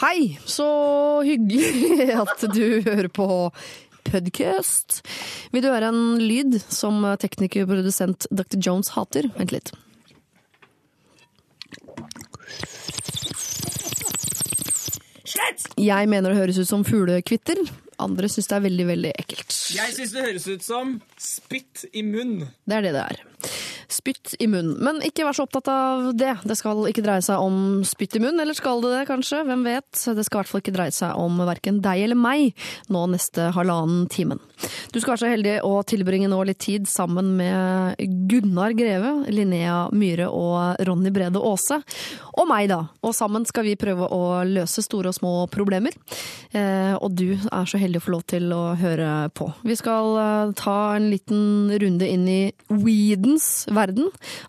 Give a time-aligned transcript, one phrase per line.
[0.00, 0.64] Hei, så
[1.20, 3.26] hyggelig at du hører på
[4.08, 5.02] podcast.
[5.52, 8.56] Vil du høre en lyd som tekniker og produsent Dr.
[8.64, 9.28] Jones hater?
[9.36, 9.74] Vent litt.
[15.76, 17.60] Jeg mener det høres ut som fuglekvitter.
[18.00, 19.52] Andre syns det er veldig, veldig ekkelt.
[19.76, 22.46] Jeg syns det høres ut som spytt i munn.
[22.64, 23.22] Det er det det er.
[23.90, 24.76] Spytt i munnen.
[24.78, 26.36] Men ikke vær så opptatt av det.
[26.46, 29.42] Det skal ikke dreie seg om spytt i munnen, eller skal det det, kanskje?
[29.48, 29.90] Hvem vet?
[29.90, 32.54] Det skal i hvert fall ikke dreie seg om verken deg eller meg
[32.92, 34.40] nå neste halvannen timen.
[34.92, 39.88] Du skal være så heldig å tilbringe nå litt tid sammen med Gunnar Greve, Linnea
[39.96, 41.80] Myhre og Ronny Brede Aase.
[42.36, 42.84] Og meg, da.
[43.02, 45.96] Og sammen skal vi prøve å løse store og små problemer.
[46.52, 49.50] Eh, og du er så heldig å få lov til å høre på.
[49.66, 53.79] Vi skal eh, ta en liten runde inn i Weedens verden.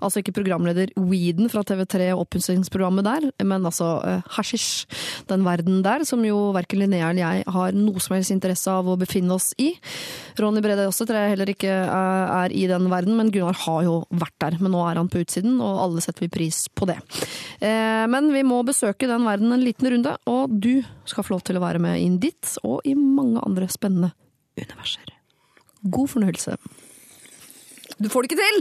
[0.01, 4.85] Altså ikke programleder Weeden fra TV3 og oppussingsprogrammet der, men altså uh, hasjisj.
[5.29, 8.89] Den verden der som jo verken Linnea eller jeg har noe som helst interesse av
[8.89, 9.71] å befinne oss i.
[10.39, 13.85] Ronny Brede også tror jeg heller ikke uh, er i den verden, men Gunnar har
[13.87, 14.59] jo vært der.
[14.61, 16.99] Men nå er han på utsiden, og alle setter vi pris på det.
[17.61, 20.73] Uh, men vi må besøke den verden en liten runde, og du
[21.09, 24.13] skal få lov til å være med inn dit, og i mange andre spennende
[24.59, 25.13] universer.
[25.81, 26.57] God fornøyelse.
[28.01, 28.55] Du får det ikke til!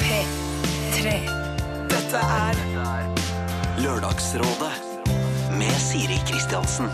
[0.00, 1.10] P3.
[1.90, 2.60] Dette er
[3.84, 4.70] Lørdagsrådet
[5.60, 6.88] med Siri Kristiansen.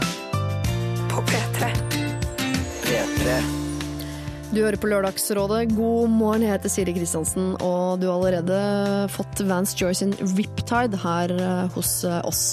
[1.13, 1.71] på P3.
[2.83, 3.39] P3.
[4.51, 5.63] Du hører på Lørdagsrådet.
[5.77, 10.99] God morgen, jeg heter Siri Kristiansen, og du har allerede fått Vance Joy sin Riptide
[11.07, 12.45] her eh, hos eh, oss.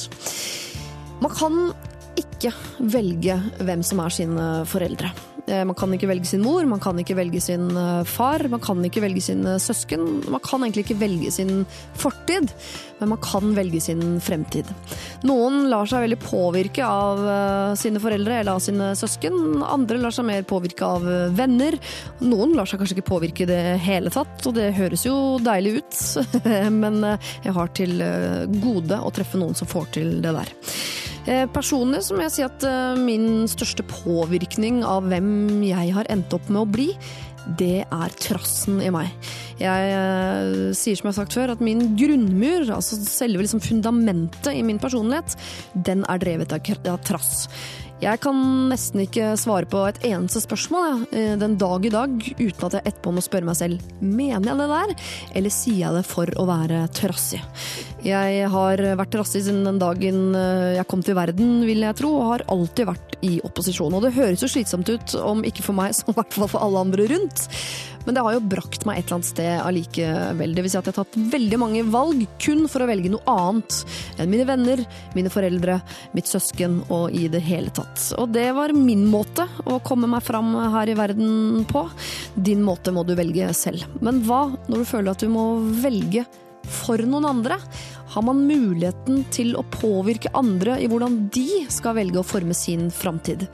[1.18, 1.62] Man kan
[2.14, 2.54] ikke
[2.94, 5.33] velge hvem som er sine foreldre.
[5.48, 8.62] Eh, Man kan ikke velge sin mor, man kan ikke velge sin eh, far, man
[8.64, 10.06] kan ikke velge sine søsken.
[10.32, 11.66] Man kan egentlig ikke velge sin
[12.00, 12.54] fortid,
[13.04, 14.70] men man kan velge sin fremtid.
[15.28, 19.60] Noen lar seg veldig påvirke av eh, sine foreldre eller av sine søsken.
[19.68, 21.76] Andre lar seg mer påvirke av eh, venner.
[22.24, 25.82] Noen lar seg kanskje ikke påvirke i det hele tatt, og det høres jo deilig
[25.82, 26.02] ut,
[26.84, 28.00] men eh, jeg har til
[28.64, 30.54] gode å treffe noen som får til det der.
[31.56, 32.66] Personlig så må jeg si at
[33.00, 36.90] min største påvirkning av hvem jeg har endt opp med å bli,
[37.60, 39.12] det er trassen i meg.
[39.62, 44.54] Jeg eh, sier som jeg har sagt før, at min grunnmur, altså selve liksom fundamentet
[44.56, 45.38] i min personlighet,
[45.74, 47.48] den er drevet av, av trass.
[48.04, 48.36] Jeg kan
[48.68, 52.76] nesten ikke svare på et eneste spørsmål jeg, eh, den dag i dag uten at
[52.76, 54.94] jeg etterpå må spørre meg selv mener jeg det der,
[55.40, 57.40] eller sier jeg det for å være trassig.
[58.04, 62.16] Jeg har vært trassig siden den dagen eh, jeg kom til verden, vil jeg tro,
[62.20, 63.94] og har alltid vært i opposisjon.
[63.96, 66.66] Og det høres jo slitsomt ut, om ikke for meg, så i hvert fall for
[66.66, 67.48] alle andre rundt.
[68.04, 70.56] Men det har jo brakt meg et eller annet sted allikevel.
[70.56, 73.24] Det vil si at jeg har tatt veldig mange valg kun for å velge noe
[73.32, 73.78] annet
[74.20, 74.84] enn mine venner,
[75.16, 75.80] mine foreldre,
[76.12, 78.10] mitt søsken og i det hele tatt.
[78.20, 81.86] Og det var min måte å komme meg fram her i verden på.
[82.36, 83.88] Din måte må du velge selv.
[84.04, 85.48] Men hva når du føler at du må
[85.84, 86.28] velge
[86.84, 87.60] for noen andre?
[88.14, 92.92] Har man muligheten til å påvirke andre i hvordan de skal velge å forme sin
[92.94, 93.48] framtid?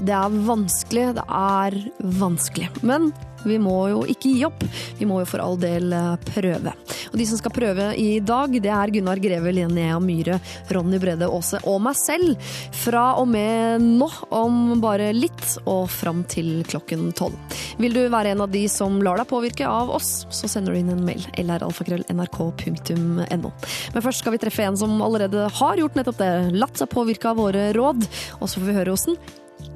[0.00, 1.76] Det er vanskelig, det er
[2.20, 2.68] vanskelig.
[2.86, 3.10] Men
[3.42, 4.62] vi må jo ikke gi opp.
[5.00, 6.76] Vi må jo for all del eh, prøve.
[7.10, 10.38] Og de som skal prøve i dag, det er Gunnar Greve, Linnea Myhre,
[10.70, 12.36] Ronny Brede Aase og meg selv.
[12.82, 17.36] Fra og med nå, om bare litt, og fram til klokken tolv.
[17.80, 20.78] Vil du være en av de som lar deg påvirke av oss, så sender du
[20.80, 21.22] inn en mail.
[21.40, 23.50] lralfakrøll.nrk.no.
[23.94, 26.32] Men først skal vi treffe en som allerede har gjort nettopp det.
[26.56, 28.00] Latt seg påvirke av våre råd.
[28.40, 29.16] Og så får vi høre åssen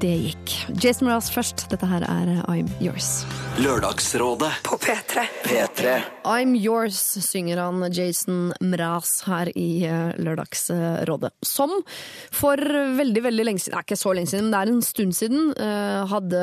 [0.00, 0.52] det gikk.
[0.82, 1.66] Jason Mraz først.
[1.70, 3.24] Dette her er I'm Yours.
[3.62, 4.50] Lørdagsrådet.
[4.66, 5.22] På P3.
[5.44, 5.94] P3.
[6.24, 11.30] I'm Yours synger han Jason Mraz her i eh, Lørdagsrådet.
[11.44, 11.76] Som
[12.34, 12.58] for
[12.98, 15.16] veldig veldig lenge siden, det er ikke så lenge siden, men det er en stund
[15.18, 16.40] siden, eh, hadde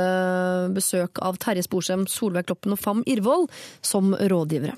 [0.78, 3.50] besøk av Terje Sporsem, Solveig Kloppen og Fam Irvold
[3.81, 4.78] som rådgivere.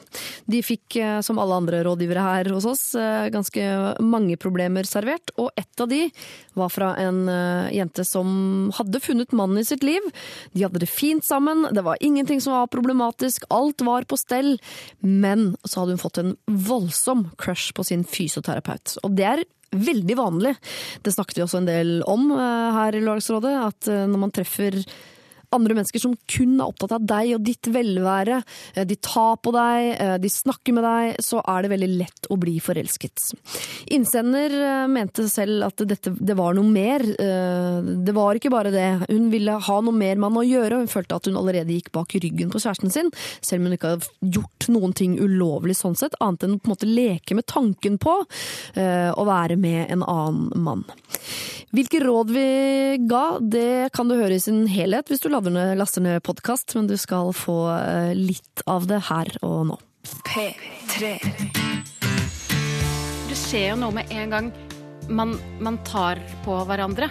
[0.50, 3.68] De fikk, eh, som alle andre rådgivere her hos oss, eh, ganske
[4.02, 6.08] mange problemer servert, og ett av de
[6.56, 10.06] var fra en eh, jente som hadde funnet mannen i sitt liv.
[10.54, 14.56] De hadde det fint sammen, det var ingenting som var problematisk, alt var på stell.
[15.00, 18.98] Men så hadde hun fått en voldsom crush på sin fysioterapeut.
[19.04, 20.54] Og det er veldig vanlig.
[21.02, 24.34] Det snakket vi også en del om eh, her i Lørdagsrådet, at eh, når man
[24.36, 24.78] treffer
[25.54, 28.42] andre mennesker som kun er opptatt av deg og ditt velvære,
[28.76, 32.30] eh, de tar på deg, eh, de snakker med deg, så er det veldig lett
[32.30, 33.34] å bli forelsket.
[33.96, 37.04] Innsender eh, mente selv at dette, det var noe mer.
[37.04, 39.08] Det var ikke bare det.
[39.10, 41.74] Hun ville ha noe mer med han å gjøre, og hun følte at hun allerede
[41.74, 43.12] gikk bak ryggen på kjæresten sin,
[43.42, 46.70] selv om hun ikke hadde gjort noen ting ulovlig sånn sett, annet enn å på
[46.70, 50.86] en måte leke med tanken på å være med en annen mann.
[51.74, 52.48] Hvilke råd vi
[53.10, 56.76] ga, det kan du høre i sin helhet hvis du lader ned, laster ned podkast,
[56.78, 59.80] men du skal få eh, litt av det her og nå.
[60.28, 61.18] P3.
[63.30, 64.54] Det skjer jo noe med en gang
[65.10, 67.10] man, man tar på hverandre.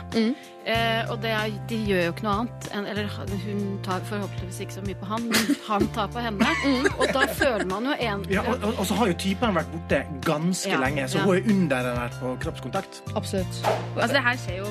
[0.64, 2.68] Eh, og det er, de gjør jo ikke noe annet.
[2.76, 3.08] En, eller
[3.44, 6.50] hun tar forhåpentligvis ikke så mye på han, men han tar på henne.
[7.00, 9.72] Og da føler man jo en Ja, og, og, og så har jo typen vært
[9.74, 11.26] borte ganske Ja, lenge, så ja.
[11.26, 13.02] hun er under den der på kroppskontakt.
[13.14, 13.62] Absolutt.
[13.96, 14.70] Altså, det her skjer jo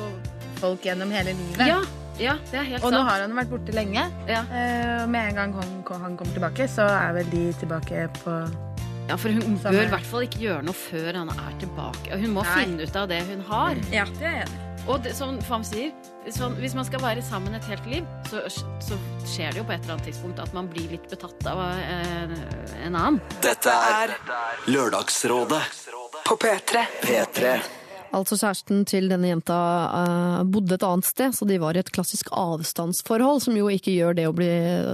[0.61, 1.67] folk gjennom hele livet.
[1.67, 1.81] Ja,
[2.21, 4.03] ja, det er helt Og nå har han vært borte lenge.
[4.29, 4.41] Ja.
[4.45, 8.35] Eh, med en gang han, han kommer tilbake, så er vel de tilbake på
[9.09, 9.75] ja, for hun Samme.
[9.75, 12.11] bør i hvert fall ikke gjøre noe før han er tilbake.
[12.13, 12.57] Og hun må Nei.
[12.59, 13.81] finne ut av det hun har.
[13.91, 14.67] Ja, det er enig.
[14.89, 15.91] Og det, som Fam sier,
[16.33, 18.41] sånn, hvis man skal være sammen et helt liv, så,
[18.81, 18.97] så
[19.29, 22.33] skjer det jo på et eller annet tidspunkt at man blir litt betatt av eh,
[22.87, 23.19] en annen.
[23.45, 24.15] Dette er
[24.71, 25.61] Lørdagsrådet
[26.25, 26.87] På P3.
[27.03, 27.53] P3.
[28.11, 31.91] Altså kjæresten til denne jenta uh, bodde et annet sted, så de var i et
[31.95, 34.49] klassisk avstandsforhold, som jo ikke gjør det å bli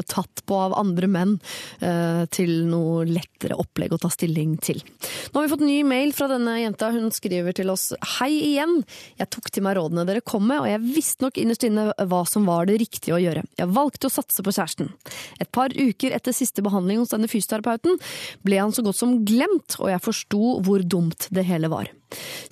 [0.10, 1.34] tatt på av andre menn
[1.82, 4.84] uh, til noe lettere opplegg å ta stilling til.
[5.32, 6.92] Nå har vi fått ny mail fra denne jenta.
[6.94, 8.80] Hun skriver til oss Hei igjen.
[9.18, 12.22] Jeg tok til meg rådene dere kom med, og jeg visste nok innerst inne hva
[12.30, 13.48] som var det riktige å gjøre.
[13.58, 14.94] Jeg valgte å satse på kjæresten.
[15.42, 17.98] Et par uker etter siste behandling hos denne fysioterapeuten
[18.46, 21.90] ble han så godt som glemt, og jeg forsto hvor dumt det hele var.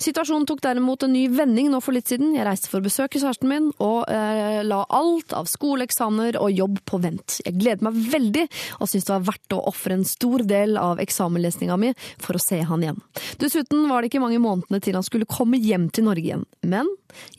[0.02, 2.34] Situasjonen tok derimot en ny vending nå for litt siden.
[2.36, 6.82] Jeg reiste for å besøke kjæresten min, og eh, la alt av skoleeksamener og jobb
[6.88, 7.38] på vent.
[7.46, 8.46] Jeg gleder meg veldig,
[8.80, 11.92] og syns det var verdt å ofre en stor del av eksamenlesninga mi
[12.22, 13.00] for å se han igjen.
[13.40, 16.48] Dessuten var det ikke mange månedene til han skulle komme hjem til Norge igjen.
[16.66, 16.90] Men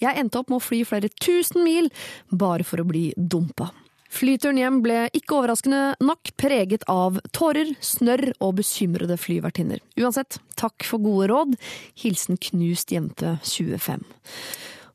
[0.01, 1.91] jeg endte opp med å fly flere tusen mil
[2.29, 3.69] bare for å bli dumpa.
[4.13, 9.83] Flyturen hjem ble ikke overraskende nok preget av tårer, snørr og bekymrede flyvertinner.
[9.99, 11.57] Uansett, takk for gode råd.
[11.99, 14.05] Hilsen knust jente 25.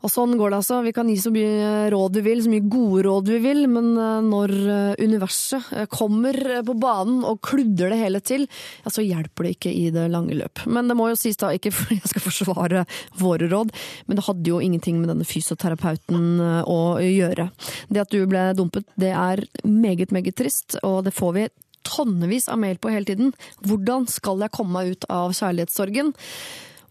[0.02, 0.80] Og sånn går det altså.
[0.82, 3.92] Vi kan gi så mye råd vi vil, så mye gode råd vi vil, men
[3.94, 8.46] eh, når eh, universet eh, kommer på banen og kludder det hele til,
[8.82, 10.64] ja, så hjelper det ikke i det lange løp.
[10.66, 12.84] Men det må jo sies da, ikke fordi jeg skal forsvare
[13.22, 13.74] våre råd,
[14.08, 17.48] men det hadde jo ingenting med denne fysioterapeuten å gjøre.
[17.92, 21.46] Det at du ble dumpet, det er meget, meget trist, og det får vi
[21.86, 23.32] tonnevis av mail på hele tiden.
[23.66, 26.12] Hvordan skal jeg komme meg ut av kjærlighetssorgen?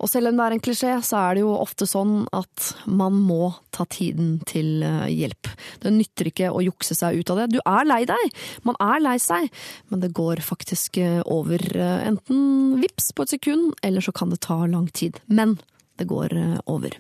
[0.02, 3.20] Og selv om det er en klisjé, så er det jo ofte sånn at man
[3.22, 5.50] må ta tiden til eh, hjelp.
[5.84, 7.50] Det nytter ikke å jukse seg ut av det.
[7.54, 9.52] Du er lei deg, man er lei seg,
[9.94, 14.34] men det går faktisk eh, over eh, enten vips på et sekund, eller så kan
[14.34, 15.22] det ta lang tid.
[15.30, 15.60] Men
[16.02, 16.98] det går eh, over.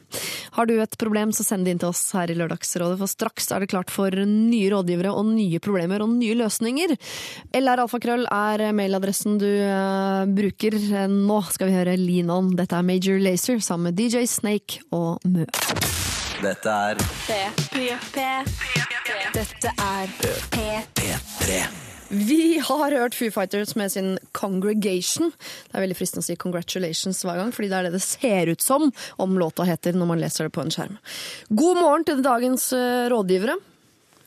[0.57, 3.49] Har du et problem, så send det inn til oss her i Lørdagsrådet, for straks
[3.51, 6.95] er det klart for nye rådgivere og nye problemer og nye løsninger.
[7.57, 10.77] LR-alfakrøll er mailadressen du eh, bruker.
[11.11, 12.51] Nå skal vi høre Lean On.
[12.57, 15.47] Dette er Major Lazer sammen med DJ Snake og Mø.
[16.41, 18.25] Dette er P3.
[19.35, 20.17] Dette er
[20.51, 21.90] P3.
[22.11, 25.31] Vi har hørt Foo Fighters med sin Congregation.
[25.71, 28.51] Det er veldig fristende å si congratulations hver gang, fordi det er det det ser
[28.51, 30.97] ut som om låta heter når man leser det på en skjerm.
[31.55, 33.55] God morgen til dagens eh, rådgivere.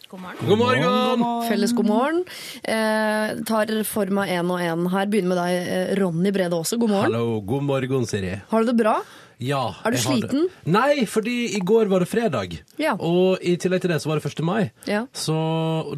[0.08, 0.48] God morgen!
[0.48, 1.26] God morgen.
[1.50, 2.22] Felles god morgen.
[2.62, 5.10] Eh, tar for meg én og én her.
[5.12, 6.80] Begynner med deg, eh, Ronny Brede Aase.
[6.80, 7.12] God morgen.
[7.12, 8.38] Hallo, god morgen, Siri.
[8.48, 8.96] Har du det bra?
[9.42, 10.46] Ja, Er du sliten?
[10.70, 12.58] Nei, fordi i går var det fredag.
[12.78, 12.94] Ja.
[12.98, 14.42] Og i tillegg til det så var det 1.
[14.46, 14.70] mai.
[14.86, 15.04] Ja.
[15.12, 15.34] Så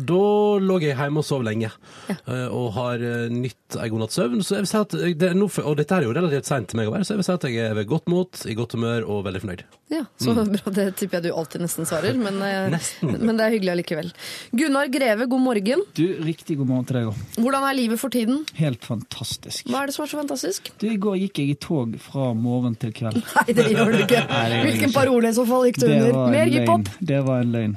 [0.08, 0.22] da
[0.62, 1.70] lå jeg hjemme og sov lenge.
[2.08, 2.16] Ja.
[2.50, 4.40] Og har eh, nytt ei god natts søvn.
[4.46, 5.50] Så jeg vil si at det er noe...
[5.66, 7.46] og dette er jo relativt seint til meg å være, så jeg vil si at
[7.50, 9.64] jeg er ved godt mot, i godt humør og veldig fornøyd.
[9.92, 10.44] Ja, så bra.
[10.74, 12.72] Det tipper jeg du alltid nesten svarer, men, eh, Mm.
[12.76, 13.20] Nesten.
[13.26, 14.08] men det er hyggelig allikevel.
[14.56, 15.82] Gunnar Greve, god morgen.
[15.94, 17.20] Du, Riktig god morgen til deg òg.
[17.36, 18.40] Hvordan er livet for tiden?
[18.58, 19.66] Helt fantastisk.
[19.70, 20.70] Hva er det som er så fantastisk?
[20.80, 23.20] Du, I går gikk jeg i tog fra morgen til kveld.
[23.34, 24.22] Nei, det gjør du ikke.
[24.68, 26.16] Hvilken parole i så fall gikk du under?
[26.32, 26.88] Mer hiphop?
[27.12, 27.76] Det var en løgn.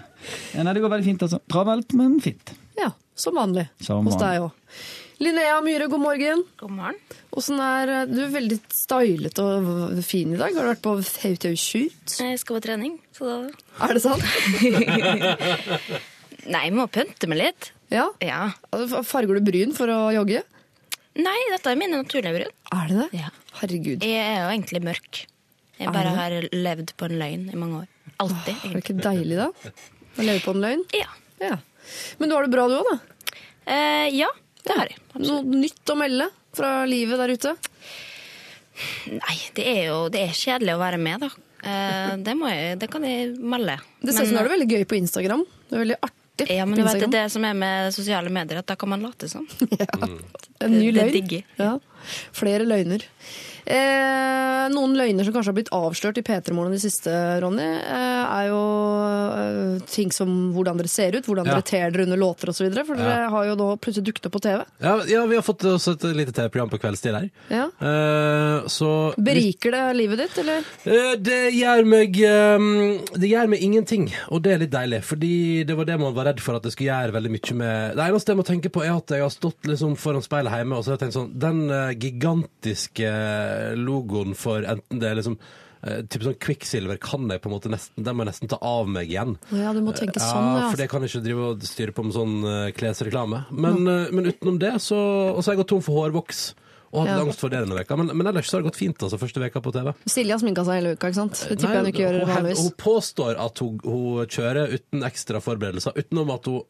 [0.59, 1.41] Nei, det går veldig fint, altså.
[1.51, 2.53] Travelt, men fint.
[2.79, 3.67] Ja, som vanlig.
[3.83, 4.51] Som Hos deg òg.
[5.19, 6.43] Linnea Myhre, god morgen.
[6.61, 6.99] God morgen.
[7.33, 10.53] Hvordan er eh, Du er veldig stylet og fin i dag.
[10.55, 10.93] Har du vært på
[11.25, 12.13] Hautau-shoot?
[12.23, 14.23] Jeg skal på trening, så da Er det sant?
[16.53, 17.73] Nei, jeg må pynte meg litt.
[17.91, 18.07] Ja.
[18.23, 18.45] Ja.
[18.71, 20.45] Altså, Farger du bryn for å jogge?
[21.19, 22.55] Nei, dette er mine naturlige bryn.
[22.71, 23.09] Er det det?
[23.19, 23.33] Ja.
[23.59, 24.05] Herregud.
[24.07, 25.25] Jeg er jo egentlig mørk.
[25.79, 27.87] Jeg bare har levd på en løgn i mange år.
[28.19, 29.47] Alltid, Er det ikke deilig, da?
[30.19, 30.83] Å leve på en løgn?
[30.97, 31.07] Ja.
[31.39, 31.57] Ja.
[32.19, 32.97] Men du har det bra du òg, da?
[33.69, 34.27] Eh, ja,
[34.67, 34.99] det har jeg.
[35.23, 37.55] Noe nytt å melde fra livet der ute?
[39.11, 41.29] Nei, det er jo det er kjedelig å være med, da.
[41.59, 43.75] Eh, det, må jeg, det kan jeg melde.
[43.99, 45.43] Det ser ut som du har det veldig gøy på Instagram.
[45.69, 46.15] Det er veldig artig.
[46.55, 48.87] Ja, men du vet, det er det som er med sosiale medier, at da kan
[48.93, 49.47] man late som.
[50.59, 51.43] En ny det- det digger.
[51.59, 51.73] Ja.
[52.33, 53.05] Flere løgner.
[53.69, 57.11] Eh, noen løgner som kanskje har blitt avslørt i P3 Morgen i det siste,
[57.43, 58.61] Ronny, eh, er jo
[59.03, 61.53] eh, ting som hvordan dere ser ut, hvordan Ja.
[61.59, 62.65] dere ter dere under låter osv.
[62.87, 64.63] For dere har jo da plutselig dukket opp på TV.
[64.81, 67.29] Ja, ja, vi har fått oss et lite TV-program på kveldstid.
[67.51, 67.67] Ja.
[67.79, 70.65] Eh, så Beriker det livet ditt, eller?
[70.85, 72.57] Eh, Det gjør meg eh,
[73.19, 75.03] Det gjør meg ingenting, og det er litt deilig.
[75.03, 77.95] Fordi det var det man var redd for at det skulle gjøre veldig mye med
[77.97, 80.73] Det eneste jeg må tenke på, er at jeg har stått liksom foran speilet hjemme
[80.77, 83.09] og så har jeg tenkt sånn Den eh, gigantiske
[83.79, 87.71] logoen for enten det er liksom eh, Typ sånn Quicksilver kan jeg på en måte
[87.71, 89.35] nesten Den må jeg nesten ta av meg igjen.
[89.55, 90.69] Ja, du må tenke sånn, ja.
[90.69, 93.43] for det kan jeg ikke drive og styre på med sånn uh, klesreklame.
[93.51, 94.99] Men, eh, men utenom det, så
[95.33, 96.49] Og så har jeg gått tom for hårvoks.
[96.91, 97.25] Og hadde Ja.
[97.25, 97.95] angst for det denne veka.
[97.97, 99.91] Men, men ellers så har det gått fint, altså, første veka på TV.
[100.09, 101.41] Silje har sminka seg hele uka, ikke sant?
[101.49, 102.63] Det tipper jeg hun ikke gjør vanligvis.
[102.65, 105.93] hun påstår at hun, hun kjører uten ekstra forberedelser.
[106.01, 106.63] Utenom at hun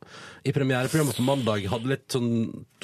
[0.44, 2.30] i premiereprogrammet på mandag hadde litt sånn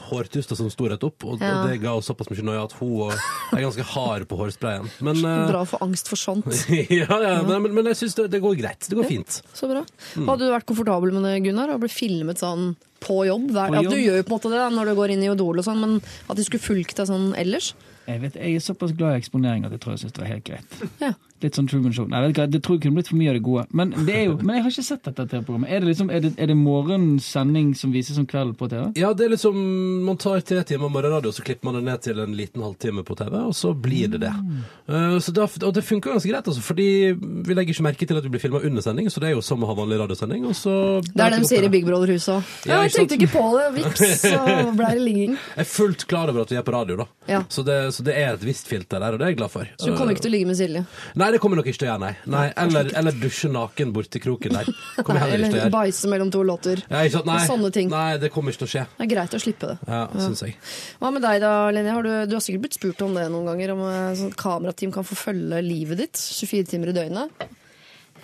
[0.06, 1.24] hårtuster som sto rett opp.
[1.28, 1.62] Og, Ja.
[1.64, 4.90] og det ga henne såpass mye noia at hun er ganske hard på hårsprayen.
[5.02, 6.48] Men, eh, Bra å få angst for sånt.
[6.90, 8.88] ja, ja, men, men, men jeg syns det, det går greit.
[8.88, 9.42] Det går fint.
[9.54, 9.84] Så bra.
[10.16, 10.28] Mm.
[10.32, 11.76] Hadde du vært komfortabel med det, Gunnar?
[11.76, 12.76] Å bli filmet sånn
[13.06, 13.50] på jobb?
[13.56, 15.26] Hver, På Ja, du gjør jo på en måte det da, når du går inn
[15.26, 17.74] i Odol og sånn, men at de skulle fulgt deg sånn ellers?
[18.06, 20.34] Jeg, vet, jeg er såpass glad i eksponering at jeg tror jeg synes det var
[20.36, 20.76] helt greit.
[21.02, 21.14] Ja.
[21.46, 22.08] Litt sånn Truman Show.
[22.10, 23.66] Nei, vet du det tror jeg kunne blitt for mye av det gode.
[23.78, 25.70] Men, det er jo, men jeg har ikke sett dette TV-programmet.
[25.70, 28.88] Er det liksom, er det, er det morgens sending som vises som kveld på TV?
[29.00, 29.60] Ja, det er liksom
[30.06, 33.18] Man tar tre timer morgenradio, så klipper man det ned til en liten halvtime på
[33.20, 34.32] TV, og så blir det det.
[34.36, 35.20] Mm.
[35.22, 38.26] så da, og det funker ganske greit, altså, fordi vi legger ikke merke til at
[38.26, 40.46] vi blir filma under sending, så det er jo som å ha vanlig radiosending.
[40.50, 40.76] Og så
[41.06, 42.54] Det er det de sier i Big Brother-huset òg.
[42.70, 44.42] Ja, jeg tenkte ikke på det, vips, så
[44.78, 45.38] ble det ligging.
[45.38, 47.08] Jeg er fullt klar over at vi er på radio, da.
[47.30, 47.44] Ja.
[47.50, 49.70] Så, det, så det er et visst filter der, og det er jeg glad for.
[49.80, 50.86] Så du kommer ikke til å ligge med Silje?
[51.20, 52.14] Nei, det kommer nok ikke til å gjøre, nei.
[52.32, 54.70] nei eller, eller dusje naken borti kroken der.
[55.04, 55.72] Kommer heller ikke til å Eller gjøre.
[55.74, 56.84] bæsje mellom to låter?
[56.88, 57.28] Ja, ikke sant?
[57.28, 57.90] Nei, Sånne ting.
[57.92, 58.84] nei, det kommer ikke til å skje.
[58.96, 59.76] Det er greit å slippe det.
[59.90, 60.56] Ja, synes jeg.
[61.02, 61.96] Hva med deg da, Linje?
[61.98, 64.94] Har du, du har sikkert blitt spurt om det noen ganger, om eh, sånn kamerateam
[64.96, 67.48] kan få følge livet ditt 24 timer i døgnet?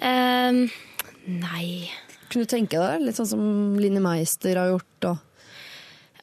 [0.01, 0.61] Eh,
[1.31, 1.65] nei
[2.31, 3.09] Kunne du tenke deg det?
[3.09, 3.43] Litt sånn som
[3.81, 5.09] Linni Meister har gjort?
[5.11, 5.49] Og...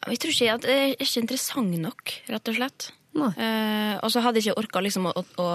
[0.09, 2.89] Jeg tror ikke at jeg er ikke interessant nok, rett og slett.
[3.19, 3.29] Nei.
[3.37, 5.47] Eh, og så hadde jeg ikke orka liksom å, å, å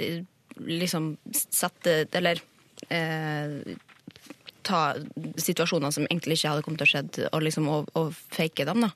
[0.00, 0.22] eh,
[0.60, 2.40] liksom sette Eller
[2.88, 3.76] eh,
[4.62, 4.92] ta
[5.42, 8.84] situasjoner som egentlig ikke hadde kommet til å skje, og liksom og, og fake dem,
[8.84, 8.92] da.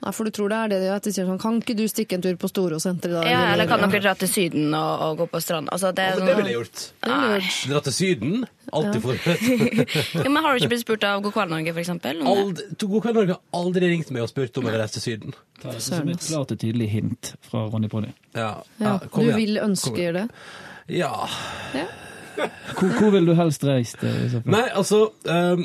[0.00, 0.96] Nei, for du tror det er det de gjør?
[0.96, 3.26] At de sier sånn Kan ikke du stikke en tur på Storosenteret i dag?
[3.28, 5.68] Ja, eller kan dere dra til Syden og, og gå på strand?
[5.76, 6.84] Altså, det, Altså, det ville jeg gjort.
[7.68, 8.32] Dra til Syden.
[8.72, 9.44] Alltid forberedt.
[10.22, 13.36] Ja, men har du ikke blitt spurt av God kveld Norge, to God kveld Norge
[13.36, 15.36] har aldri ringt meg og spurt om jeg vil reise til Syden.
[15.60, 18.14] Ta det som et klart og tydelig hint fra Ronny Proddy.
[18.32, 19.40] Ja, Ja, ja, kom du igjen.
[19.44, 20.22] vil Kom ønske igjen.
[20.22, 20.26] det?
[20.90, 21.14] Ja.
[22.40, 24.00] Hvor, hvor vil du helst reist?
[24.06, 24.36] eh?
[24.48, 25.64] Nei, altså um,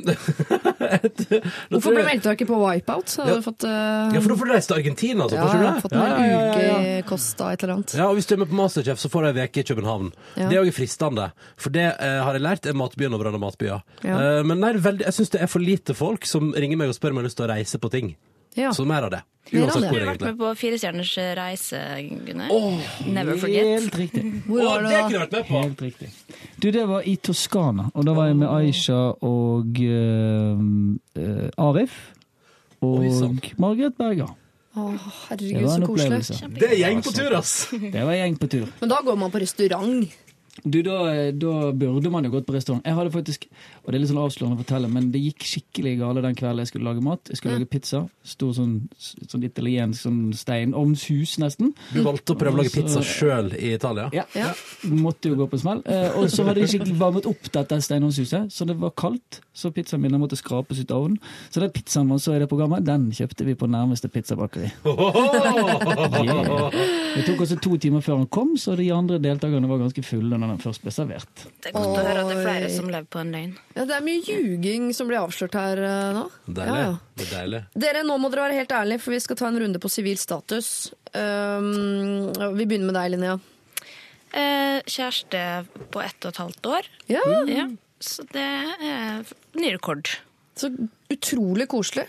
[1.71, 3.13] Hvorfor ble meldte deg ikke på Wipeout?
[3.13, 3.37] Så hadde Ja.
[3.39, 5.37] du fått uh, Ja, for da får du reise til Argentina, altså.
[5.37, 6.75] ja, jeg har ja, fått en hel Ja, ja, ja, uke ja.
[6.99, 7.95] i Costa et eller annet.
[7.95, 10.11] Ja, og Hvis du er med på Masterchef, så får du ei uke i København.
[10.35, 10.49] Ja.
[10.51, 13.81] Det er òg fristende, for det uh, har jeg lært er matbyen over andre matbyer.
[14.03, 14.19] Ja.
[14.19, 16.97] Eh, men nei, veldig, jeg syns det er for lite folk som ringer meg og
[16.97, 18.15] spør om jeg har lyst til å reise på ting.
[18.55, 18.73] Ja.
[18.73, 19.21] Så mer av det.
[19.51, 21.79] Uansett hvor, Har du vært med på Firestjerners reise,
[22.25, 22.49] Gunnar?
[22.49, 22.79] Åh,
[23.13, 23.67] Never forget.
[23.67, 24.23] Helt riktig.
[24.47, 25.61] Hvor var det det kunne jeg vært med på!
[25.61, 26.09] Helt riktig.
[26.63, 30.65] Du, det var i Toskana, og da var jeg med Aisha og uh,
[31.21, 31.99] eh, Arif.
[32.85, 33.05] Og
[33.61, 34.33] Margaret Berger.
[34.75, 36.59] Oh, Det herregud, var så en koselig.
[36.59, 37.53] Det er gjeng på tur, ass!
[37.71, 38.65] Det var gjeng på tur.
[38.81, 40.09] Men da går man på restaurant.
[40.63, 42.85] Du, da, da burde man jo gått på restaurant.
[42.87, 43.43] Jeg hadde faktisk,
[43.83, 46.63] og det er litt sånn avslørende å fortelle, men det gikk skikkelig gale den kvelden
[46.63, 47.27] jeg skulle lage mat.
[47.31, 48.01] Jeg skulle lage pizza.
[48.25, 51.73] Stor sånn, sånn italiensk sånn steinovnshus, nesten.
[51.91, 54.07] Du valgte å prøve å lage pizza sjøl i Italia.
[54.15, 54.23] Ja,
[54.87, 55.83] måtte jo gå på smell.
[55.91, 59.41] Eh, og så hadde jeg ikke varmet opp dette steinovnshuset, så det var kaldt.
[59.55, 61.19] Så pizzaen min måtte skrapes ut av ovnen.
[61.51, 64.71] Så den pizzaen man så i det programmet, den kjøpte vi på nærmeste pizzabakeri.
[66.25, 66.71] Yeah.
[67.15, 70.37] Det tok også to timer før han kom, så de andre deltakerne var ganske fulle
[70.45, 71.43] når den først ble servert.
[71.63, 73.53] Det er godt å høre at det er flere som lever på en løgn.
[73.75, 76.23] Ja, det er mye ljuging som blir avslørt her eh, nå.
[76.47, 76.77] Deilig.
[76.79, 76.93] Ja, ja.
[77.15, 77.61] Det er deilig.
[77.85, 80.19] Dere, nå må dere være helt ærlige, for vi skal ta en runde på sivil
[80.21, 80.69] status.
[81.15, 83.37] Um, vi begynner med deg, Linnea.
[84.35, 85.41] Eh, kjæreste
[85.93, 86.89] på ett og et halvt år.
[87.11, 87.67] Ja, Ja,
[88.03, 89.21] så det er
[89.55, 90.09] ny rekord.
[90.55, 90.69] Så
[91.11, 92.05] utrolig koselig.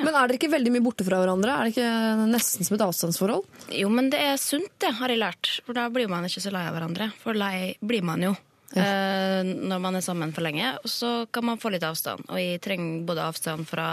[0.00, 1.52] Men er dere ikke veldig mye borte fra hverandre?
[1.52, 3.42] Er det ikke nesten som et avstandsforhold?
[3.76, 5.50] Jo, men det er sunt, det, har jeg lært.
[5.66, 7.10] For da blir man ikke så lei av hverandre.
[7.20, 8.30] For lei blir man jo
[8.78, 10.72] eh, når man er sammen for lenge.
[10.80, 12.24] Og så kan man få litt avstand.
[12.30, 13.88] Og jeg trenger både avstand fra,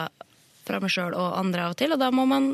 [0.70, 2.54] fra meg sjøl og andre av og til, og da må man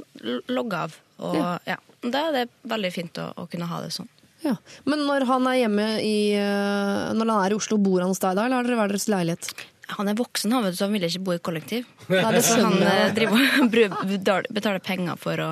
[0.50, 0.98] logge av.
[1.22, 1.58] Og Ja.
[1.76, 1.80] ja.
[2.04, 4.10] Da er det veldig fint å, å kunne ha det sånn.
[4.44, 4.58] Ja.
[4.90, 8.20] Men når han er hjemme i eh, Når han er i Oslo, bor han hos
[8.20, 9.54] deg da, eller har dere hver deres leilighet?
[9.88, 11.88] Han er voksen, han, vet du, så han vil ikke bo i kollektiv.
[12.10, 15.50] Nei, det så han skjønner eh, driver betaler penger for å,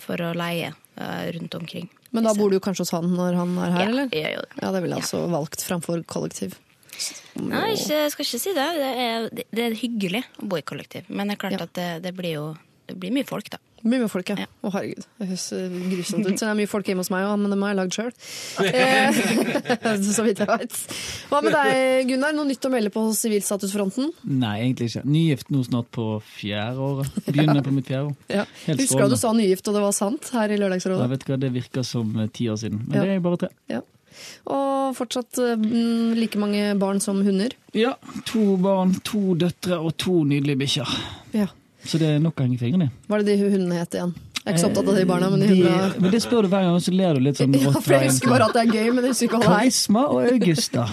[0.00, 1.88] for å leie eh, rundt omkring.
[2.16, 4.08] Men da bor du kanskje hos han når han er her, Ja, eller?
[4.16, 4.62] jeg gjør det.
[4.62, 6.56] Ja, det ville jeg altså valgt framfor kollektiv.
[7.38, 8.68] Nei, jeg skal ikke si det.
[8.80, 11.06] Det er, det er hyggelig å bo i kollektiv.
[11.12, 11.66] Men det er klart Ja.
[11.68, 12.46] at det, det blir jo
[12.88, 13.60] det blir mye folk, da.
[13.84, 14.46] Mye med folk, ja.
[14.64, 15.04] Å, herregud.
[15.20, 16.32] Det høres eh, grusomt ut.
[16.34, 18.10] Så det er mye folk hjemme hos meg òg, men dem har jeg lagd sjøl.
[20.16, 20.78] så vidt jeg veit.
[21.30, 22.34] Hva med deg, Gunnar?
[22.36, 24.10] Noe nytt å melde på sivilstatusfronten?
[24.28, 25.04] Nei, egentlig ikke.
[25.08, 27.20] Nygift nå snart på fjerde året.
[27.28, 28.16] Begynner på mitt fjerde år.
[28.38, 28.44] Ja.
[28.66, 31.04] Helt Husker du du sa nygift, og det var sant her i Lørdagsrådet?
[31.06, 33.04] Jeg vet hva, Det virker som eh, ti år siden, men Ja.
[33.06, 33.48] det er bare tre.
[33.72, 33.80] Ja.
[34.50, 37.54] Og fortsatt eh, mm, like mange barn som hunder?
[37.76, 37.94] Ja,
[38.30, 40.94] to barn, to døtre og to nydelige bikkjer.
[41.36, 41.48] Ja.
[41.84, 42.90] Så det er nok å henge fingrene i.
[43.08, 44.14] Hva er det de hundene het igjen?
[44.38, 46.42] Jeg er ikke så opptatt av de barna, men de De- hundene men det spør
[46.42, 48.52] du hver gang, og så ler du litt sånn Ja, for jeg husker bare at
[48.56, 49.52] det er gøy, men jeg husker ikke hva det er.
[49.58, 50.84] Karisma og Augusta.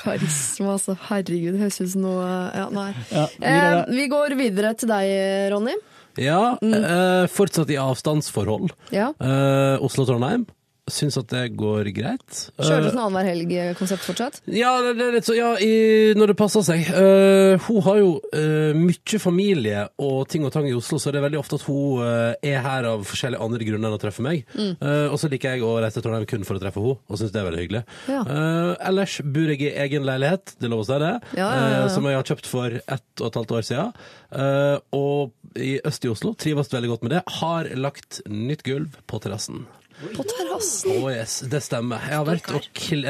[0.00, 0.94] Karisma, altså.
[1.08, 2.90] Herregud, det høres ut som noe Ja, nei.
[3.10, 5.06] Ja, Eh, vi går videre til deg,
[5.52, 5.74] Ronny.
[6.20, 8.70] Ja, eh, fortsatt i avstandsforhold.
[8.92, 9.10] Ja.
[9.20, 10.46] Eh, Oslo-Trondheim.
[10.90, 12.40] Syns at det går greit.
[12.58, 14.40] Kjører du Eh, sånn annenhver helg-konsept fortsatt?
[14.50, 16.88] Ja, det er litt så, ja i, når det passer seg.
[16.90, 21.20] Uh, hun har jo uh, mye familie og ting og tang i Oslo, så det
[21.20, 24.24] er veldig ofte at hun uh, er her av forskjellige andre grunner enn å treffe
[24.24, 24.44] meg.
[24.54, 24.74] Mm.
[24.80, 27.20] Eh, og så liker jeg å reise til Trondheim kun for å treffe henne, og
[27.20, 27.82] syns det er veldig hyggelig.
[28.10, 28.20] Ja.
[28.24, 31.66] Eh, ellers bor jeg i egen leilighet, det lover lov å si det, Ja, ja,
[31.82, 33.92] eh, som jeg har kjøpt for ett og et halvt år siden.
[34.30, 38.96] Eh, og i øst i Oslo, trives veldig godt med det, har lagt nytt gulv
[39.10, 39.66] på terrassen.
[40.00, 40.96] På terrassen?
[40.96, 42.02] Å yes, det stemmer.
[42.08, 43.04] Jeg har vært og kill,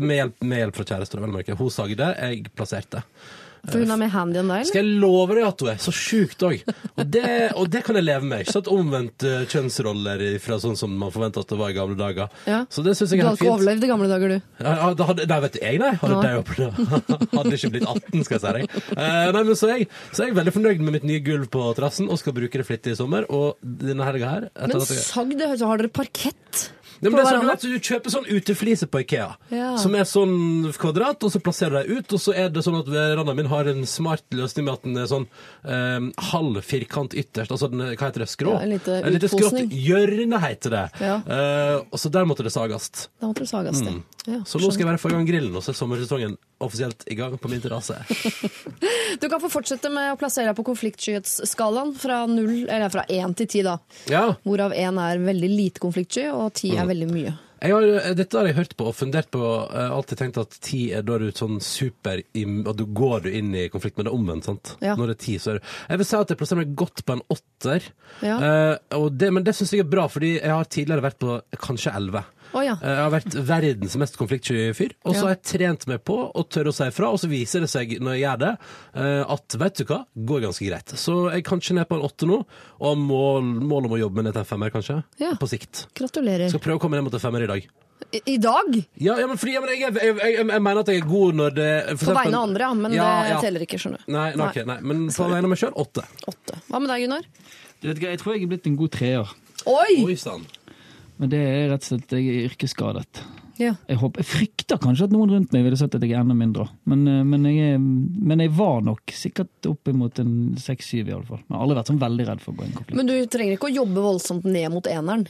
[0.00, 1.56] med, hjelp, med hjelp fra kjæresten, vel å merke.
[1.58, 3.02] Hun sagde, jeg plasserte.
[3.68, 4.68] For hun er med handy enn deg, eller?
[4.70, 6.62] Skal jeg love deg at hun er så sjukt òg.
[6.96, 8.44] Og, det- og det kan jeg leve med.
[8.44, 11.98] Ikke sant omvendt eh, kjønnsroller fra sånn som man forventa at det var i gamle
[11.98, 12.30] dager.
[12.48, 12.62] Ja.
[12.72, 14.64] Så det syns Du jeg er hadde har ikke overlevd i gamle dager, du.
[14.64, 15.92] Ja, ja, da hadde, nei, vet du, jeg nei.
[16.00, 16.32] Hadde, Nei.
[16.56, 16.70] det
[17.38, 18.78] hadde ikke blitt 18, skal jeg si deg.
[18.96, 21.48] Uh, nei, men så, er jeg, så er jeg veldig fornøyd med mitt nye gulv
[21.52, 23.28] på terrassen og skal bruke det flittig i sommer.
[23.30, 26.70] Og denne helga her Men sagd, har dere parkett?
[27.02, 29.76] Ja, men det er sånn, at du kjøper sånn uteflise på Ikea, Ja.
[29.80, 32.78] som er sånn kvadrat, og så plasserer du deg ut, og så er det sånn
[32.80, 35.26] at verandaen min har en smart løsning med at den er sånn
[35.64, 38.52] eh, halv firkant ytterst, altså den, er- hva heter det, skrå?
[38.52, 40.84] Ja, en lite lite skrått hjørne heter det.
[41.00, 41.16] Ja.
[41.24, 43.08] Eh, og så der måtte det sagast.
[43.20, 43.94] Da måtte det sages, det.
[44.26, 44.44] Ja, Mm.
[44.46, 47.16] Så nå skal jeg bare få i gang grillen, og så er sommersesongen offisielt i
[47.18, 47.98] gang på min terrasse.
[49.20, 53.34] Du kan få fortsette med å plassere deg på konfliktskyhetsskalaen fra null, eller fra én
[53.36, 53.74] til ti, da.
[54.08, 54.22] Ja.
[54.46, 57.34] Hvorav én er veldig lite konfliktsky, og ti er veldig mye.
[57.60, 59.40] Jeg har, dette har jeg hørt på og fundert på.
[59.44, 63.26] Jeg har alltid tenkt at ti er da du er sånn super Og du går
[63.26, 64.72] du inn i konflikt, men det er omvendt, sant?
[64.80, 64.94] Ja.
[64.96, 67.04] Når det er ti, så er det Jeg vil si at jeg plasserer meg godt
[67.04, 67.90] på en åtter.
[68.24, 68.38] Ja.
[68.38, 71.36] Eh, og det, men det syns jeg er bra, fordi jeg har tidligere vært på
[71.60, 72.24] kanskje elleve.
[72.52, 72.74] Å ja.
[72.82, 75.26] Eh, Jeg har vært verdens mest konfliktsky fyr, og så Ja.
[75.28, 77.96] har jeg trent meg på å tørre å si ifra, og så viser det seg
[78.00, 78.52] når jeg gjør det,
[78.94, 80.86] eh, at vet du hva, går ganske greit.
[80.98, 82.40] Så jeg er kanskje ned på en åtte nå,
[82.80, 85.02] og har mål, mål om å jobbe med ned til en femmer, kanskje.
[85.18, 85.34] Ja.
[85.38, 85.86] På sikt.
[85.94, 86.48] Gratulerer.
[86.50, 87.68] Skal prøve å komme ned mot en femmer i dag.
[88.12, 88.74] I, I dag?
[88.96, 91.06] Ja, ja men fordi ja, men jeg, jeg, jeg, jeg, jeg mener at jeg er
[91.06, 92.74] god når det for På vegne av andre, ja.
[92.74, 93.40] Men Ja, det ja.
[93.44, 94.12] teller ikke, skjønner du.
[94.12, 96.02] Nei, nei, ok, nei, men på vegne av meg sjøl åtte.
[96.26, 96.56] Åtte.
[96.70, 97.28] Hva med deg, Gunnar?
[97.80, 99.30] Du vet hva, Jeg tror jeg er blitt en god treer.
[99.68, 100.00] Oi!
[100.08, 100.46] Oi sann.
[101.20, 103.22] Men det er rett og slett jeg er yrkesskadet.
[103.60, 103.74] Ja.
[103.90, 106.32] Jeg, håper, jeg frykter kanskje at noen rundt meg ville sett at jeg er enda
[106.36, 106.64] mindre.
[106.88, 111.42] Men, eh, men, jeg, men jeg var nok sikkert oppimot en seks-syv, iallfall.
[111.44, 112.96] Men jeg har aldri vært sånn veldig redd for å gå i en konflikt.
[112.96, 115.26] Men du trenger ikke å jobbe voldsomt ned mot eneren.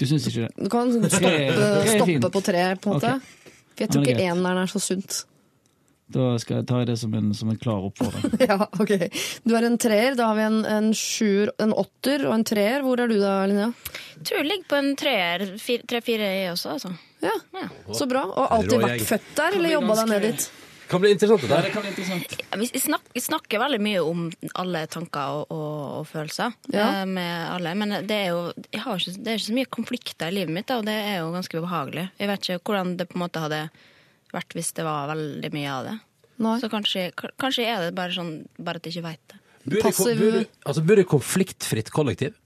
[0.00, 0.52] Du syns ikke det?
[0.56, 1.42] Du kan stoppe,
[1.90, 3.12] stoppe på tre, på en måte.
[3.20, 3.58] Okay.
[3.74, 5.20] For jeg tror ikke eneren er så sunt.
[6.10, 8.32] Da skal jeg ta det som en, som en klar oppfordring.
[8.50, 8.94] Ja, ok.
[9.46, 12.82] Du er en treer, da har vi en, en sjuer, en åtter og en treer.
[12.86, 13.70] Hvor er du da, Linnea?
[14.24, 15.44] Tror jeg ligger på en treer,
[15.86, 16.90] tre-fire jeg også, altså.
[17.22, 17.68] Ja, Ja.
[17.94, 18.24] så bra.
[18.32, 20.48] Og alltid vært født der, eller jobba deg ned dit?
[20.90, 21.66] Kan bli interessant, det der.
[21.70, 22.32] kan bli interessant.
[22.58, 24.24] Vi snakker, vi snakker veldig mye om
[24.58, 26.88] alle tanker og, og, og følelser Ja.
[26.88, 28.40] eh, med alle, men det er jo
[28.72, 30.96] jeg har ikke, det er ikke så mye konflikter i livet mitt, da, og det
[30.98, 32.08] er jo ganske ubehagelig.
[32.18, 33.60] Jeg vet ikke hvordan det på en måte hadde
[34.36, 35.96] vært hvis det var veldig mye av det.
[36.40, 36.56] Nei.
[36.62, 39.40] Så kanskje, kanskje er det bare sånn bare at jeg ikke veit det.
[39.60, 42.36] Bor Passiv- altså, konfliktfritt kollektiv?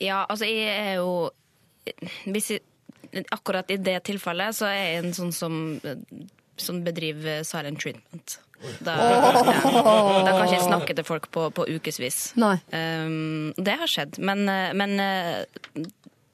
[0.00, 1.10] Ja, altså jeg er jo
[2.28, 2.64] hvis jeg,
[3.32, 5.54] Akkurat i det tilfellet så er jeg en sånn som,
[6.60, 8.34] som bedriver silent treatment.
[8.84, 12.18] Da, ja, da kan ikke jeg snakke til folk på, på ukevis.
[12.36, 15.86] Um, det har skjedd, men, eh, men eh,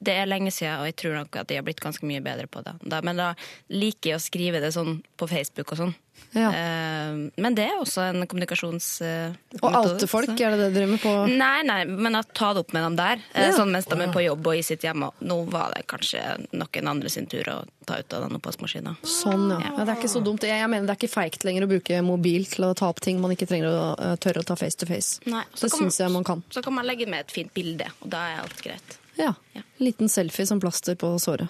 [0.03, 2.49] det er lenge siden, og jeg tror nok at de har blitt ganske mye bedre
[2.51, 2.75] på det.
[2.83, 3.33] Da, men da
[3.71, 5.95] liker jeg å skrive det sånn på Facebook og sånn.
[6.37, 6.49] Ja.
[6.55, 9.61] Eh, men det er også en kommunikasjonsmetode.
[9.63, 12.53] Og alte folk, er det det du driver med på Nei, nei, men å ta
[12.55, 13.23] det opp med dem der.
[13.35, 13.57] eh, Ja.
[13.57, 15.05] Sånn mens de er på jobb og i sitt hjem.
[15.21, 18.97] Nå var det kanskje noen andre sin tur å ta ut av den oppvaskmaskina.
[19.03, 19.61] Sånn, ja.
[19.61, 19.85] ja.
[19.85, 20.47] Det er ikke så dumt.
[20.47, 23.21] Jeg, mener det er ikke feigt lenger å bruke mobil til å ta opp ting
[23.21, 25.21] man ikke trenger å eh, tørre å ta face to face.
[25.27, 26.43] Nei, så Det syns jeg man kan.
[26.51, 28.99] Så kan man legge med et fint bilde, og da er alt greit.
[29.19, 29.35] Ja.
[29.83, 31.49] Liten selfie som plaster på såret.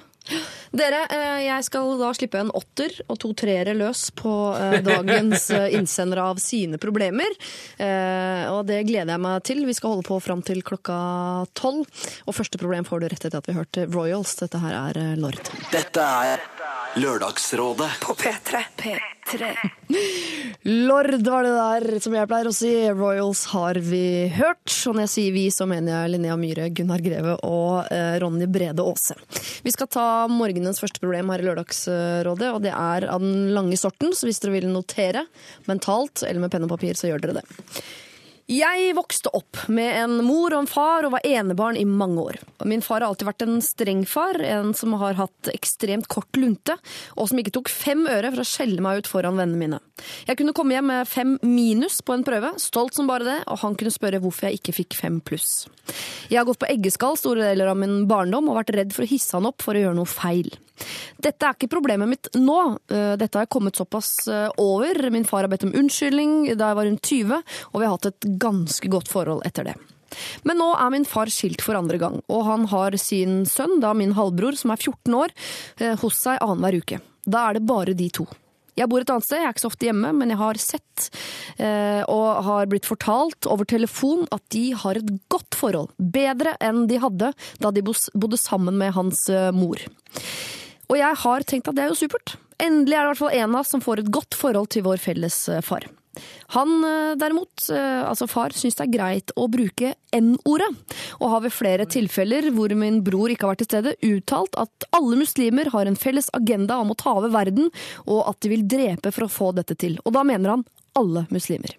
[0.72, 5.48] Dere, eh, jeg skal da slippe en åtter og to treere løs på eh, dagens
[5.50, 7.34] eh, innsendere av sine problemer.
[7.76, 9.64] Eh, Og det gleder jeg meg til.
[9.66, 10.96] Vi skal holde på fram til klokka
[11.58, 11.90] tolv.
[12.26, 14.36] Og første problem får du rett etter at vi hørte Royals.
[14.40, 15.42] Dette her er Lord.
[15.74, 16.46] Dette er
[16.94, 18.58] Lørdagsrådet På P3.
[18.76, 19.56] P3.
[20.62, 22.72] Lord var det der, som jeg pleier å si.
[22.92, 24.68] Royals har vi hørt.
[24.90, 28.44] Og når jeg sier vi, så mener jeg Linnea Myhre, Gunnar Greve og eh, Ronny
[28.44, 29.16] Brede Aase.
[29.64, 33.80] Vi skal ta morgenens første problem her i Lørdagsrådet, og det er av den lange
[33.80, 34.12] sorten.
[34.12, 35.24] Så hvis dere vil notere
[35.70, 37.46] mentalt eller med penn og papir, så gjør dere det.
[38.50, 42.38] Jeg vokste opp med en mor og en far og var enebarn i mange år.
[42.66, 46.74] Min far har alltid vært en streng far, en som har hatt ekstremt kort lunte,
[47.14, 49.80] og som ikke tok fem øre for å skjelle meg ut foran vennene mine.
[50.26, 53.62] Jeg kunne komme hjem med fem minus på en prøve, stolt som bare det, og
[53.62, 55.68] han kunne spørre hvorfor jeg ikke fikk fem pluss.
[56.28, 59.10] Jeg har gått på eggeskall store deler av min barndom og vært redd for å
[59.10, 60.50] hisse han opp for å gjøre noe feil.
[61.22, 62.58] Dette er ikke problemet mitt nå.
[62.90, 64.98] Eh, Dette har jeg kommet såpass eh, over.
[65.14, 68.08] Min far har bedt om unnskyldning da jeg var rundt 20, og vi har hatt
[68.10, 69.76] et ganske godt forhold etter det.
[70.44, 73.94] Men nå er min far skilt for andre gang, og han har sin sønn, da
[73.96, 75.34] min halvbror, som er 14 år,
[75.80, 77.00] eh, hos seg annenhver uke.
[77.24, 78.26] Da er det bare de to.
[78.78, 81.08] Jeg bor et annet sted, jeg er ikke så ofte hjemme, men jeg har sett
[81.60, 85.92] eh, og har blitt fortalt over telefon at de har et godt forhold.
[86.00, 89.82] Bedre enn de hadde da de bodde sammen med hans eh, mor.
[90.88, 92.38] Og jeg har tenkt at det er jo supert.
[92.62, 94.86] Endelig er det i hvert fall en av oss som får et godt forhold til
[94.88, 95.84] vår felles eh, far.
[96.56, 100.68] Han eh, derimot, eh, altså far, syns det er greit å bruke N-ordet,
[101.20, 104.88] og har ved flere tilfeller hvor min bror ikke har vært til stede, uttalt at
[104.92, 107.72] alle muslimer har en felles agenda om å ta over verden,
[108.04, 109.96] og at de vil drepe for å få dette til.
[110.04, 110.66] Og da mener han
[110.98, 111.76] alle muslimer.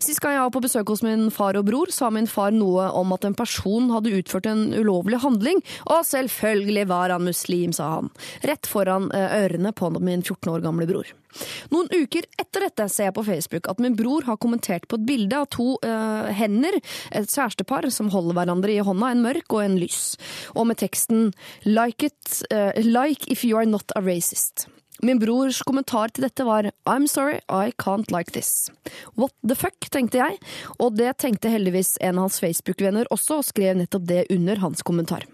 [0.00, 2.88] Sist gang jeg var på besøk hos min far og bror, sa min far noe
[2.96, 5.60] om at en person hadde utført en ulovlig handling,
[5.92, 8.08] og selvfølgelig var han muslim, sa han.
[8.48, 11.12] Rett foran eh, ørene på min 14 år gamle bror.
[11.70, 15.06] Noen uker etter dette ser jeg på Facebook at min bror har kommentert på et
[15.06, 16.80] bilde av to eh, hender,
[17.12, 20.16] et kjærestepar som holder hverandre i hånda, en mørk og en lys,
[20.56, 21.30] og med teksten
[21.68, 24.66] like, it, uh, like if you are not a racist.
[25.02, 28.68] Min brors kommentar til dette var I'm sorry, I can't like this.
[29.16, 30.36] What the fuck, tenkte jeg,
[30.76, 34.84] og det tenkte heldigvis en av hans Facebook-venner også, og skrev nettopp det under hans
[34.84, 35.24] kommentar.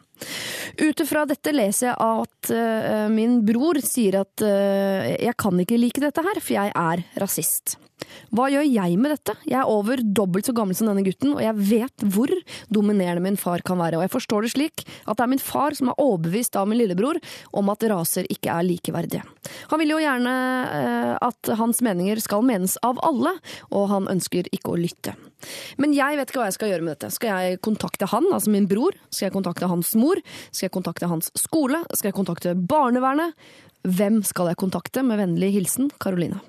[0.81, 5.81] Ut ifra dette leser jeg at eh, min bror sier at eh, jeg kan ikke
[5.81, 7.77] like dette her, for jeg er rasist.
[8.35, 9.35] Hva gjør jeg med dette?
[9.49, 12.31] Jeg er over dobbelt så gammel som denne gutten, og jeg vet hvor
[12.73, 13.99] dominerende min far kan være.
[13.99, 16.81] Og jeg forstår det slik at det er min far som er overbevist av min
[16.81, 17.21] lillebror
[17.57, 19.25] om at raser ikke er likeverdige.
[19.73, 20.35] Han vil jo gjerne
[20.77, 23.33] eh, at hans meninger skal menes av alle,
[23.73, 25.17] og han ønsker ikke å lytte.
[25.81, 27.13] Men jeg vet ikke hva jeg skal gjøre med dette.
[27.15, 28.97] Skal jeg kontakte han, altså min bror?
[29.11, 30.06] Skal jeg kontakte hans mor?
[30.51, 31.83] Skal jeg kontakte hans skole?
[31.95, 33.35] Skal jeg kontakte barnevernet?
[33.87, 35.03] Hvem skal jeg kontakte?
[35.07, 36.41] Med vennlig hilsen Karoline.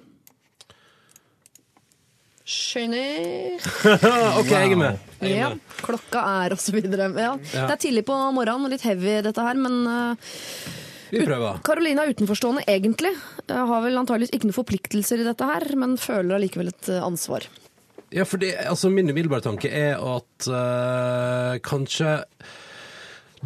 [2.48, 3.60] Skjønner.
[4.40, 5.00] OK, jeg er med.
[5.20, 5.50] Jeg er Ja,
[5.84, 7.10] klokka er og så videre.
[7.12, 7.34] Ja.
[7.52, 7.66] Ja.
[7.68, 9.82] Det er tidlig på morgenen og litt heavy dette her, men
[11.12, 11.60] Vi prøver.
[11.68, 13.12] Karoline er utenforstående egentlig.
[13.48, 17.04] Jeg har vel antageligvis ikke noen forpliktelser i dette her, men føler allikevel et uh,
[17.08, 17.48] ansvar.
[18.16, 22.14] Ja, fordi altså, min umiddelbare tanke er at øh, kanskje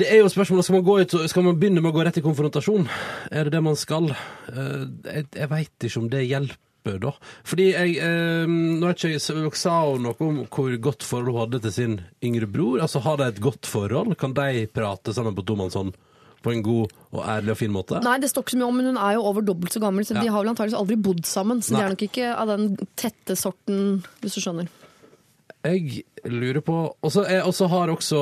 [0.02, 2.18] det er jo spørsmålet, skal man, gå ut, skal man begynne med å gå rett
[2.20, 2.90] i konfrontasjon?
[3.32, 4.10] Er det det man skal?
[4.52, 7.12] Eh, jeg jeg veit ikke om det hjelper, da.
[7.46, 11.42] Fordi jeg eh, nå vet ikke, jeg- Dere sa noe om hvor godt forhold hun
[11.46, 12.82] hadde til sin yngre bror.
[12.82, 14.18] Altså, Har de et godt forhold?
[14.18, 15.94] Kan de prate sammen på tomannshånd
[16.42, 18.02] på en god og ærlig og fin måte?
[18.02, 20.04] Nei, det står ikke så mye om, men hun er jo over dobbelt så gammel,
[20.04, 20.22] så Ja.
[20.26, 21.62] de har vel antakeligvis aldri bodd sammen.
[21.62, 24.68] Så de er nok ikke av den tette sorten, hvis du skjønner.
[25.62, 28.20] Jeg lurer på Og så har også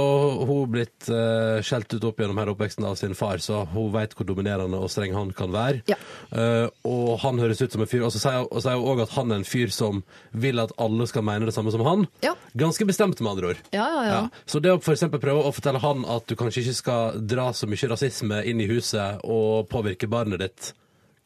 [0.48, 4.16] hun blitt uh, skjelt ut opp gjennom her oppveksten av sin far, så hun vet
[4.18, 5.84] hvor dominerende og streng han kan være.
[5.90, 5.98] Ja.
[6.34, 9.32] Uh, og han høres ut som en fyr Og så sier hun òg at han
[9.32, 12.08] er en fyr som vil at alle skal mene det samme som han.
[12.26, 12.36] Ja.
[12.60, 13.64] Ganske bestemt, med andre ord.
[13.76, 14.22] Ja, ja, ja.
[14.50, 17.70] Så det å eksempel prøve å fortelle han at du kanskje ikke skal dra så
[17.70, 20.74] mye rasisme inn i huset og påvirke barnet ditt,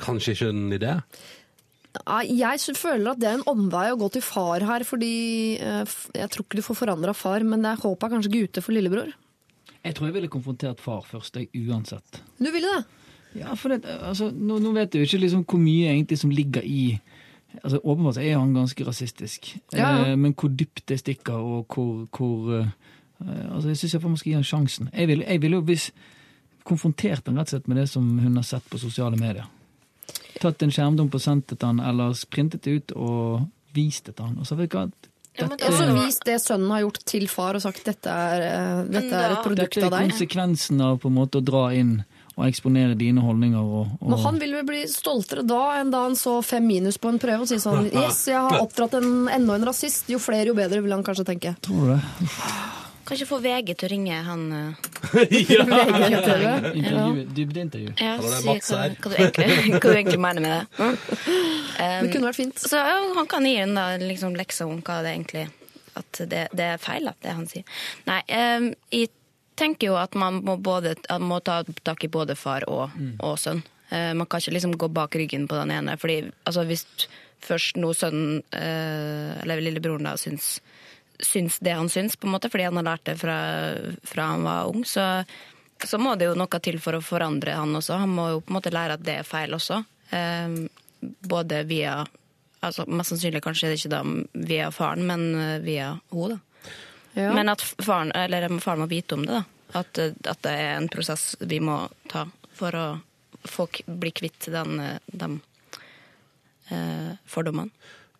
[0.01, 0.97] kanskje ikke en idé?
[1.93, 5.13] Jeg føler at det er en omvei å gå til far her, fordi
[5.61, 8.63] eh, jeg tror ikke du får forandra far, men det er håpet er kanskje gutte
[8.65, 9.11] for lillebror.
[9.83, 12.21] Jeg tror jeg ville konfrontert far først, jeg, uansett.
[12.39, 12.83] Du ville det?
[13.43, 16.33] Ja, for det, altså, nå, nå vet jeg jo ikke liksom hvor mye egentlig som
[16.33, 16.99] ligger i
[17.61, 20.07] altså Åpenbart er han ganske rasistisk, Ja.
[20.07, 22.67] Eh, men hvor dypt det stikker, og hvor, hvor eh,
[23.53, 24.89] altså Jeg syns man skal gi han sjansen.
[24.93, 25.91] Jeg ville vil jo hvis
[26.63, 29.45] konfrontert han rett og slett med det som hun har sett på sosiale medier.
[30.41, 34.15] Tatt en skjermdump og sendt det til han, eller printet det ut og vist det
[34.17, 34.37] til han.
[34.39, 34.87] Og så vet du hva,
[35.33, 38.41] Ja, men dette, det- vis det sønnen har gjort til far og sagt dette er,
[38.45, 40.11] eh, dette er et produkt dette er av deg.
[40.11, 42.03] konsekvensen av på en måte å dra inn
[42.37, 43.57] og eksponere dine holdninger.
[43.61, 46.97] Og, og Men han vil vel bli stoltere da enn da han så fem minus
[46.97, 50.05] på en prøve og si sånn Yes, jeg har oppdratt en, enda en rasist.
[50.09, 51.55] Jo flere, jo bedre, vil han kanskje tenke.
[51.61, 52.01] Tror du det?
[53.03, 54.43] Kan ikke få VG til å ringe han
[55.53, 55.63] ja.
[55.67, 56.43] VGTV.
[56.79, 57.95] Intervju, Dybdeintervju.
[57.99, 59.49] ja, si Mats hva, hva, du egentlig,
[59.81, 60.61] hva du egentlig mener med det.
[60.79, 62.63] Um, Det kunne vært fint.
[62.63, 65.43] Så ja, han kan gi en da, liksom, lekser om hva det egentlig
[65.99, 67.67] At det, det er feil, at det han sier.
[68.07, 69.11] Nei, um, jeg
[69.59, 72.95] tenker jo at man må, både, at man må ta tak i både far og,
[73.21, 73.61] og sønn.
[73.91, 75.97] Uh, man kan ikke liksom gå bak ryggen på den ene.
[76.01, 76.87] fordi altså, hvis
[77.43, 80.55] først nå sønnen, uh, eller lillebroren, da, syns,
[81.19, 83.37] syns det han syns, på en måte, fordi han har lært det fra,
[84.03, 85.23] fra han var ung, så,
[85.83, 87.99] så må det jo noe til for å forandre han også.
[88.01, 89.83] Han må jo på en måte lære at det er feil også.
[90.15, 90.59] Eh,
[91.01, 92.01] både via
[92.63, 94.01] altså Mest sannsynlig kanskje det ikke da
[94.47, 96.39] via faren, men eh, via henne.
[97.13, 97.33] Ja.
[97.35, 99.41] Men at faren, eller faren må vite om det.
[99.41, 99.43] da.
[99.79, 102.87] At, eh, at det er en prosess vi må ta for å
[103.49, 105.29] få bli kvitt den, eh, de
[106.69, 107.71] eh, fordommene.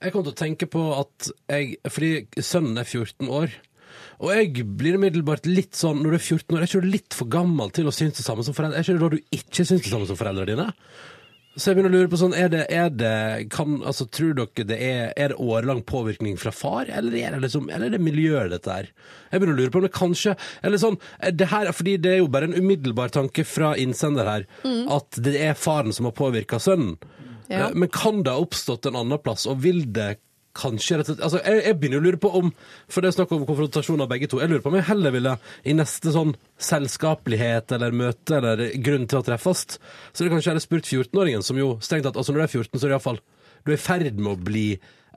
[0.03, 3.55] Jeg kom til å tenke på at jeg Fordi sønnen er 14 år.
[4.23, 7.17] Og jeg blir umiddelbart litt sånn Når du er 14 år, er ikke du litt
[7.17, 8.79] for gammel til å synes det samme som foreldre?
[8.79, 10.69] Er ikke det da du ikke syns det samme som foreldrene dine?
[11.53, 14.63] Så jeg begynner å lure på sånn, er det, er det kan, altså, Tror dere
[14.65, 18.01] det er, er det årelang påvirkning fra far, eller er det liksom, eller er det
[18.01, 18.89] miljøet, dette her?
[19.29, 20.33] Jeg begynner å lure på om det kanskje
[20.65, 20.97] Eller sånn,
[21.29, 24.47] det her, fordi det er jo bare en umiddelbar tanke fra innsender her,
[24.97, 26.97] at det er faren som har påvirka sønnen.
[27.49, 27.69] Ja.
[27.69, 30.15] Eh, Men kan det ha oppstått en annen plass, og vil det
[30.53, 32.51] kanskje altså, jeg, jeg begynner å lure på om
[32.85, 34.37] For det er snakk om konfrontasjon av begge to.
[34.37, 35.31] Jeg lurer på om jeg heller ville
[35.65, 39.65] i neste sånn selskapelighet eller møte eller grunn til å treffes,
[40.13, 42.77] så det kanskje heller spurt 14-åringen, som jo strengt tatt Altså når du er 14,
[42.77, 43.23] så er du iallfall
[43.73, 44.67] i ferd med å bli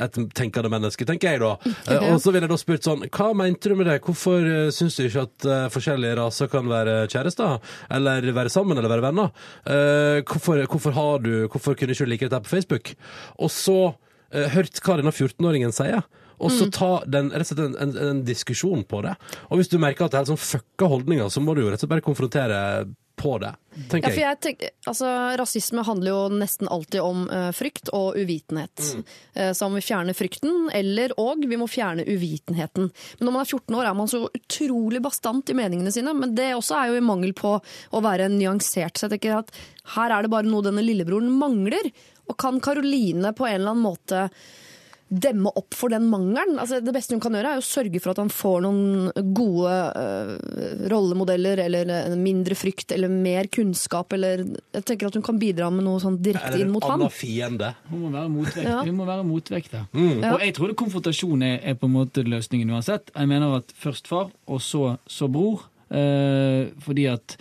[0.03, 1.53] et tenkende menneske, tenker jeg da.
[1.87, 4.01] Eh, Og så ville jeg da spurt sånn Hva mente du med det?
[4.05, 7.61] Hvorfor uh, syns du ikke at uh, forskjellige raser kan være kjærester?
[7.95, 9.31] Eller være sammen, eller være venner?
[9.69, 12.93] Uh, hvorfor, hvorfor har du Hvorfor kunne ikke du like dette på Facebook?
[13.39, 16.05] Og så uh, hørt hva denne 14-åringen sier.
[16.37, 19.15] Og så ta den, en, en, en diskusjon på det.
[19.49, 21.71] Og hvis du merker at det er helt sånn fucka holdninger, så må du jo
[21.71, 22.59] rett og slett bare konfrontere
[23.17, 24.39] på det, Ja, tenker for jeg.
[24.45, 28.83] tenker, altså, Rasisme handler jo nesten alltid om uh, frykt og uvitenhet.
[29.35, 32.91] Eh, så om vi fjerner frykten, eller og vi må fjerne uvitenheten.
[33.19, 36.35] Men når man er 14 år er man så utrolig bastant i meningene sine, men
[36.37, 38.97] det også er jo i mangel på å være nyansert.
[38.97, 39.53] Så jeg tenker at
[39.97, 41.89] her er det bare noe denne lillebroren mangler.
[42.27, 44.27] Og kan Karoline på en eller annen måte
[45.09, 46.59] demme opp for den mangelen.
[46.59, 49.75] Altså, det beste hun kan gjøre, er å sørge for at han får noen gode
[49.95, 50.33] uh,
[50.91, 54.43] rollemodeller, eller mindre frykt, eller mer kunnskap, eller
[54.75, 56.99] Jeg tenker at hun kan bidra med noe sånn direkte Eller inn en mot han.
[56.99, 57.71] annen fiende.
[57.91, 58.67] Hun må være motvekt.
[58.67, 58.81] Ja.
[58.83, 59.87] Hun må være motvekt der.
[59.95, 60.33] Ja.
[60.35, 63.15] Og jeg tror det konfrontasjon er, er på en måte løsningen uansett.
[63.15, 65.69] Jeg mener at først far, og så, så bror.
[65.87, 67.37] Uh, fordi at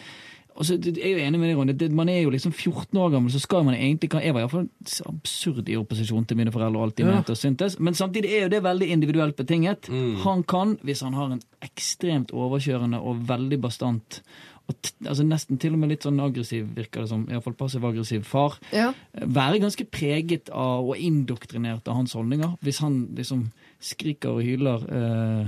[0.56, 1.74] og så Jeg er jo enig med deg, Ronny.
[1.78, 4.42] Det- Man er jo liksom 14 år gammel, så skal man egentlig kan, Jeg var
[4.42, 4.70] iallfall
[5.06, 7.16] absurd i opposisjon til mine foreldre og alltid Ja.
[7.16, 7.80] mente og syntes.
[7.80, 9.88] Men samtidig er jo det veldig individuelt betinget.
[10.24, 14.22] Han kan, hvis han har en ekstremt overkjørende og veldig bastant
[14.68, 14.74] og
[15.06, 18.94] altså nesten til og med litt sånn aggressiv, virker det som, iallfall passiv-aggressiv far, Ja.
[19.16, 22.58] være ganske preget av og indoktrinert av hans holdninger.
[22.64, 25.48] Hvis han liksom skriker og hyler eh,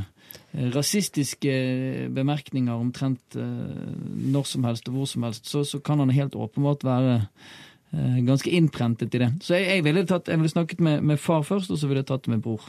[0.53, 1.53] rasistiske
[2.15, 3.93] bemerkninger omtrent eh,
[4.31, 7.15] når som helst og hvor som helst, så, så kan han helt åpenbart være
[7.93, 9.31] eh, ganske innprentet i det.
[9.43, 12.05] Så jeg, jeg ville tatt, jeg ville snakket med, med far først, og så ville
[12.05, 12.65] jeg tatt det med bror.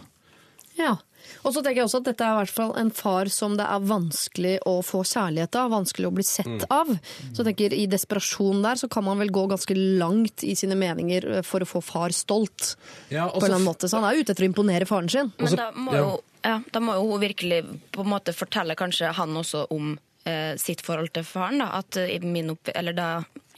[0.79, 0.97] Ja.
[1.43, 3.67] Og så tenker jeg også at dette er i hvert fall en far som det
[3.67, 6.91] er vanskelig å få kjærlighet av, vanskelig å bli sett av.
[7.33, 10.79] Så jeg tenker i desperasjon der så kan man vel gå ganske langt i sine
[10.79, 12.75] meninger eh, for å få far stolt.
[13.11, 13.91] Ja, på en eller annen måte.
[13.91, 15.33] Så han er ute etter å imponere faren sin.
[15.38, 16.09] Men da må, jo,
[16.44, 17.62] ja, da må jo hun virkelig
[17.94, 19.96] på en måte fortelle kanskje han også om
[20.29, 21.62] eh, sitt forhold til faren.
[21.62, 21.70] Da.
[21.81, 23.09] At eh, i min opp, eller da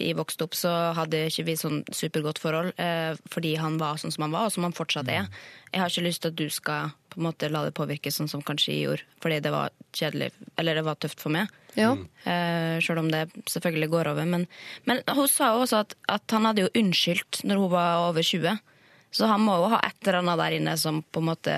[0.01, 4.14] jeg vokste opp, så hadde ikke vi sånn supergodt forhold eh, fordi han var sånn
[4.14, 5.29] som han var, og som han fortsatt er.
[5.71, 8.31] Jeg har ikke lyst til at du skal på en måte la det påvirke sånn
[8.31, 10.31] som kanskje jeg gjorde, fordi det var kjedelig,
[10.62, 11.51] eller det var tøft for meg.
[11.79, 11.93] Ja.
[12.25, 14.29] Eh, Sjøl om det selvfølgelig går over.
[14.31, 14.47] Men,
[14.88, 18.27] men hun sa jo også at, at han hadde jo unnskyldt når hun var over
[18.27, 18.62] 20.
[19.11, 21.57] Så han må jo ha et eller annet der inne som på en måte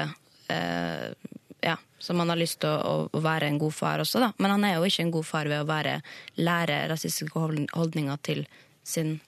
[1.63, 4.33] ja, som han har lyst til å, å være en god far også, da.
[4.43, 5.99] Men han er jo ikke en god far ved å være,
[6.43, 7.45] lære rasistiske
[7.77, 8.45] holdninger til
[8.83, 9.21] sin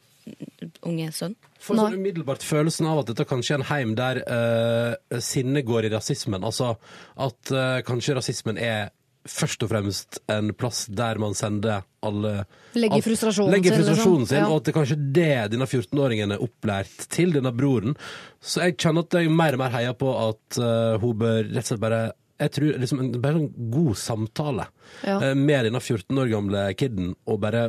[0.84, 1.36] unge sønn.
[1.60, 5.88] Får sånn umiddelbart følelsen av at dette kanskje er en heim der uh, sinnet går
[5.88, 6.44] i rasismen.
[6.44, 6.74] Altså
[7.20, 8.90] at eh, kanskje rasismen er
[9.24, 12.44] først og fremst en plass der man sender alle
[12.76, 13.84] Legger alt- frustrasjonen legger liksom.
[13.94, 14.48] frustrasjonen sin, Ja.
[14.50, 17.96] og at det er kanskje det denne 14-åringen er opplært til, denne broren.
[18.42, 21.64] Så jeg kjenner at jeg mer og mer heier på at uh, hun bør rett
[21.64, 22.02] og slett bare
[22.40, 24.66] jeg tror liksom en, bare en god samtale
[25.04, 25.16] Ja.
[25.22, 27.68] eh, med denne 14 år gamle kiden, og bare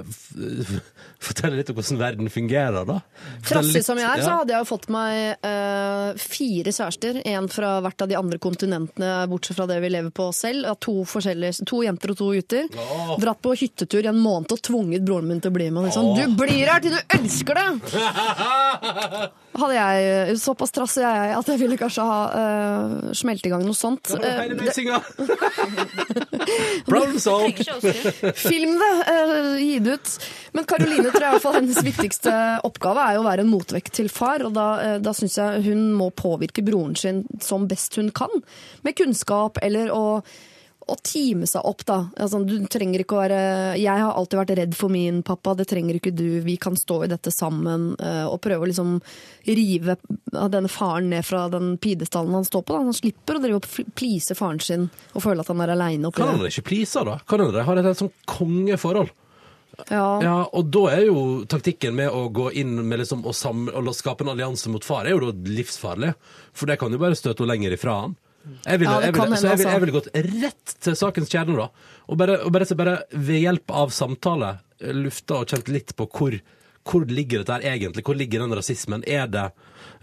[1.21, 2.99] fortelle litt om hvordan verden fungerer, da.
[3.45, 7.21] Trassig som jeg er, så hadde jeg jo fått meg eh, fire kjærester.
[7.29, 10.73] En fra hvert av de andre kontinentene, bortsett fra det vi lever på selv.
[10.85, 12.67] To, to jenter og to gutter.
[12.75, 13.15] Oh.
[13.21, 15.93] Dratt på hyttetur i en måned og tvunget broren min til å bli med.
[15.95, 16.21] Sånn, Åh.
[16.25, 17.69] du blir her til du elsker det!
[19.55, 23.63] Hadde jeg Såpass trassig er jeg at jeg ville kanskje ha uh, smelt i gang
[23.63, 24.11] noe sånt.
[24.11, 24.75] Ja, Det-
[26.85, 27.67] Problem solved!
[28.35, 30.13] Film det, uh, gi det ut.
[30.55, 32.33] Men Karoline tror jeg i hvert fall hennes viktigste
[32.67, 34.43] oppgave er jo å være en motvekt til far.
[34.47, 38.33] Og da, uh, da syns jeg hun må påvirke broren sin som best hun kan.
[38.85, 40.05] Med kunnskap eller å
[40.87, 41.97] å time seg opp, da.
[42.21, 43.39] Altså, du trenger ikke å være
[43.81, 46.41] Jeg har alltid vært redd for min pappa, det trenger ikke du.
[46.45, 47.95] Vi kan stå i dette sammen.
[47.99, 48.99] eh, Og prøve å liksom
[49.45, 49.97] rive
[50.31, 52.73] denne faren ned fra den pidestallen han står på.
[52.77, 52.83] Da.
[52.85, 56.27] Han slipper å drive og please faren sin og føle at han er aleine Kan
[56.35, 57.19] han ikke please, da?
[57.27, 59.09] Kan han ha et helt sånn kongeforhold.
[59.89, 60.21] Ja.
[60.23, 63.93] Ja, og da er jo taktikken med å gå inn med liksom å, sam å
[63.93, 66.13] skape en allianse mot far, er jo da livsfarlig.
[66.55, 68.15] For det kan jo bare støte henne lenger ifra han.
[68.65, 69.69] Jeg ville, Ja, jeg ville, så jeg ville, altså.
[69.69, 70.11] jeg ville gått
[70.43, 71.95] rett til sakens kjerne, da.
[72.09, 75.95] Og bare, og bare, så bare ved hjelp av samtale eh, lufta og kjent litt
[75.97, 76.37] på hvor,
[76.85, 78.05] hvor ligger dette her egentlig?
[78.05, 79.03] Hvor ligger den rasismen?
[79.09, 79.49] Er det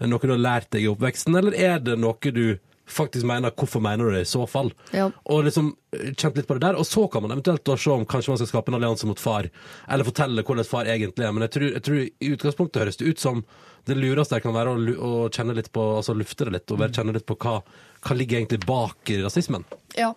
[0.03, 2.57] noe du har lært deg i oppveksten, eller er det noe du
[2.89, 3.53] faktisk mener?
[3.55, 4.73] Hvorfor mener du det i så fall?
[4.91, 5.07] Ja.
[5.31, 6.79] Og liksom eh, kjent litt på det der.
[6.81, 9.21] Og så kan man eventuelt da se om kanskje man skal skape en allianse mot
[9.23, 9.47] far,
[9.87, 11.31] eller fortelle hvordan far egentlig er.
[11.31, 13.45] Men jeg tror, jeg tror i utgangspunktet høres det ut som
[13.87, 16.79] det lureste der kan være å, å kjenne litt på, altså lufte det litt, og
[16.79, 17.57] bare kjenne litt på hva,
[18.03, 19.65] hva ligger egentlig bak rasismen.
[19.93, 20.09] Ja,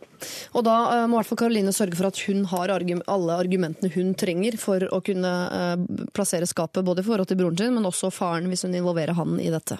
[0.57, 3.90] og da eh, må i hvert fall Karoline sørge for at hun har alle argumentene
[3.92, 7.88] hun trenger for å kunne eh, plassere skapet, både i forhold til broren sin, men
[7.88, 9.79] også faren, hvis hun involverer han i dette.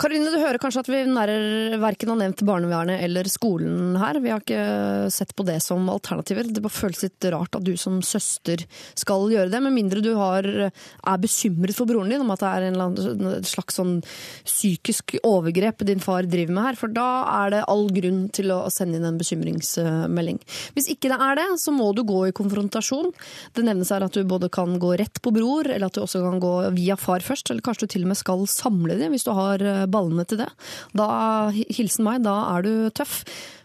[0.00, 4.18] Karoline, du hører kanskje at vi nærer verken har nevnt barnevernet eller skolen her.
[4.22, 6.48] Vi har ikke sett på det som alternativer.
[6.50, 8.64] Det bare føles litt rart at du som søster
[8.98, 12.50] skal gjøre det, med mindre du har, er bekymret for broren din om at det
[12.50, 14.00] er en slags sånn
[14.46, 16.80] psykisk overgrep din far driver med her.
[16.80, 17.08] For da
[17.44, 20.42] er det all grunn til å sende inn en bekymringsmelding.
[20.74, 23.12] Hvis ikke det er det, så må du gå i konfrontasjon.
[23.54, 26.24] Det nevnes her at du både kan gå rett på bror, eller at du også
[26.24, 27.54] kan gå via far først.
[27.54, 30.40] Eller kanskje du til og med skal samle dem, hvis du har eh, ballene til
[30.42, 30.48] det.
[30.96, 31.08] Da,
[31.52, 33.22] hilsen meg, da er du tøff.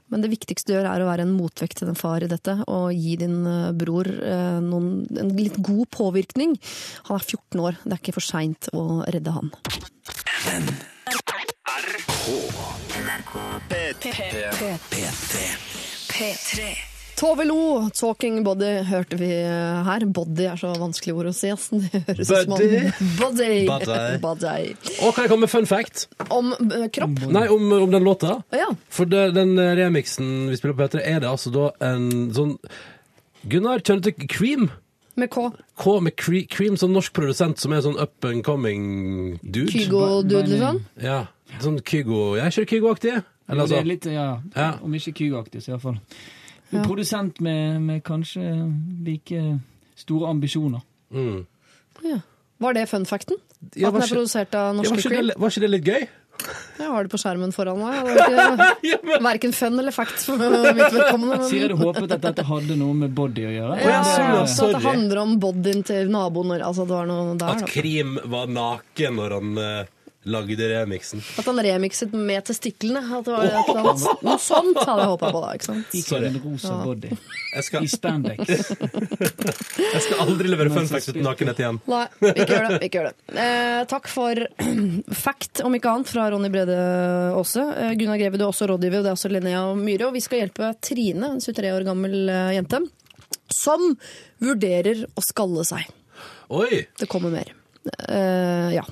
[0.10, 2.56] Men det viktigste du gjør, er å være en motvekt til den far i dette,
[2.66, 6.58] og gi din eh, bror eh, noen, en litt god påvirkning.
[7.10, 9.54] Han er 14 år, det er ikke for seint å redde han.
[16.10, 16.88] P3.
[17.20, 20.06] Tove Lo, 'Talking Body', hørte vi eh, her.
[20.08, 21.50] Body er så vanskelig ord å si.
[21.92, 22.84] Det høres ut som om- Body.
[23.20, 23.58] Body.
[23.68, 24.20] Body.
[24.26, 24.76] Body.
[25.04, 26.06] Og kan jeg komme med fun fact?
[26.32, 27.26] Om uh, kropp.
[27.36, 28.38] Nei, om, om den låta.
[28.56, 28.70] Ja.
[28.94, 32.56] For det, den eh, remixen vi spiller på P3, er det altså da en sånn
[33.50, 34.70] Gunnar, kjenner du til Cream?
[35.20, 35.50] Med K.
[35.80, 39.68] K med Cre Cream, sånn norsk produsent som er sånn up and coming dude.
[39.76, 40.82] Kygo-dude, liksom.
[41.04, 41.26] Ja,
[41.60, 43.16] sånn Kygo Jeg er ikke Kygo-aktig?
[43.50, 44.74] Eller altså litt, ja, Ja.
[44.86, 46.00] Om ikke Kygo-aktig, så iallfall.
[46.72, 46.84] Ja.
[46.86, 48.44] Produsent med, med kanskje
[49.06, 49.60] like
[49.98, 50.82] store ambisjoner.
[51.12, 51.46] mm.
[52.04, 52.20] Ja.
[52.60, 53.38] Var det fun facten?
[53.76, 55.28] Ja, At den er ikke- produsert av ja, var, ikke Cream?
[55.28, 56.08] det, var ikke det litt gøy?
[56.80, 58.06] Jeg har det på skjermen foran meg.
[59.10, 60.38] Det verken fun eller fact for
[60.78, 61.48] mitt vedkommende.
[61.50, 63.80] Sier du håpet at dette hadde noe med body å gjøre?
[63.84, 66.54] Ja, ja, så at det handler om bodyen til naboen.
[66.62, 69.52] Altså det var noe der, At Krim var naken når han
[70.28, 71.22] lagde remixen.
[71.40, 73.00] At han remixet med testiklene.
[73.18, 74.04] At det var et eller annet.
[74.28, 75.42] Noe sånt hadde jeg håpa på.
[75.46, 75.96] da, ikke sant?
[75.96, 76.80] Ikke en rosa Ja.
[76.84, 77.12] body
[77.66, 78.52] skal, i spandex.
[79.86, 81.80] jeg skal aldri levere fun fact uten nakenhet igjen.
[81.90, 82.04] Nei,
[82.34, 82.80] ikke gjør det.
[82.90, 83.16] ikke gjør det.
[83.50, 84.36] Eh, takk for
[85.26, 86.76] fact, om ikke annet, fra Ronny Brede
[87.40, 87.64] Aase.
[87.80, 90.10] Eh, Gunnar Greve, du er også rådgiver, og det er også Linnea Myhre.
[90.10, 92.82] Og vi skal hjelpe Trine, en 23 år gammel eh, jente,
[93.56, 93.86] som
[94.44, 95.88] vurderer å skalle seg.
[96.52, 96.84] Oi!
[97.00, 97.54] Det kommer mer.
[98.10, 98.84] Uh, ja.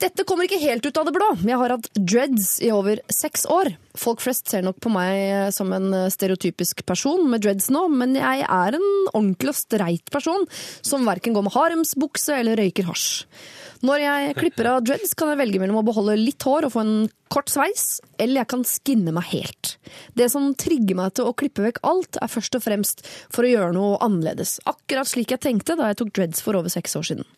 [0.00, 1.26] Dette kommer ikke helt ut av det blå.
[1.44, 3.74] Jeg har hatt dreads i over seks år.
[3.98, 7.86] Folk flest ser nok på meg eh, som en eh, stereotypisk person med dreads nå,
[7.90, 10.46] men jeg er en ordentlig og streit person
[10.78, 13.24] som verken går med haremsbukse eller røyker hasj.
[13.86, 16.84] Når jeg klipper av dreads, kan jeg velge mellom å beholde litt hår og få
[16.84, 16.94] en
[17.30, 19.76] kort sveis, eller jeg kan skinne meg helt.
[20.18, 23.52] Det som trigger meg til å klippe vekk alt, er først og fremst for å
[23.52, 24.56] gjøre noe annerledes.
[24.68, 27.28] Akkurat slik jeg tenkte da jeg tok dreads for over seks år siden.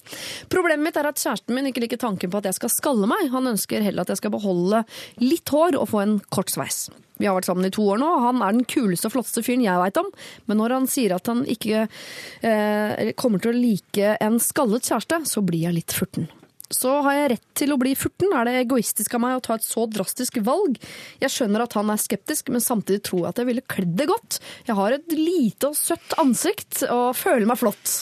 [0.52, 3.28] Problemet mitt er at kjæresten min ikke liker tanken på at jeg skal skalle meg.
[3.34, 4.82] Han ønsker heller at jeg skal beholde
[5.20, 6.88] litt hår og få en kort sveis.
[7.20, 9.44] Vi har vært sammen i to år nå, og han er den kuleste og flotteste
[9.46, 10.10] fyren jeg veit om.
[10.50, 15.22] Men når han sier at han ikke eh, kommer til å like en skallet kjæreste,
[15.30, 16.26] så blir jeg litt furten.
[16.72, 18.32] Så har jeg rett til å bli furten.
[18.32, 20.78] Er det egoistisk av meg å ta et så drastisk valg?
[21.20, 24.06] Jeg skjønner at han er skeptisk, men samtidig tror jeg at jeg ville kledd det
[24.10, 24.38] godt.
[24.68, 27.92] Jeg har et lite og søtt ansikt og føler meg flott.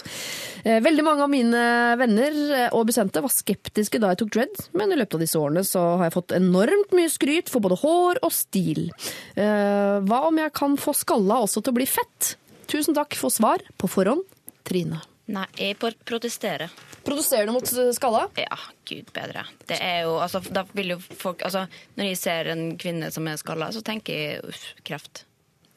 [0.62, 1.64] Eh, Veldig mange av mine
[2.00, 2.38] venner
[2.76, 5.84] og bekjente var skeptiske da jeg tok dread, men i løpet av disse årene så
[5.98, 8.86] har jeg fått enormt mye skryt for både hår og stil.
[9.34, 12.34] Eh, Hva om jeg kan få skalla også til å bli fett?
[12.70, 14.22] Tusen takk for svar på forhånd,
[14.68, 15.00] Trine.
[15.30, 16.72] Nei, jeg protesterer.
[17.06, 18.26] Produserer du mot skalla?
[18.38, 18.58] Ja,
[18.88, 19.44] gud bedre.
[19.68, 21.66] Det er jo, altså, da vil jo folk, altså,
[21.96, 25.24] når jeg ser en kvinne som er skalla, så tenker jeg uff, kreft.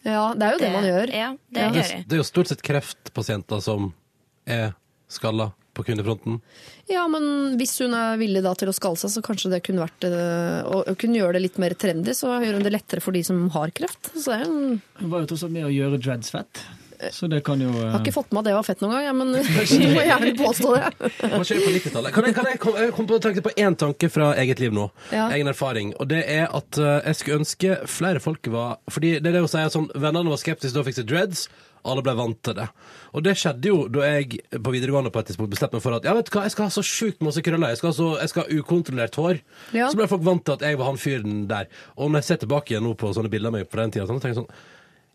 [0.03, 1.11] Ja, det er jo det, man gjør.
[1.15, 1.73] Ja, det ja.
[1.73, 2.05] gjør jeg.
[2.07, 3.93] det er jo stort sett kreftpasienter som
[4.49, 4.73] er
[5.11, 6.37] skalla på kvinnefronten.
[6.89, 9.81] Ja, men hvis hun er villig da til å skalle seg, så kanskje det kunne
[9.81, 13.15] vært eh, Å kunne gjøre det litt mer trendy, så gjør hun det lettere for
[13.15, 14.11] de som har kreft.
[14.13, 16.61] Så det er jo Hun var jo tross alt med å gjøre dreads fett.
[17.11, 18.93] Så det kan jo Jeg eh, har ikke fått med at det var fett noen
[18.95, 19.33] gang, ja, men
[19.83, 21.11] du må gjerne påstå det.
[21.19, 22.15] Kanskje på 90-tallet.
[22.15, 24.75] Kan jeg, kan jeg komme jeg kom på, tenke på én tanke fra eget liv
[24.75, 24.87] nå?
[25.11, 25.27] Ja.
[25.35, 25.93] Egen erfaring.
[25.99, 29.45] Og det er at eh, jeg skulle ønske flere folk var Fordi det er det
[29.45, 31.47] å si at sånn, vennene var skeptiske da fikk seg dreads.
[31.83, 32.65] Alle ble vant til det.
[33.11, 36.05] Og det skjedde jo da jeg på videregående på et tidspunkt bestemte meg for at
[36.07, 37.73] ja, vet du hva, jeg skal ha så sjukt masse krøller.
[37.73, 39.41] Jeg skal ha, så, jeg skal ha ukontrollert hår.
[39.75, 39.89] Ja.
[39.91, 41.67] Så ble folk vant til at jeg var han fyren der.
[41.97, 44.07] Og når jeg ser tilbake igjen nå på sånne bilder av meg på den tida,
[44.07, 44.53] så tenker jeg sånn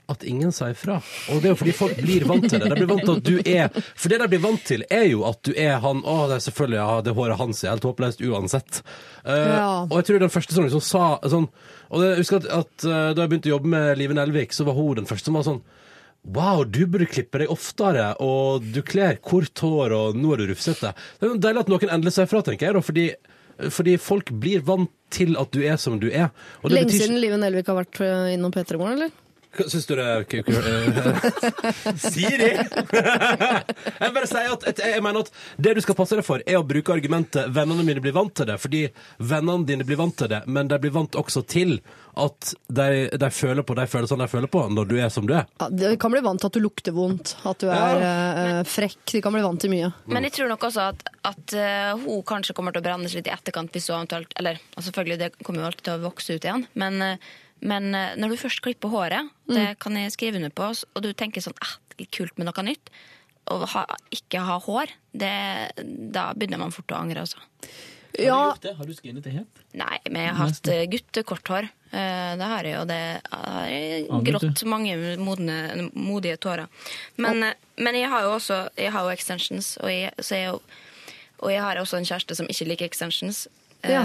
[0.09, 0.99] at ingen sier fra.
[1.29, 2.69] Og det er jo fordi folk blir vant til det.
[2.73, 5.25] De blir vant til at du er For det de blir vant til, er jo
[5.29, 8.25] at du er han Å, det er selvfølgelig, ja, det håret hans er helt håpløst
[8.25, 8.81] uansett.
[9.27, 9.67] Uh, Ja.
[9.85, 11.49] Og jeg tror den første som liksom sa sånn
[11.93, 14.65] Og jeg husker at, at uh, da jeg begynte å jobbe med Live Nelvik, så
[14.69, 15.61] var hun den første som var sånn
[16.29, 20.49] Wow, du burde klippe deg oftere, og du kler kort hår, og nå er du
[20.51, 20.91] rufsete.
[21.21, 23.05] Det er jo deilig at noen endelig sier fra, tenker jeg, da, fordi,
[23.73, 26.29] fordi folk blir vant til at du er som du er.
[26.61, 29.15] Og det Lenge siden Live Nelvik har vært eh, innom P3 Morgen, eller?
[29.57, 32.51] Hva Syns du det er k- k- eh, Siri!
[34.03, 36.59] jeg bare sier at at jeg mener at det du skal passe deg for, er
[36.61, 38.83] å bruke argumentet 'vennene mine blir vant til det', fordi
[39.19, 41.79] vennene dine blir vant til det, men de blir vant også til
[42.19, 45.35] at de, de føler på de følelsene de føler på når du er som du
[45.39, 45.47] er.
[45.63, 49.05] Ja, de kan bli vant til at du lukter vondt, at du er eh, frekk.
[49.13, 49.93] De kan bli vant til mye.
[50.11, 53.31] Men jeg tror nok også at, at eh, hun kanskje kommer til å brannes litt
[53.31, 56.35] i etterkant hvis hun eventuelt Eller altså selvfølgelig, det kommer jo alltid til å vokse
[56.35, 57.17] ut igjen, men, eh,
[57.61, 61.13] men eh, når du først klipper håret, det kan jeg skrive under på, og du
[61.13, 62.91] tenker sånn eh, det er kult med noe nytt,
[63.53, 63.85] og ha,
[64.15, 65.35] ikke ha hår, det,
[66.15, 67.41] da begynner man fort å angre, altså.
[68.19, 69.61] Ja, Har du skinnet det helt?
[69.77, 71.69] Nei, men jeg har hatt uh, guttekort hår.
[71.89, 76.67] Eh, det har jeg, og det har jeg grått mange modne, modige tårer.
[77.17, 80.57] Men, eh, men jeg har jo også jeg har jo extensions, og jeg, så jeg,
[81.39, 83.47] og jeg har også en kjæreste som ikke liker extensions.
[83.87, 84.03] Ja.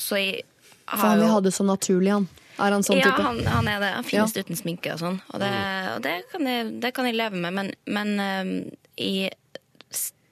[0.00, 0.46] Så jeg
[0.88, 2.30] har faen, vi jo hadde så naturlig han.
[2.60, 3.24] Er han sånn ja, type?
[3.24, 3.90] han, han er det.
[3.96, 5.18] Han finnes uten sminke og sånn.
[5.32, 5.50] Og, det,
[5.94, 8.50] og det, kan jeg, det kan jeg leve med, men, men eh,
[9.00, 9.32] jeg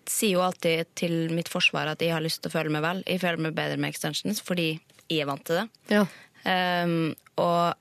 [0.08, 3.02] sier jo alltid til mitt forsvar at jeg har lyst til å føle meg vel.
[3.06, 4.70] Jeg føler meg bedre med extensions fordi
[5.08, 5.66] jeg er vant til det.
[5.92, 6.04] Ja.
[6.48, 7.76] Um, og,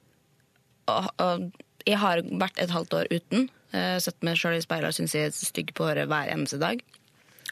[0.91, 3.49] og, og jeg har vært et halvt år uten.
[3.73, 6.59] Uh, sett meg sjøl i speilet og syns jeg er stygg på håret hver eneste
[6.61, 6.83] dag.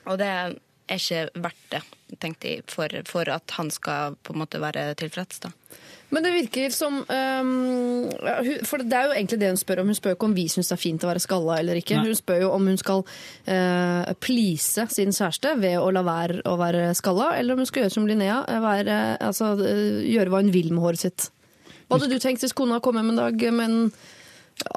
[0.05, 0.55] Og det er
[0.95, 1.81] ikke verdt det,
[2.21, 5.41] tenkte jeg, for, for at han skal på en måte være tilfreds.
[5.47, 5.51] da.
[6.15, 7.49] Men det virker som um,
[8.63, 9.91] For det er jo egentlig det hun spør om.
[9.91, 11.97] Hun spør ikke om vi syns det er fint å være skalla eller ikke.
[11.99, 12.07] Nei.
[12.07, 16.55] Hun spør jo om hun skal uh, please sin kjæreste ved å la være å
[16.59, 20.41] være skalla, eller om hun skal gjøre som Linnea, øh, være, altså, øh, gjøre hva
[20.43, 21.27] hun vil med håret sitt.
[21.85, 23.91] Hva hadde du tenkt hvis kona kom hjem en dag med en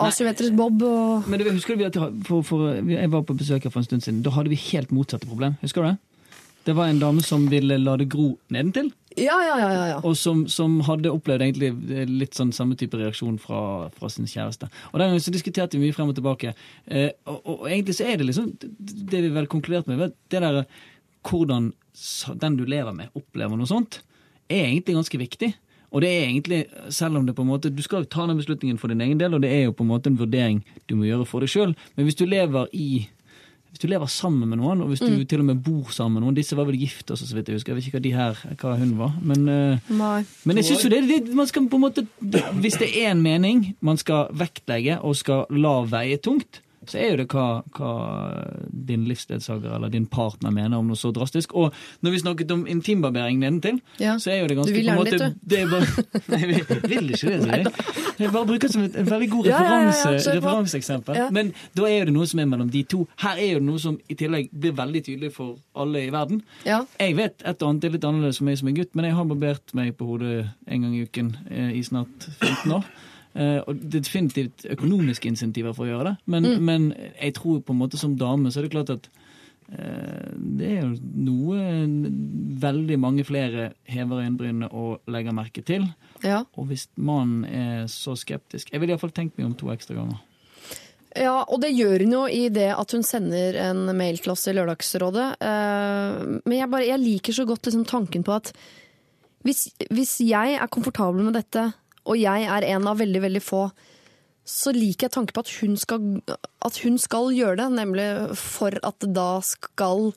[0.03, 3.69] asymmetrisk bob og Men du, husker du vi at for, for, Jeg var på besøk
[3.69, 4.23] her for en stund siden.
[4.27, 5.55] Da hadde vi helt motsatte problem.
[5.63, 5.97] Husker du det?
[6.69, 9.71] Det var en dame som ville la det gro nedentil, Ja, ja, ja.
[9.93, 13.61] ja, og som, som hadde opplevd egentlig litt sånn samme type reaksjon fra,
[13.95, 14.71] fra sin kjæreste.
[14.93, 16.55] Og Den gangen så diskuterte vi mye frem og tilbake.
[16.87, 20.63] Eh, og, og, egentlig så er det liksom det vi vel konkluderte med, det der
[21.29, 21.73] hvordan
[22.41, 24.01] den du lever med, opplever noe sånt,
[24.49, 25.51] er egentlig ganske viktig.
[25.89, 28.37] Og det er egentlig, selv om det på en måte, Du skal jo ta den
[28.37, 30.97] beslutningen for din egen del, og det er jo på en måte en vurdering du
[30.97, 31.75] må gjøre for deg sjøl.
[31.97, 33.09] Men hvis du lever i
[33.79, 35.27] hvis du lever sammen med noen, og hvis du Mm.
[35.31, 37.55] til og med bor sammen med noen Disse var vel gift også, så vidt jeg
[37.61, 37.71] husker.
[37.73, 39.13] Jeg vet ikke hva de her, hva hun var.
[39.23, 39.79] Men, eh,
[40.45, 42.07] men jeg synes jo det, det man skal på en måte
[42.59, 47.11] Hvis det er en mening man skal vektlegge og skal la veie tungt, så er
[47.13, 47.91] jo det hva, hva
[48.89, 51.53] din livsledsager eller din partner mener om noe så drastisk.
[51.59, 51.75] Og
[52.05, 54.17] når vi snakket om intimbarbering nedentil, Ja.
[54.19, 55.49] så er jo det ganske Du vil lære gjerne litt, du.
[55.49, 55.87] det er bare,
[56.33, 56.49] Nei, jeg
[56.89, 57.73] vil ikke det, jeg.
[58.19, 61.21] Jeg bare bruker det som et en veldig god Ja, ja, ja, referanse, referanseeksempel.
[61.33, 63.05] Men da er det noe som er mellom de to.
[63.23, 66.43] Her er det noe som i tillegg blir veldig tydelig for alle i verden.
[66.67, 66.81] Ja.
[66.99, 69.15] Jeg vet et og annet er litt annerledes for meg som er gutt, men jeg
[69.19, 72.85] har barbert meg på hodet en gang i uken eh, i snart 15 år.
[73.39, 76.65] Eh, og det er definitivt økonomiske insentiver for å gjøre det, men, Mm.
[76.67, 76.87] men
[77.23, 79.09] jeg tror på en måte som dame så er det klart at
[79.71, 81.59] eh, det er jo noe
[82.63, 85.85] veldig mange flere hever øyenbrynene og legger merke til.
[86.25, 86.41] Ja.
[86.57, 90.19] Og hvis mannen er så skeptisk Jeg ville iallfall tenkt meg om to ekstra ganger.
[91.19, 94.47] Ja, og det gjør hun jo i det at hun sender en mail til oss
[94.51, 95.29] i Lørdagsrådet.
[95.41, 98.53] Eh, Men jeg, bare, jeg liker så godt liksom tanken på at
[99.47, 101.73] hvis, hvis jeg er komfortabel med dette,
[102.09, 103.69] og jeg er en av veldig, veldig få,
[104.49, 106.05] så liker jeg tanken på at hun skal,
[106.65, 107.69] at hun skal gjøre det.
[107.77, 108.09] Nemlig
[108.41, 110.11] for at det da skal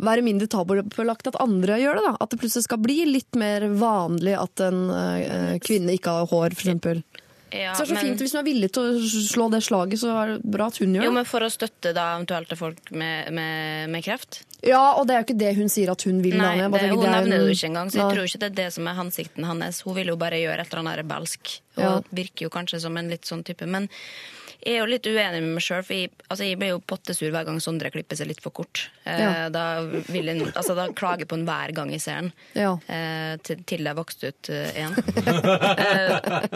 [0.00, 2.04] være mindre tabubelagt at andre gjør det.
[2.10, 2.12] da.
[2.20, 6.56] At det plutselig skal bli litt mer vanlig at en eh, kvinne ikke har hår,
[6.56, 7.24] f.eks.
[7.52, 9.62] Ja, så det er så men- fint Hvis hun er villig til å slå det
[9.66, 11.14] slaget, så er det bra at hun gjør Jo, det.
[11.14, 14.42] men For å støtte da eventuelt folk med, med, med kreft?
[14.62, 16.36] Ja, og det er jo ikke det hun sier at hun vil.
[16.36, 18.14] Nei, det, hun det er nevner det jo ikke engang, så jeg da.
[18.14, 19.80] tror ikke det er det som er hensikten hans.
[19.82, 22.00] Hun vil jo bare gjøre et eller annet rebelsk, og Ja.
[22.12, 23.66] virker jo kanskje som en litt sånn type.
[23.66, 23.88] Men
[24.64, 27.30] jeg er jo litt uenig med meg sjøl, for jeg, altså, jeg blir jo pottesur
[27.32, 28.86] hver gang Sondre klipper seg litt for kort.
[29.04, 29.48] Eh, Ja.
[29.52, 29.64] da,
[30.12, 32.74] vil jeg, altså, da klager jeg på den hver gang jeg ser den, Ja.
[32.88, 34.96] eh, til, til er vokst ut igjen.
[35.78, 36.14] eh,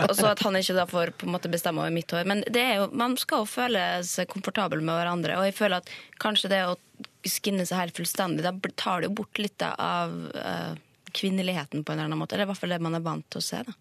[0.09, 2.25] og så at han ikke da får på en måte bestemme over mitt hår.
[2.29, 5.81] Men det er jo, man skal jo føle seg komfortabel med hverandre, og jeg føler
[5.83, 5.91] at
[6.23, 6.77] kanskje det å
[7.25, 10.75] skinne seg helt fullstendig, da tar det jo bort litt av uh,
[11.17, 12.37] kvinneligheten på en eller annen måte.
[12.37, 13.63] Eller i hvert fall det man er vant til å se.
[13.65, 13.75] da.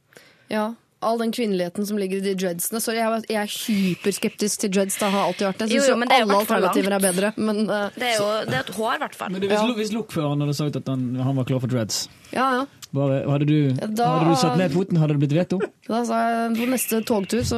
[0.53, 0.63] Ja,
[1.05, 2.81] all den kvinneligheten som ligger i de dreadsene.
[2.83, 4.97] Sorry, jeg, var- jeg er hyperskeptisk til dreads.
[5.01, 5.69] Det har alltid vært det.
[5.73, 7.03] Jeg syns er alle alternativer langt.
[7.03, 7.33] er bedre.
[7.37, 9.31] Men uh, Det er jo det er et hår, i hvert fall.
[9.35, 12.45] Men det, hvis, hvis lokføreren hadde sagt at han, han var klar for dreads, ja,
[12.57, 12.63] ja.
[12.97, 13.57] bare, hadde, du,
[13.93, 14.97] da- hadde du satt ned foten?
[15.01, 15.59] Hadde det blitt veto?
[15.83, 17.57] Da sa jeg på neste togtur så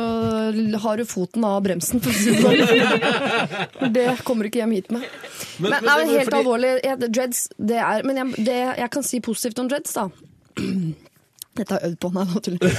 [0.81, 2.01] har du foten av bremsen.
[2.01, 3.91] For det sånn.
[3.95, 5.05] Det kommer du ikke hjem hit med.
[5.61, 6.71] Men, men men helt fordi- alvorlig,
[7.13, 10.09] dreads det er Men jeg, det, jeg kan si positivt om dreads, da.
[11.55, 12.09] Dette har jeg øvd på.
[12.15, 12.75] Nei, nå tuller jeg.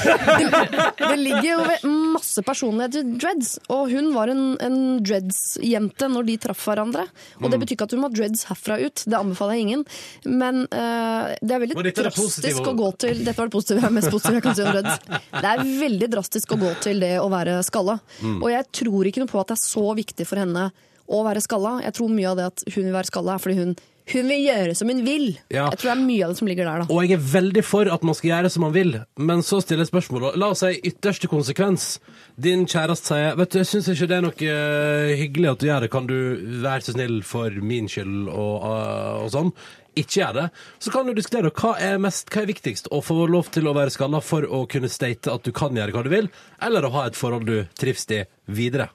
[1.00, 1.84] det, ligger jo ved
[2.16, 7.06] masse personlighet i dreads, og hun var en, en dreads-jente når de traff hverandre.
[7.40, 7.62] Og det Mm.
[7.64, 9.84] betyr ikke at hun må ha dreads herfra ut, det anbefaler jeg ingen.
[10.28, 13.88] Men uh, det er veldig er drastisk å gå til Dette var det positive, jeg
[13.88, 15.00] er mest positive jeg kan si om dreads.
[15.40, 17.98] Det er veldig drastisk å gå til det å være skalla.
[18.20, 18.38] Mm.
[18.42, 20.68] Og jeg tror ikke noe på at det er så viktig for henne
[21.06, 21.76] å være skalla.
[21.86, 23.74] Jeg tror mye av det at hun vil være skalla, er fordi hun,
[24.12, 25.26] hun vil gjøre som hun vil.
[25.50, 25.66] Ja.
[25.72, 26.94] Jeg tror det er mye av det som ligger der, da.
[26.94, 29.82] Og jeg er veldig for at man skal gjøre som man vil, men så stiller
[29.82, 30.36] jeg spørsmålet.
[30.38, 31.88] La oss si ytterste konsekvens.
[32.36, 35.66] Din kjæreste sier Vet du, jeg syns ikke det er noe eh, hyggelig at du
[35.70, 36.16] gjør det, kan du
[36.62, 39.52] være så snill for min skyld og, eh, og sånn.
[39.96, 40.46] Ikke gjør det.
[40.84, 42.90] Så kan du diskutere hva er, mest, hva er viktigst.
[42.92, 45.96] Å få lov til å være skalla for å kunne state at du kan gjøre
[45.96, 46.28] hva du vil,
[46.62, 48.90] eller å ha et forhold du trives i videre.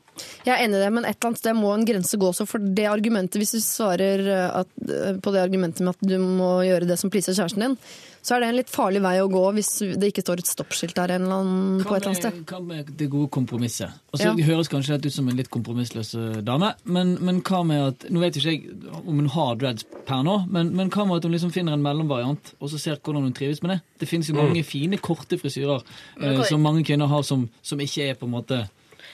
[0.45, 2.47] Jeg er enig i det, men et eller annet sted må en grense gå også.
[2.49, 6.17] For det argumentet, hvis du svarer eh, at, eh, på det argumentet med at du
[6.21, 7.77] må gjøre det som pleaser kjæresten din,
[8.21, 10.93] så er det en litt farlig vei å gå hvis det ikke står et stoppskilt
[10.93, 12.35] der en eller annen, på et eller annet sted.
[12.51, 13.95] Hva med det gode kompromisset?
[14.13, 14.33] Altså, Ja.
[14.37, 18.05] Det høres kanskje ut som en litt kompromissløs eh, dame, men, men hva med at
[18.13, 21.25] Nå vet ikke jeg om hun har dreads per nå, men, men hva med at
[21.25, 23.79] hun liksom finner en mellomvariant, og så ser hvordan hun trives med det?
[24.05, 24.43] Det finnes jo Mm.
[24.45, 25.81] mange fine, korte frisyrer
[26.21, 28.61] eh, som mange kvinner har som, som ikke er på en måte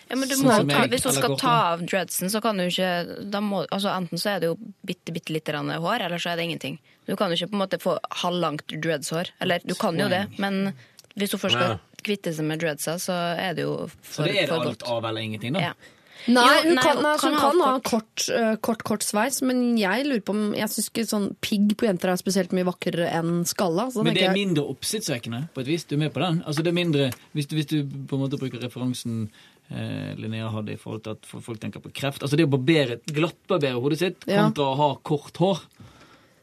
[0.08, 2.68] Ja, men du Sånn må ta, hvis hun skal ta av dreadsen, så kan du
[2.68, 2.92] ikke
[3.28, 4.56] da må, altså Enten så er det jo
[4.88, 6.78] bitte, bitte lite grann hår, eller så er det ingenting.
[7.08, 9.34] Du kan jo ikke på en måte få halvlangt dreadshår.
[9.44, 10.72] Eller du kan jo det, men
[11.18, 11.78] hvis hun først skal
[12.08, 15.08] kvitte seg med dreadsa, så er det jo Så for, det er det alt av
[15.10, 15.70] eller ingenting, da?
[15.72, 15.94] Ja.
[16.28, 17.84] Nei, hun nei, kan, nei, kan hun ha kan ha kort.
[17.88, 21.76] kort, eh, kort, kort sveis, men jeg lurer på om Jeg syns ikke sånn pigg
[21.80, 23.88] på jenter er spesielt mye vakrere enn skalla.
[23.94, 25.86] Så Men det er mindre oppsiktsvekkende, på et vis.
[25.88, 26.42] Du er med på den?
[26.44, 29.30] Altså det er mindre, Hvis du, hvis du på en måte bruker referansen
[29.70, 33.82] Linnea hadde i forhold til at folk tenker på kreft Altså det å barbere, glattbarbere
[33.84, 34.46] hodet sitt Ja.
[34.46, 35.60] kontra å ha kort hår,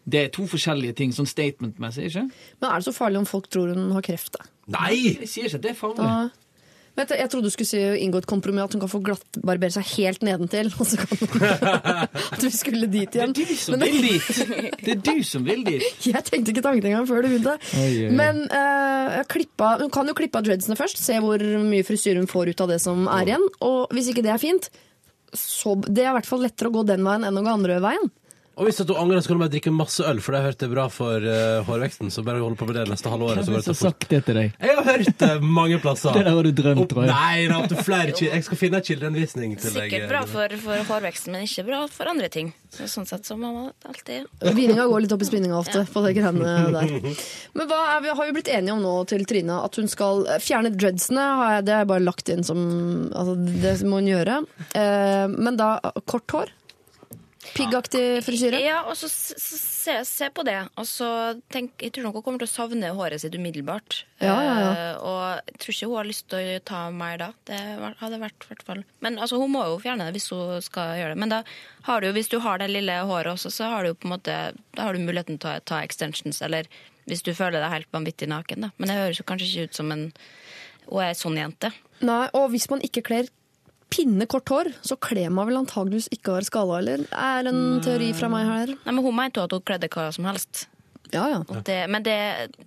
[0.07, 2.27] det er to forskjellige ting, sånn statement-messig, ikke?
[2.61, 4.33] men er det så farlig om folk tror hun har kreft?
[4.37, 4.45] da?
[4.69, 5.17] Nei!
[5.21, 5.97] Jeg sier ikke at det er farlig.
[5.97, 6.31] Da,
[6.95, 9.75] Vet du, jeg trodde du skulle si inngå et kompromiss, at hun kan få glattbarbere
[9.75, 10.69] seg helt nedentil.
[10.79, 11.25] Og så kan
[12.37, 13.35] At vi skulle dit igjen.
[13.35, 14.79] Det er du som Men- vil dit!
[14.85, 15.87] Det er du som vil dit!
[16.13, 17.57] Jeg tenkte ikke tanken engang før du begynte.
[17.59, 18.09] Oh, oi.
[18.15, 22.31] Men uh, klippa, hun kan jo klippe av dreadsene først, se hvor mye frisyre hun
[22.31, 23.49] får ut av det som er igjen.
[23.67, 24.71] Og hvis ikke det er fint,
[25.35, 27.81] så Det er i hvert fall lettere å gå den veien enn å gå andre
[27.83, 28.07] veien.
[28.55, 30.45] Og hvis at du angrer, så kan du bare drikke masse øl, for det har
[30.47, 32.11] jeg hørt er bra for uh, hårveksten.
[32.15, 33.43] Så bare hold på med det neste halvåret.
[33.43, 34.55] så Hvem det det har sagt det til deg?
[34.63, 36.15] Jeg har hørt det mange plasser.
[36.15, 37.11] Det der har du drømt, tror jeg.
[37.11, 39.91] Nei, det opptil flere Jeg skal finne en kildeanvisning til deg.
[39.91, 42.53] Sikkert bra for, for hårveksten, men ikke bra for andre ting.
[42.75, 46.03] Så sånn sett så må man alltid Vininga går litt opp i spinninga ofte på
[46.07, 46.95] det greiene der.
[47.55, 49.61] Men hva er vi, har vi blitt enige om nå til Trine?
[49.67, 51.29] At hun skal fjerne dreadsene?
[51.41, 52.61] Har jeg, det har jeg bare lagt inn som
[53.11, 54.43] altså, Det må hun gjøre.
[54.79, 55.77] Eh, men da
[56.11, 56.55] kort hår?
[57.55, 58.59] Piggaktig frisyre?
[58.65, 60.57] Ja, og så se, se på det.
[60.81, 61.07] Og så
[61.53, 63.99] tenk, Jeg tror nok hun kommer til å savne håret sitt umiddelbart.
[64.25, 64.71] Ja, ja, ja.
[64.71, 67.29] Uh, og jeg tror ikke hun har lyst til å ta mer da.
[67.51, 67.61] Det
[68.01, 71.13] hadde vært hvert fall Men altså, hun må jo fjerne det hvis hun skal gjøre
[71.15, 71.21] det.
[71.21, 71.43] Men da
[71.91, 74.09] har du, jo- hvis du har det lille håret også, så har du jo på
[74.09, 74.39] en måte
[74.75, 76.65] Da har du muligheten til å ta extensions, eller
[77.05, 78.71] hvis du føler deg helt vanvittig naken, da.
[78.81, 80.07] Men det høres jo kanskje ikke ut som en
[80.89, 81.71] Hun er sånn jente.
[82.05, 83.29] Nei, og hvis man ikke kler
[83.93, 87.05] pinnekort hår, så kler man vel antageligvis ikke har skala, skalla, eller?
[87.13, 88.77] Er en teori fra meg her?
[88.85, 90.69] Nei, men hun mente jo at hun kledde hva som helst.
[91.15, 91.61] Ja, ja.
[91.63, 92.15] Det, men det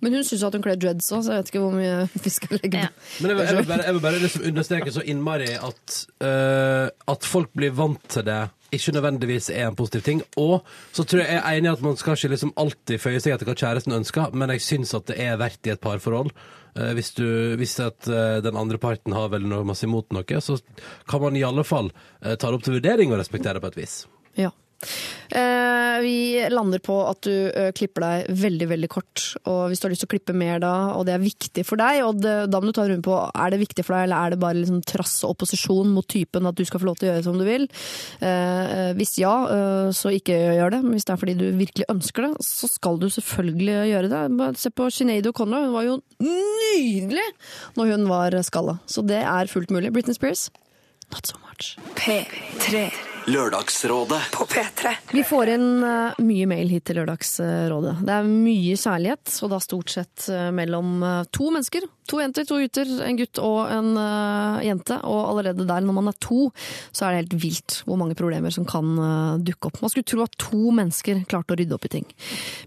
[0.00, 2.32] Men hun syns at hun kler dreads òg, så jeg vet ikke hvor mye vi
[2.32, 2.92] skal legge Ja.
[3.20, 6.86] Men jeg vil, jeg vil bare, jeg vil bare liksom understreke så innmari at, uh,
[7.12, 8.40] at folk blir vant til det,
[8.72, 10.22] ikke nødvendigvis er en positiv ting.
[10.36, 10.62] Og
[10.92, 13.34] så tror jeg jeg er enig i at man skal ikke liksom alltid føye seg
[13.34, 16.32] etter hva kjæresten ønsker, men jeg syns at det er verdt i et parforhold.
[16.74, 17.26] Eh, hvis, du,
[17.60, 20.58] hvis at eh, den andre parten har veldig noe masse imot noe, så
[21.08, 23.80] kan man i alle fall eh, ta det opp til vurdering og respektere på et
[23.82, 24.00] vis.
[24.38, 24.52] Ja.
[24.78, 29.24] Eh, vi lander på at du eh, klipper deg veldig, veldig kort.
[29.50, 31.80] Og hvis du har lyst til å klippe mer da, og det er viktig for
[31.80, 34.06] deg, og det, da må du ta en runde på er det viktig for deg,
[34.06, 37.00] eller er det bare liksom trass og opposisjon mot typen at du skal få lov
[37.00, 37.66] til å gjøre som du vil?
[38.24, 40.82] Eh, hvis ja, eh, så ikke gjør det.
[40.86, 44.50] Men hvis det er fordi du virkelig ønsker det, så skal du selvfølgelig gjøre det.
[44.62, 47.28] Se på Sinead O'Connor, hun var jo nydelig
[47.76, 48.78] når hun var skalla.
[48.86, 49.92] Så det er fullt mulig.
[49.92, 50.48] Britney Spears,
[51.12, 51.76] not so much.
[51.98, 54.94] P3 Lørdagsrådet på P3.
[55.12, 57.98] Vi får inn eh, mye mail hit til Lørdagsrådet.
[58.08, 61.84] Det er mye kjærlighet, og da stort sett eh, mellom eh, to mennesker.
[62.08, 64.96] To jenter, to gutter, en gutt og en uh, jente.
[65.04, 66.48] Og allerede der, når man er to,
[66.88, 69.82] så er det helt vilt hvor mange problemer som kan uh, dukke opp.
[69.84, 72.06] Man skulle tro at to mennesker klarte å rydde opp i ting.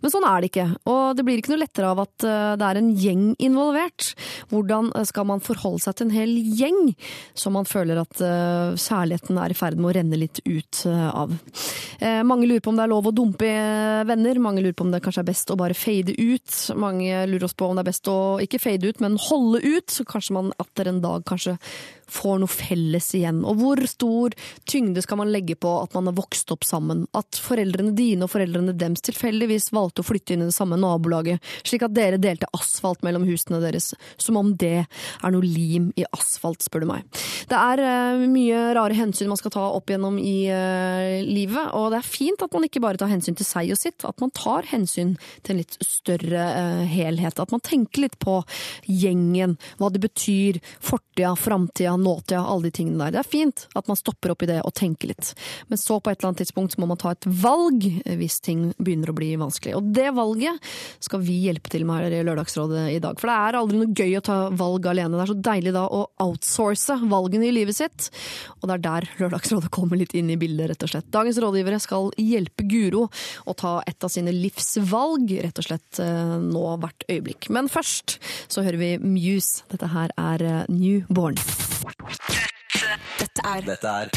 [0.03, 0.67] Men sånn er det ikke.
[0.91, 4.11] Og det blir ikke noe lettere av at uh, det er en gjeng involvert.
[4.53, 6.93] Hvordan skal man forholde seg til en hel gjeng
[7.33, 11.33] som man føler at særligheten er i ferd med å renne litt ut av?
[12.27, 13.49] Mange lurer på om det er lov å dumpe
[14.09, 14.39] venner.
[14.43, 16.57] Mange lurer på om det kanskje er best å bare fade ut.
[16.79, 19.30] Mange lurer oss på om det er best å ikke fade ut, men holde
[19.63, 19.89] ut.
[19.89, 21.57] Så kanskje man atter en dag kanskje
[22.11, 23.41] får noe felles igjen.
[23.47, 24.35] Og hvor stor
[24.69, 27.05] tyngde skal man legge på at man har vokst opp sammen?
[27.17, 31.41] At foreldrene dine og foreldrene dems tilfeldigvis valgte å flytte inn i det samme nabolaget,
[31.67, 33.91] slik at dere delte asfalt mellom husene deres.
[34.21, 37.21] Som om det er noe lim i asfalt, spør du meg.
[37.51, 41.91] Det er eh, mye rare hensyn man skal ta opp gjennom i eh, livet, og
[41.93, 44.33] det er fint at man ikke bare tar hensyn til seg og sitt, at man
[44.35, 47.39] tar hensyn til en litt større eh, helhet.
[47.41, 48.39] At man tenker litt på
[48.89, 53.15] gjengen, hva det betyr, fortida, framtida, nåtida, alle de tingene der.
[53.15, 55.33] Det er fint at man stopper opp i det og tenker litt.
[55.71, 57.87] Men så på et eller annet tidspunkt må man ta et valg
[58.19, 59.75] hvis ting begynner å bli vanskelig.
[59.77, 60.71] Og det valget
[61.03, 63.19] skal vi hjelpe til med her i Lørdagsrådet i dag.
[63.21, 65.17] For det er aldri noe gøy å ta valg alene.
[65.17, 68.09] Det er så deilig da å outsource valgene i livet sitt.
[68.59, 71.09] Og det er der Lørdagsrådet kommer litt inn i bildet, rett og slett.
[71.13, 73.07] Dagens rådgivere skal hjelpe Guro
[73.45, 77.49] å ta et av sine livsvalg, rett og slett eh, nå hvert øyeblikk.
[77.53, 78.19] Men først
[78.51, 79.65] så hører vi Muse.
[79.71, 81.39] Dette her er eh, Newborn.
[81.81, 84.09] Dette er Dette er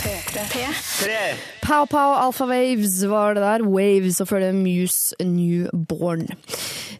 [0.00, 1.16] P3.
[1.60, 3.64] Pow Pow Alpha Waves var det der.
[3.68, 6.22] Waves, og følge Muse Newborn.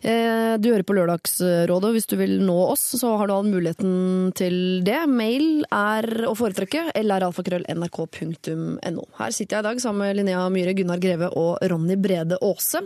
[0.03, 1.93] Eh, Du hører på Lørdagsrådet.
[1.97, 4.99] Hvis du vil nå oss, så har du all muligheten til det.
[5.09, 6.91] Mail er å foretrekke.
[6.95, 9.07] eller alfakrøll.nrk.no.
[9.17, 12.85] Her sitter jeg i dag sammen med Linnea Myhre, Gunnar Greve og Ronny Brede Aase.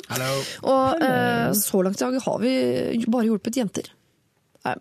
[0.63, 2.55] Og eh, så langt i dag har vi
[3.11, 3.91] bare hjulpet jenter.
[4.65, 4.81] Er,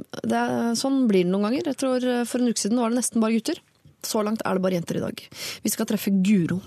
[0.79, 1.71] sånn blir det noen ganger.
[1.73, 3.59] Jeg tror eh, For en uke siden var det nesten bare gutter.
[4.03, 5.27] Så langt er det bare jenter i dag.
[5.63, 6.59] Vi skal treffe Guro.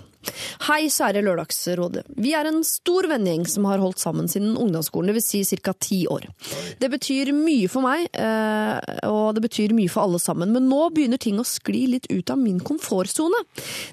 [0.65, 2.03] Hei, kjære Lørdagsrådet.
[2.19, 5.29] Vi er en stor vennegjeng som har holdt sammen siden ungdomsskolen, dvs.
[5.29, 5.73] Si ca.
[5.77, 6.25] ti år.
[6.81, 10.89] Det betyr mye for meg, eh, og det betyr mye for alle sammen, men nå
[10.95, 13.45] begynner ting å skli litt ut av min komfortsone.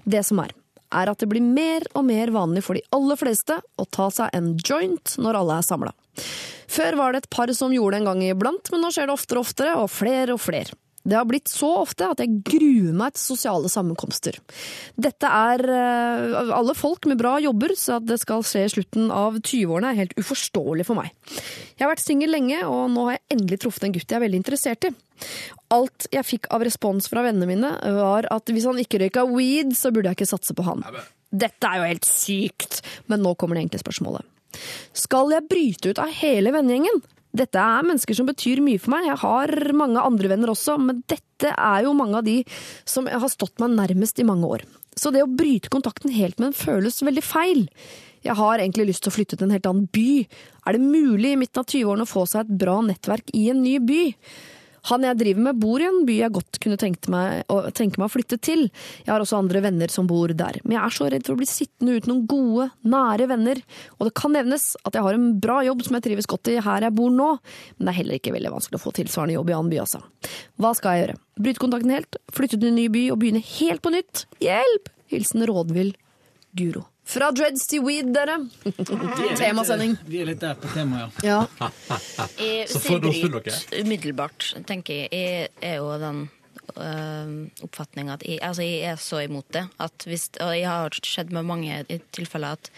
[0.08, 0.56] Det som er,
[0.94, 4.34] er at det blir mer og mer vanlig for de aller fleste å ta seg
[4.36, 5.92] en joint når alle er samla.
[6.70, 9.16] Før var det et par som gjorde det en gang iblant, men nå skjer det
[9.16, 10.78] oftere og oftere, og flere og flere.
[11.04, 14.38] Det har blitt så ofte at jeg gruer meg til sosiale sammenkomster.
[14.96, 19.10] Dette er eh, alle folk med bra jobber, så at det skal skje i slutten
[19.12, 21.12] av 20-årene er helt uforståelig for meg.
[21.74, 24.24] Jeg har vært singel lenge, og nå har jeg endelig truffet en gutt jeg er
[24.24, 24.94] veldig interessert i.
[25.76, 29.76] Alt jeg fikk av respons fra vennene mine, var at hvis han ikke røyka weed,
[29.76, 30.86] så burde jeg ikke satse på han.
[31.34, 32.80] Dette er jo helt sykt!
[33.12, 34.24] Men nå kommer det enkle spørsmålet.
[34.96, 37.02] Skal jeg bryte ut av hele vennegjengen?
[37.34, 39.08] Dette er mennesker som betyr mye for meg.
[39.08, 42.38] Jeg har mange andre venner også, men dette er jo mange av de
[42.88, 44.64] som har stått meg nærmest i mange år.
[44.94, 47.64] Så det å bryte kontakten helt med en føles veldig feil.
[48.24, 50.24] Jeg har egentlig lyst til å flytte til en helt annen by.
[50.64, 53.60] Er det mulig i midten av 20-årene å få seg et bra nettverk i en
[53.66, 54.04] ny by?
[54.90, 57.44] Han jeg driver med bor i en by jeg godt kunne tenke meg,
[57.76, 58.66] tenke meg å flytte til.
[59.04, 61.40] Jeg har også andre venner som bor der, men jeg er så redd for å
[61.40, 63.60] bli sittende uten noen gode, nære venner.
[63.98, 66.58] Og det kan nevnes at jeg har en bra jobb som jeg trives godt i
[66.64, 67.30] her jeg bor nå,
[67.76, 70.02] men det er heller ikke veldig vanskelig å få tilsvarende jobb i annen by, altså.
[70.60, 71.20] Hva skal jeg gjøre?
[71.44, 74.26] Bryte kontakten helt, flytte til en ny by og begynne helt på nytt?
[74.44, 74.90] Hjelp!
[75.12, 75.94] Hilsen rådvill
[76.56, 76.86] Guro.
[77.04, 78.38] Fra dreads til weed, dere.
[79.36, 79.96] Temasending.
[80.08, 81.42] Vi er litt der på temaet, ja.
[81.60, 81.68] Ja.
[82.70, 83.82] Så får du oss bryt dere.
[83.84, 85.10] umiddelbart, tenker jeg.
[85.12, 86.22] Jeg er jo den
[86.80, 87.34] øh,
[87.66, 89.66] oppfatning at jeg, altså jeg er så imot det.
[89.84, 92.70] At hvis, og jeg har skjedd med mange i tilfeller at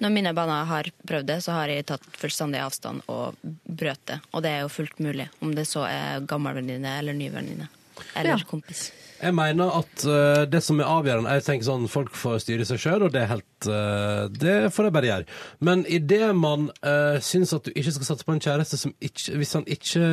[0.00, 3.36] når mine barn har prøvd det, så har jeg tatt fullstendig avstand og
[3.68, 4.20] brøt det.
[4.32, 7.68] Og det er jo fullt mulig, om det så er gammel venninne eller ny venninne.
[8.16, 8.44] Eller Ja.
[8.48, 8.90] kompis.
[9.20, 12.80] Jeg mener at uh, det som er avgjørende Jeg tenker sånn, Folk får styre seg
[12.80, 15.38] sjøl, og det er helt uh, Det får de bare gjøre.
[15.66, 19.36] Men idet man uh, syns at du ikke skal satse på en kjæreste som ikke
[19.40, 20.04] Hvis han ikke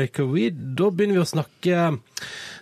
[0.00, 1.84] røyker weed, da begynner vi å snakke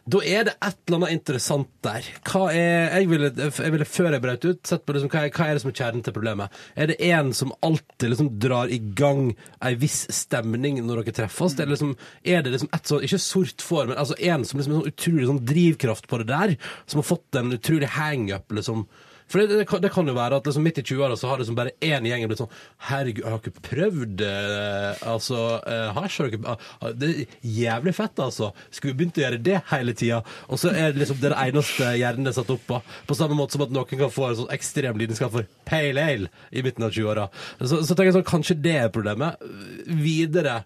[0.08, 2.06] Da er det et eller annet interessant der.
[2.48, 5.48] Er Jeg ville, jeg ville før jeg brøt ut, sett på liksom, hva, er, hva
[5.48, 6.60] er det som er kjernen til problemet.
[6.76, 11.58] Er det en som alltid liksom drar i gang ei viss stemning når dere treffes?
[11.58, 11.74] Mm.
[11.74, 11.92] liksom,
[12.24, 14.94] er det liksom et sånn, ikke sort får, men altså en som liksom er sånn
[14.94, 16.56] utrolig sånn drivkraft på det der,
[16.86, 18.86] som har fått en utrolig hang-up, liksom.
[19.28, 21.42] For det, det, kan, det kan jo være at liksom midt i 20-åra så har
[21.42, 22.52] liksom bare én gjeng blitt sånn
[22.88, 26.18] Herregud, jeg har ikke prøvd eh, altså eh, hasj?
[26.22, 28.50] Har ikke ah, det er jævlig fett, altså.
[28.70, 30.22] Skulle vi begynt å gjøre det hele tida?
[30.48, 32.80] Og så er det liksom det, eneste hjernen er satt opp på.
[33.08, 36.32] På samme måte som at noen kan få en sånn ekstrem lidenskap for pale ale
[36.50, 37.28] i midten av 20-åra.
[37.60, 39.42] Så, så tenker jeg sånn, kanskje det er problemet.
[39.88, 40.62] Videre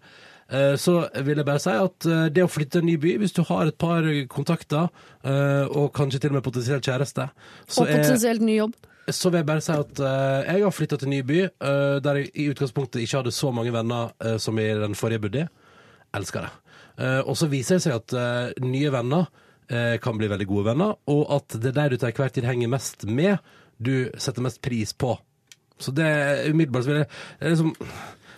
[0.76, 3.32] så vil jeg bare si at eh, det å flytte til en ny by, hvis
[3.36, 4.88] du har et par kontakter,
[5.24, 7.28] eh, og kanskje til og med potensielt kjæreste,
[7.66, 8.74] så Og potensielt ny jobb.
[9.11, 11.97] så vil jeg bare si at eh, jeg har flytta til en ny by, eh,
[12.05, 15.49] der jeg i utgangspunktet ikke hadde så mange venner eh, som i den forrige bodde.
[16.14, 16.53] Elsker det.
[16.99, 19.26] Eh, og så viser det seg at eh, nye venner
[19.72, 22.45] eh, kan bli veldig gode venner, og at det er de du til enhver tid
[22.45, 23.38] henger mest med,
[23.82, 25.16] du setter mest pris på.
[25.82, 27.09] Så det er umiddelbart så vil jeg
[27.40, 27.72] det er liksom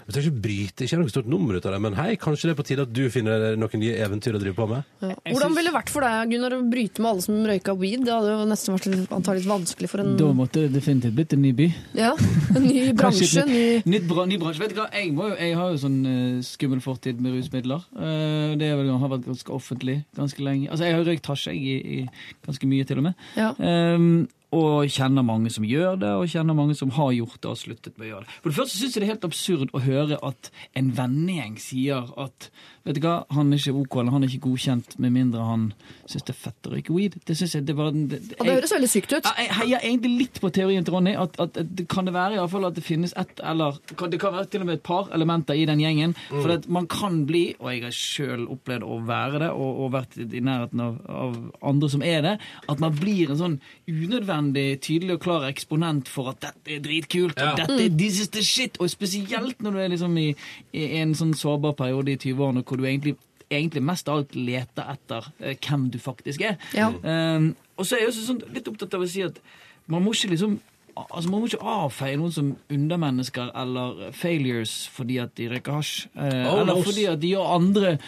[0.05, 2.53] Vi tror ikke bryte, ikke noe stort nummer ut av det, men hei, kanskje det
[2.55, 4.85] er på tide at du finner noen nye eventyr å drive på med?
[5.01, 5.15] Ja.
[5.31, 8.05] Hvordan ville det vært for deg Gunnar, å bryte med alle som røyka weed?
[8.05, 11.33] Det hadde jo nesten vært litt- antageligvis vanskelig for en Da måtte det definitivt blitt
[11.39, 11.69] en ny by.
[11.97, 12.13] ja,
[12.57, 13.47] en ny bransje.
[13.49, 13.65] Ny...
[13.89, 14.61] nytt, bra, ny bransje.
[14.65, 17.89] Vet du hva, jeg, må jo, jeg har jo sånn eh, skummel fortid med rusmidler.
[17.97, 20.69] Eh, det er vel, har vært ganske offentlig ganske lenge.
[20.71, 23.29] Altså, jeg har røykt hasj jeg, i, i ganske mye, til og med.
[23.41, 23.55] Ja.
[23.59, 27.59] Ehm, og kjenner mange som gjør det, og kjenner mange som har gjort det og
[27.61, 28.37] sluttet med å gjøre det.
[28.43, 32.13] For det første syns jeg det er helt absurd å høre at en vennegjeng sier
[32.21, 32.51] at
[32.85, 35.67] vet du hva, han er ikke OK, eller han er ikke godkjent med mindre han
[36.05, 37.17] syns det er fett å røyke weed.
[37.25, 39.29] Det synes jeg det var det, det, Og det høres veldig sykt ut.
[39.29, 41.15] Jeg heier egentlig litt på teorien til Ronny.
[41.19, 44.13] At, at, det kan det være i alle fall at det finnes ett eller kan,
[44.13, 46.15] Det kan være til og med et par elementer i den gjengen.
[46.29, 49.95] For at man kan bli, og jeg har sjøl opplevd å være det, og, og
[49.97, 51.39] vært i nærheten av, av
[51.73, 52.37] andre som er det,
[52.69, 57.39] at man blir en sånn unødvendig tydelig og klar eksponent for at dette er dritkult,
[57.39, 57.53] Ja.
[57.53, 58.77] og dette er this is the shit.
[58.81, 60.35] Og spesielt når du er liksom i,
[60.73, 63.17] i en sånn sårbar periode i 20-årene hvor du egentlig
[63.51, 66.57] egentlig mest av alt leter etter eh, hvem du faktisk er.
[66.75, 66.89] Ja.
[66.91, 69.39] Um, og så er jeg også sånn, litt opptatt av å si at
[69.87, 70.61] man må ikke liksom
[70.95, 76.05] Altså Man må ikke avfeie noen som undermennesker eller failures fordi at de røyker hasj.
[76.15, 77.99] Eh, Oh, eller fordi at de gjør andre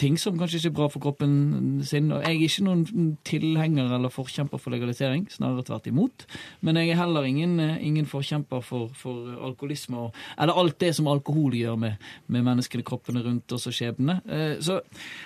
[0.00, 2.12] ting som kanskje ikke er bra for kroppen sin.
[2.12, 6.24] Og jeg er ikke noen tilhenger eller forkjemper for legalisering, snarere tvert imot.
[6.64, 10.94] Men jeg er heller ingen, eh, ingen forkjemper for, for alkoholisme og Eller alt det
[10.94, 11.96] som alkohol gjør med,
[12.26, 14.20] med menneskene, kroppene rundt oss og skjebnene.
[14.28, 14.80] Eh, så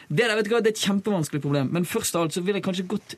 [0.09, 1.71] det der, vet du hva, det er et kjempevanskelig problem.
[1.73, 3.17] Men først av alt så vil jeg kanskje godt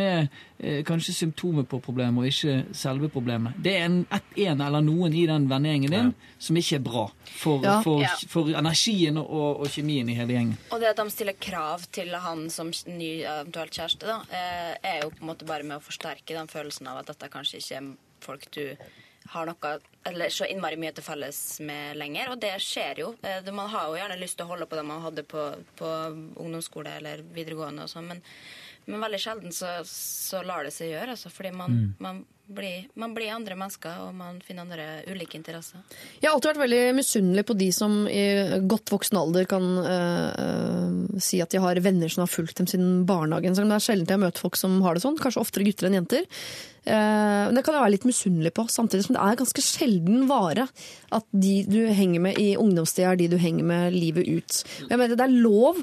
[0.00, 0.28] er
[0.58, 3.54] eh, kanskje symptomet på problemet, og ikke selve problemet.
[3.64, 7.06] Det er en, et, en eller noen i den vennegjengen din som ikke er bra
[7.28, 7.80] for, Ja.
[7.82, 8.08] for, Ja.
[8.28, 10.58] for energien og, og kjemien i hele gjengen.
[10.72, 15.02] Og det at de stiller krav til han som ny eventuelt kjæreste, da, eh, er
[15.02, 17.76] jo på en måte bare med å forsterke den følelsen av at dette kanskje ikke
[17.80, 18.76] er folk du
[19.32, 23.14] har noe eller så innmari mye til felles med lenger, og det skjer jo.
[23.24, 25.46] Eh, Man har jo gjerne lyst til å holde på det man hadde på,
[25.76, 25.88] på
[26.36, 28.20] ungdomsskole eller videregående og sånn, men,
[28.86, 31.94] men veldig sjelden så, så lar det seg gjøre, altså, fordi man, Mm.
[32.04, 35.80] man, blir, man blir andre mennesker, og man finner andre ulike interesser.
[36.20, 38.24] Jeg har alltid vært veldig misunnelig på de som i
[38.68, 42.68] godt voksen alder kan eh, eh, si at de har venner som har fulgt dem
[42.68, 43.56] siden barnehagen.
[43.56, 45.96] Så Det er sjelden jeg møter folk som har det sånn, kanskje oftere gutter enn
[46.02, 46.28] jenter.
[46.84, 50.26] Eh, men det kan jeg være litt misunnelig på, samtidig som det er ganske sjelden
[50.28, 50.68] vare
[51.16, 54.60] at de du henger med i ungdomstida, er de du henger med livet ut.
[54.90, 55.80] Jeg mener, det er lov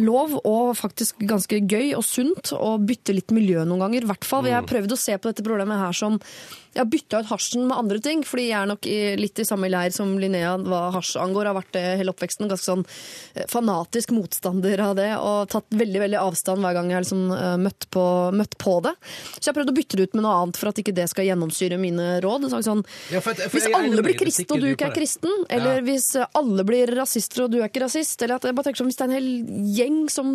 [0.00, 4.04] lov og faktisk ganske gøy og sunt å bytte litt miljø noen ganger.
[4.06, 4.48] I hvert fall.
[4.48, 6.18] Jeg har prøvd å se på dette problemet her som
[6.72, 9.46] jeg har bytta ut hasjen med andre ting, fordi jeg er nok i, litt i
[9.48, 11.48] samme leir som Linnea hva hasj angår.
[11.50, 12.46] Har vært det hele oppveksten.
[12.50, 12.84] Ganske sånn
[13.34, 17.24] eh, fanatisk motstander av det, og tatt veldig veldig avstand hver gang jeg har liksom,
[17.34, 18.04] eh, møtt, på,
[18.38, 18.94] møtt på det.
[19.34, 21.08] Så jeg har prøvd å bytte det ut med noe annet for at ikke det
[21.10, 22.46] skal gjennomsyre mine råd.
[22.52, 25.34] Så sånn, Ja, for for hvis jeg alle blir kristne og du ikke er kristen,
[25.50, 25.86] eller Ja.
[25.90, 28.84] hvis eh, alle blir rasister og du er ikke rasist, eller at jeg bare tenker
[28.84, 29.30] sånn, hvis det er en hel
[29.74, 30.30] gjeng som,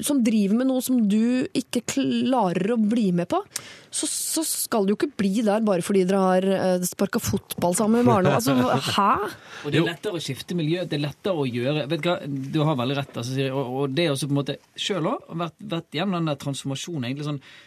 [0.00, 3.42] som driver med noe som du ikke klarer å bli med på,
[3.96, 7.76] så, så skal du jo ikke bli der bare fordi dere har uh, sparka fotball
[7.78, 8.38] sammen i barndommen.
[8.38, 9.30] Altså, hæ?
[9.64, 10.84] Og det er lettere å skifte miljø.
[10.86, 13.14] Det er lettere å gjøre Vet Du hva, du har veldig rett.
[13.14, 16.20] Altså, Siri, og, og det er også på en måte Sjøl òg vært, vært gjennom
[16.20, 17.08] den der transformasjonen.
[17.08, 17.65] egentlig sånn eh,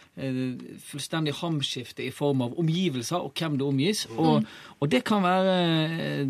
[0.90, 4.02] Fullstendig hamskifte i form av omgivelser og hvem det omgis.
[4.16, 4.44] Og,
[4.80, 5.54] og det, kan være,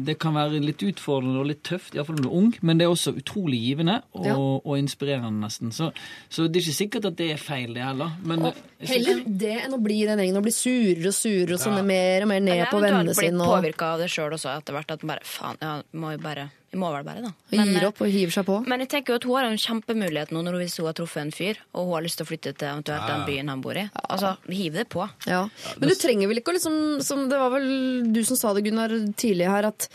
[0.06, 2.86] det kan være litt utfordrende og litt tøft, iallfall når du er ung, men det
[2.86, 4.36] er også utrolig givende og, Ja.
[4.38, 5.72] og inspirerende, nesten.
[5.74, 5.90] Så,
[6.28, 8.14] så det er ikke sikkert at det er feil, det heller.
[8.26, 8.54] Men Og
[8.90, 12.26] heller det enn å bli den gjengen og bli surere og surere og sånne mer
[12.26, 14.76] og mer ned på vennene eventuelt jeg har Og, påvirka av det sjøl også etter
[14.76, 14.90] hvert.
[14.96, 17.30] At bare faen, ja, må jo bare Vi må vel bare, da.
[17.50, 18.60] Men, gir opp og hiver seg på.
[18.70, 21.24] Men jeg tenker jo at hun har en kjempemulighet nå når hvis hun har truffet
[21.24, 23.80] en fyr, og hun har lyst til å flytte til eventuelt den byen han bor
[23.80, 23.88] i.
[24.04, 25.08] Altså, hiv det på.
[25.26, 25.42] Ja.
[25.80, 27.66] Men du trenger vel ikke å liksom som Det var vel
[28.14, 29.88] du som sa det, Gunnar, tidlig her, at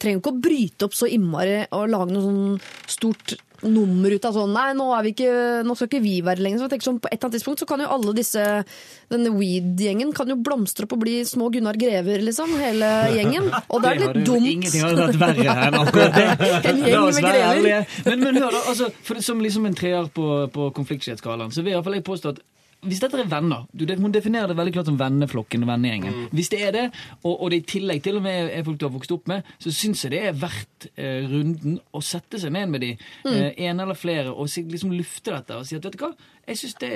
[0.00, 2.56] trenger ikke å bryte opp så innmari og lage noe sånn
[2.90, 5.32] stort nummer ut av sånn Nei, nå, vi ikke,
[5.66, 6.60] nå skal ikke vi være lenger.
[6.60, 8.44] Så jeg tenker sånn, På et eller annet tidspunkt så kan jo alle disse
[9.12, 12.52] denne weed-gjengen kan jo blomstre opp og bli små Gunnar Grever, liksom.
[12.60, 13.48] Hele gjengen.
[13.70, 14.48] Og det er litt dumt.
[14.50, 16.50] Ingenting hadde vært verre enn akkurat det.
[16.72, 17.94] En gjeng med grever.
[18.08, 21.76] Men, men hør da, altså, for som liksom en treer på, på konfliktskjetsskalaen, så vil
[21.76, 22.42] jeg påstå at
[22.86, 26.28] hvis dette er venner du, det- Hun definerer det veldig klart som venneflokken og vennegjengen.
[26.32, 26.84] Hvis det er det,
[27.24, 29.42] og, og det i tillegg til og med er folk du har vokst opp med,
[29.58, 32.92] så syns jeg det er verdt eh, runden å sette seg ned med de,
[33.26, 36.12] eh, en eller flere, og liksom lufte dette og si at vet du hva,
[36.46, 36.90] jeg syns det,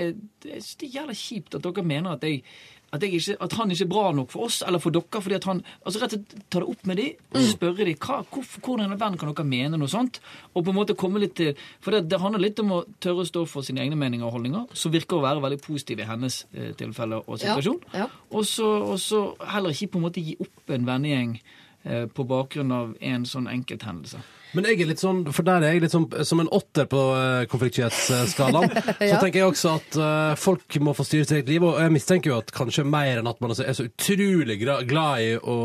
[0.46, 2.42] synes det er jævla kjipt at dere mener at jeg
[2.90, 5.22] at, ikke, at han ikke er bra nok for oss eller for dere.
[5.22, 7.06] fordi at han, altså rett og slett Ta det opp med de,
[7.46, 10.18] spørre dem hva, hvor, hvordan i verden kan dere mene noe sånt?
[10.54, 13.22] Og på en måte komme litt til For det, det handler litt om å tørre
[13.22, 16.08] å stå for sine egne meninger og holdninger, som virker å være veldig positive i
[16.10, 17.80] hennes eh, tilfelle og situasjon.
[17.94, 18.10] Ja, ja.
[18.34, 19.22] Og så
[19.52, 23.50] heller ikke på en måte gi opp en vennegjeng eh, på bakgrunn av en sånn
[23.50, 24.22] enkelthendelse.
[24.52, 27.00] Men jeg er litt sånn, for der er jeg litt sånn som en åtter på
[27.14, 28.72] uh, konfliktskhetsskalaen.
[28.98, 29.18] Så Ja.
[29.22, 32.32] tenker jeg også at uh, folk må få styre sitt eget liv, og jeg mistenker
[32.32, 35.56] jo at kanskje mer enn at man altså er så utrolig glad i å,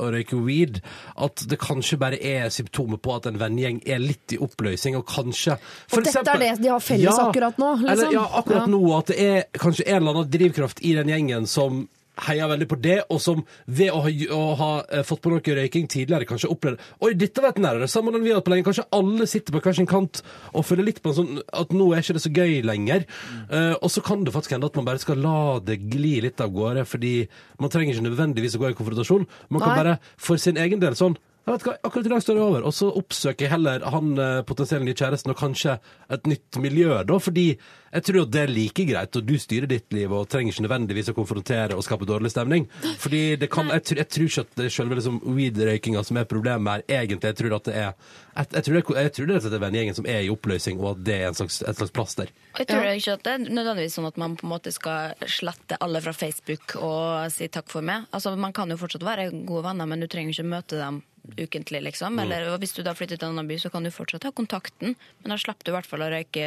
[0.00, 0.80] å røyke weed,
[1.20, 5.06] at det kanskje bare er symptomer på at en vennegjeng er litt i oppløsning, og
[5.10, 5.58] kanskje
[5.90, 7.92] for Og dette er det de har felles akkurat nå, liksom.
[7.94, 8.72] Eller, ja, akkurat Ja.
[8.72, 11.84] nå, at det er kanskje en eller annen drivkraft i den gjengen som
[12.26, 15.56] heier veldig på det, og som ved å ha, å ha eh, fått på noe
[15.60, 18.52] røyking tidligere, kanskje opplever, Oi, dette var et nærere sammen enn vi har hatt på
[18.52, 18.66] lenge.
[18.66, 21.88] Kanskje alle sitter på hver sin kant og føler litt på en sånn at nå
[21.92, 23.06] er ikke det så gøy lenger.
[23.48, 26.42] Eh, og så kan det faktisk hende at man bare skal la det gli litt
[26.44, 27.14] av gårde, fordi
[27.62, 29.26] man trenger ikke nødvendigvis å gå i konfrontasjon.
[29.48, 29.80] Man kan Nei.
[29.82, 32.64] bare for sin egen del sånn jeg vet hva, Akkurat i dag står det over,
[32.68, 35.78] og så oppsøker jeg heller han eh, potensielle nye kjæresten og kanskje
[36.12, 37.46] et nytt miljø, da, fordi
[37.90, 40.62] jeg tror at det er like greit, og du styrer ditt liv og trenger ikke
[40.68, 42.68] nødvendigvis å konfrontere og skape dårlig stemning.
[43.02, 46.20] Fordi det kan, jeg, tror- jeg tror ikke at det er selve liksom weed-røykinga som
[46.20, 47.32] er problemet her, egentlig.
[47.32, 49.98] Jeg tror at det er jeg, jeg tror det, er- jeg tror det er vennegjengen
[49.98, 52.30] som er i oppløsning, og at det er en slags, et slags plaster.
[52.60, 55.80] Jeg tror ikke at det er nødvendigvis sånn at man på en måte skal slette
[55.82, 58.06] alle fra Facebook og si takk for meg.
[58.14, 61.02] Altså, Man kan jo fortsatt være gode venner, men du trenger ikke møte dem
[61.36, 62.18] ukentlig, liksom.
[62.22, 64.32] Eller og hvis du da flytter til en annen by, så kan du fortsatt ha
[64.36, 66.46] kontakten, men da slipper du i hvert fall å røyke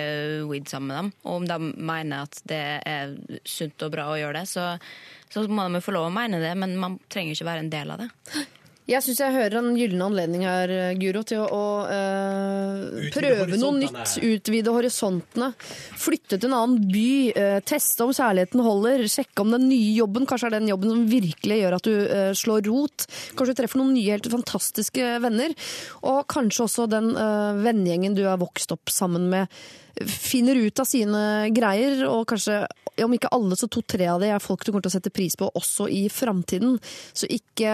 [0.50, 1.12] weed sammen med dem.
[1.26, 1.60] Og om de
[1.92, 3.16] mener at det er
[3.48, 4.74] sunt og bra å gjøre det, så,
[5.34, 7.74] så må de jo få lov å mene det, men man trenger ikke være en
[7.74, 8.10] del av det.
[8.84, 13.78] Jeg syns jeg hører en gyllen anledning her, Guro, til å, å eh, prøve noe
[13.78, 14.18] nytt.
[14.20, 15.54] Utvide horisontene.
[16.04, 17.32] Flytte til en annen by.
[17.32, 19.06] eh, teste om kjærligheten holder.
[19.08, 22.34] Sjekke om den nye jobben kanskje er den jobben som virkelig gjør at du eh,
[22.36, 23.08] slår rot.
[23.38, 25.56] Kanskje du treffer noen nye, helt fantastiske venner.
[26.04, 29.48] Og kanskje også den uh, vennegjengen du har vokst opp sammen med,
[30.10, 31.24] finner ut av sine
[31.54, 32.64] greier, og kanskje
[33.04, 35.36] om ikke alle, så to-tre av de er folk du kommer til å sette pris
[35.40, 36.76] på også i framtiden.
[37.14, 37.72] Så ikke,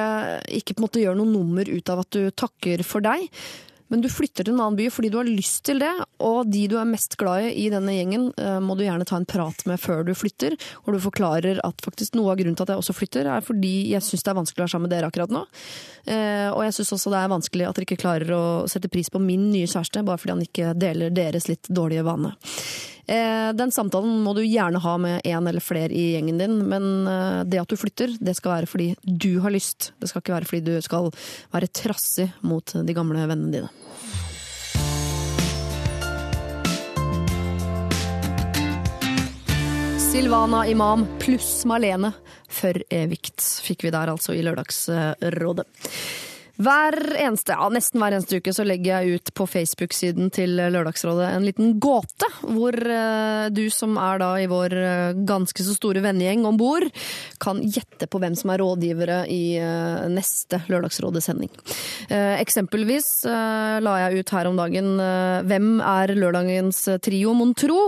[0.60, 3.28] ikke på en måte gjør noe nummer ut av at du takker for deg.
[3.90, 5.92] Men du flytter til en annen by fordi du har lyst til det,
[6.26, 9.18] og de du er mest glad i i denne gjengen, eh, må du gjerne ta
[9.18, 10.56] en prat med før du flytter.
[10.84, 13.92] hvor du forklarer at faktisk noe av grunnen til at jeg også flytter, er fordi
[13.92, 15.46] jeg syns det er vanskelig å være sammen med dere akkurat nå.
[16.08, 19.10] Eh, Og jeg syns også det er vanskelig at dere ikke klarer å sette pris
[19.10, 22.36] på min nye kjæreste, bare fordi han ikke deler deres litt dårlige vane.
[23.10, 27.08] Eh, Den samtalen må du gjerne ha med en eller flere i gjengen din, men
[27.10, 29.92] eh, det at du flytter, det skal være fordi du har lyst.
[29.98, 31.10] Det skal ikke være fordi du skal
[31.50, 33.74] være trassig mot de gamle vennene dine.
[40.10, 42.14] Silvana Imam pluss Malene
[42.50, 45.66] for evigt fikk vi der altså i Lørdagsrådet.
[46.60, 51.30] Hver eneste, ja, Nesten hver eneste uke så legger jeg ut på Facebook-siden til Lørdagsrådet
[51.32, 56.04] en liten gåte, hvor eh, du som er da i vår eh, ganske så store
[56.04, 56.84] vennegjeng om bord,
[57.40, 61.54] kan gjette på hvem som er rådgivere i eh, neste Lørdagsrådet-sending.
[62.10, 64.88] Eksempelvis la jeg ut her om dagen
[65.48, 67.80] Hvem er lørdagens trio, mon tro?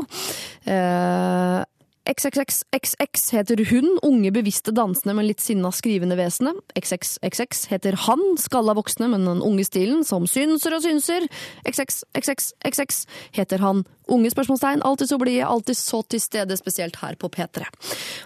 [2.06, 6.58] Eh, XXXXX heter hun, unge bevisste dansende, men litt sinna skrivende vesenet.
[6.76, 11.28] XXXX heter han, skalla voksne, men den unge stilen, som synser og synser.
[11.68, 13.06] XXXXX
[13.38, 17.70] heter han, unge spørsmålstegn, alltid så blide, alltid så til stede, spesielt her på P3.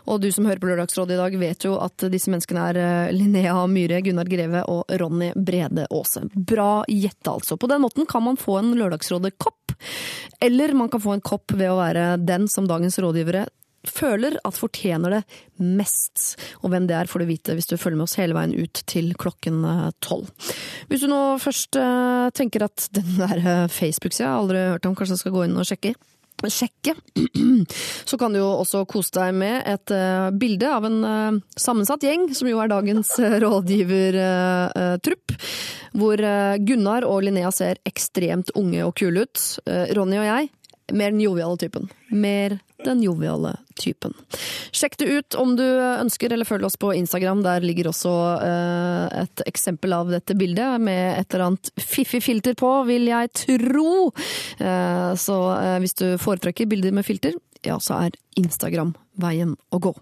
[0.07, 3.13] Og du som hører på Lørdagsrådet i dag, vet jo at disse menneskene er eh,
[3.15, 6.26] Linnea Myhre, Gunnar Greve og Ronny Brede Aase.
[6.34, 7.59] Bra gjette, altså.
[7.59, 9.64] På den måten kan man få en Lørdagsrådet-kopp.
[10.43, 13.45] Eller man kan få en kopp ved å være den som dagens rådgivere
[13.89, 15.21] føler at fortjener det
[15.61, 16.36] mest.
[16.63, 18.82] Og hvem det er får du vite hvis du følger med oss hele veien ut
[18.89, 20.32] til klokken eh, tolv.
[20.89, 25.17] Hvis du nå først eh, tenker at den der eh, Facebook-sida aldri hørt om, kanskje
[25.17, 25.95] jeg skal gå inn og sjekke.
[26.43, 26.95] Sjekke.
[28.09, 32.03] Så kan du jo også kose deg med et uh, bilde av en uh, sammensatt
[32.05, 35.38] gjeng, som jo er dagens uh, rådgivertrupp.
[35.95, 39.43] hvor eh, Gunnar og Linnea ser ekstremt unge og kule ut.
[39.65, 40.49] Eh, Ronny og jeg
[40.91, 41.89] mer den joviale typen.
[42.09, 44.13] Mer den joviale typen.
[44.75, 47.41] Sjekk det ut om du ønsker, eller følg oss på Instagram.
[47.45, 52.57] Der ligger også uh, et eksempel av dette bildet, med et eller annet fiffig filter
[52.59, 54.11] på, vil jeg tro.
[54.61, 57.36] Uh, så uh, hvis du foretrekker bilder med filter,
[57.68, 59.93] ja, så er Instagram veien å gå.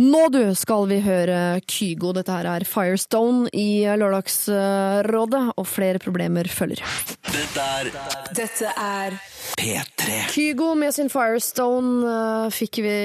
[0.00, 2.14] Nå du skal vi høre Kygo.
[2.16, 6.80] Dette her er Firestone i Lørdagsrådet, og flere problemer følger.
[7.28, 7.90] Dette er
[8.32, 9.18] Dette er
[9.60, 10.16] P3.
[10.32, 12.96] Kygo med sin Firestone eh, fikk vi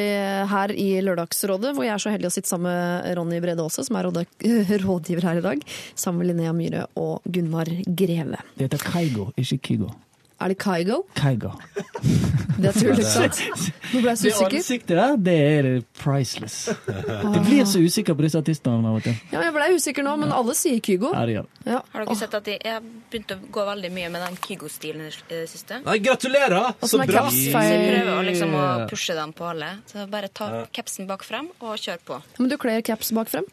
[0.48, 3.84] her i Lørdagsrådet, hvor jeg er så heldig å sitte sammen med Ronny Brede Aase,
[3.88, 4.10] som er
[4.88, 5.64] rådgiver her i dag,
[5.94, 8.44] sammen med Linnea Myhre og Gunnar Greve.
[8.56, 9.92] Det heter Kygo, ikke Kygo.
[10.38, 11.00] Er det Kygo?
[11.18, 11.52] Kaigo.
[12.58, 13.28] Det er tullete.
[13.94, 14.56] Nå ble jeg så Det usikker.
[14.58, 15.68] ansiktet der, det er
[16.00, 16.56] priceless.
[16.88, 19.14] Du blir så usikker på disse artistene av og til.
[19.30, 21.12] Ja, jeg ble usikker nå, men alle sier Kygo.
[21.14, 21.68] Ja, det gjør det.
[21.70, 21.82] Ja.
[21.94, 25.06] Har dere sett at jeg, jeg har begynt å gå veldig mye med den Kygo-stilen
[25.06, 25.78] i det siste?
[25.86, 26.74] Nei, gratulerer!
[26.82, 27.28] Så bra!
[27.28, 27.38] caps.
[27.46, 29.70] Så jeg prøver liksom, å pushe dem på alle.
[29.94, 32.22] Så bare ta capsen bak frem og kjør på.
[32.42, 33.46] Men du kler caps bak frem.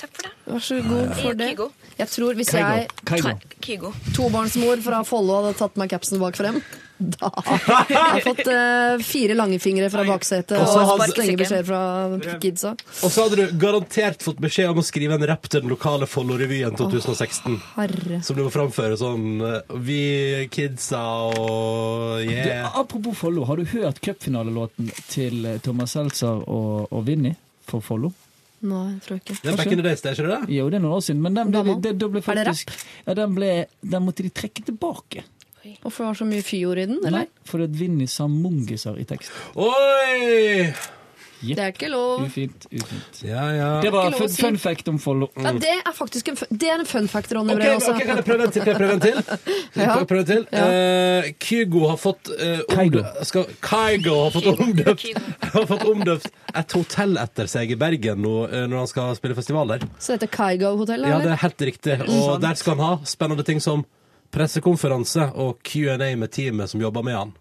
[0.00, 0.30] Takk for det.
[0.48, 1.48] Vær så god for det.
[1.52, 1.70] Kygo.
[1.98, 2.76] Jeg tror hvis Kygo.
[2.76, 3.32] jeg, Kaigo.
[3.60, 3.90] Kygo.
[4.16, 6.56] tobarnsmor fra Follo, hadde tatt meg capsen bak frem,
[7.00, 7.28] da
[7.88, 12.72] Jeg jeg fått uh, fire langfingre fra baksetet Og strenge beskjeder fra kidsa.
[12.76, 16.08] Og så hadde du garantert fått beskjed om å skrive en rapp til den lokale
[16.10, 17.58] Follo-revyen 2016.
[17.76, 18.22] Herre.
[18.24, 19.44] Som du må framføre sånn
[19.84, 20.00] Vi
[20.52, 22.50] kidsa og Du,
[22.84, 27.32] apropos Follo, har du hørt cupfinalelåten til eh, Thomas Seltzer og, og Vinni
[27.68, 28.12] for Follo?
[28.60, 29.34] Nei, jeg tror ikke.
[29.40, 30.54] Det er back in the days, det er ikke det?
[30.56, 32.72] Jo, det er noen år siden, men den ble, det, det ble faktisk
[33.06, 33.50] Ja, den, ble,
[33.80, 35.24] den måtte de trekke tilbake.
[35.82, 37.24] Hvorfor var det så mye fyord i den, eller?
[37.24, 39.32] Nei, fordi Vinni sa mongiser i teksten.
[39.60, 40.70] Oi!
[41.40, 42.24] Det er ikke lov.
[42.26, 43.20] Ufint, ufint.
[43.24, 43.68] Ja, ja.
[43.80, 45.30] Det var fun, fun fact om Follo.
[45.36, 47.76] Ja, det er faktisk en, det er en fun fact, Ronny Ok, Brede.
[47.76, 47.94] også.
[47.94, 48.64] okay, kan jeg prøve en til?
[48.76, 49.22] Prøve en til?
[49.74, 50.46] Kan prøve en til?
[50.52, 50.66] Ja.
[50.66, 53.04] Uh, Kygo har fått uh, Kygo.
[53.22, 55.06] skal, Kygo har fått omdøpt
[55.54, 56.30] Har fått omdøpt
[56.60, 59.84] et hotell etter seg i Bergen nå, eh, når han skal spille festival der.
[59.98, 61.12] Så det heter Kygo-hotellet?
[61.12, 61.98] Ja, det er helt riktig.
[62.10, 63.86] Og der skal han ha spennende ting som
[64.34, 67.36] pressekonferanse og Q&A med teamet som jobber med han.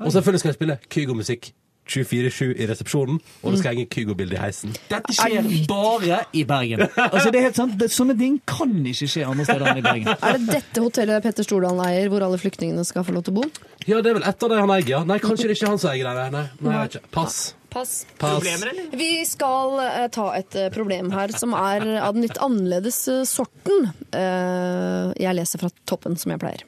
[0.00, 1.52] Og selvfølgelig skal jeg spille Kygo-musikk
[1.92, 4.74] 24-7 i resepsjonen, og det skal henge Kygo-bilde i heisen.
[4.90, 6.86] Dette skjer bare i Bergen.
[6.88, 10.12] Altså, det er helt sant, Sånne ting kan ikke skje andre steder enn i Bergen.
[10.32, 13.42] Er det dette hotellet Petter Stordalen eier, hvor alle flyktningene skal få lov til å
[13.42, 13.48] bo?
[13.86, 15.08] Ja, det er vel ett av de han eier.
[15.08, 16.28] Nei, kanskje det er ikke han som eier det.
[16.34, 17.61] Nei, nei, jeg vet ikke.
[17.72, 18.06] Pass.
[18.18, 18.44] Pass.
[18.44, 18.72] Pass.
[18.90, 23.22] Vi skal eh, ta et eh, problem her som er av den litt annerledes eh,
[23.28, 23.88] sorten.
[24.12, 26.64] Eh, jeg leser fra toppen, som jeg pleier.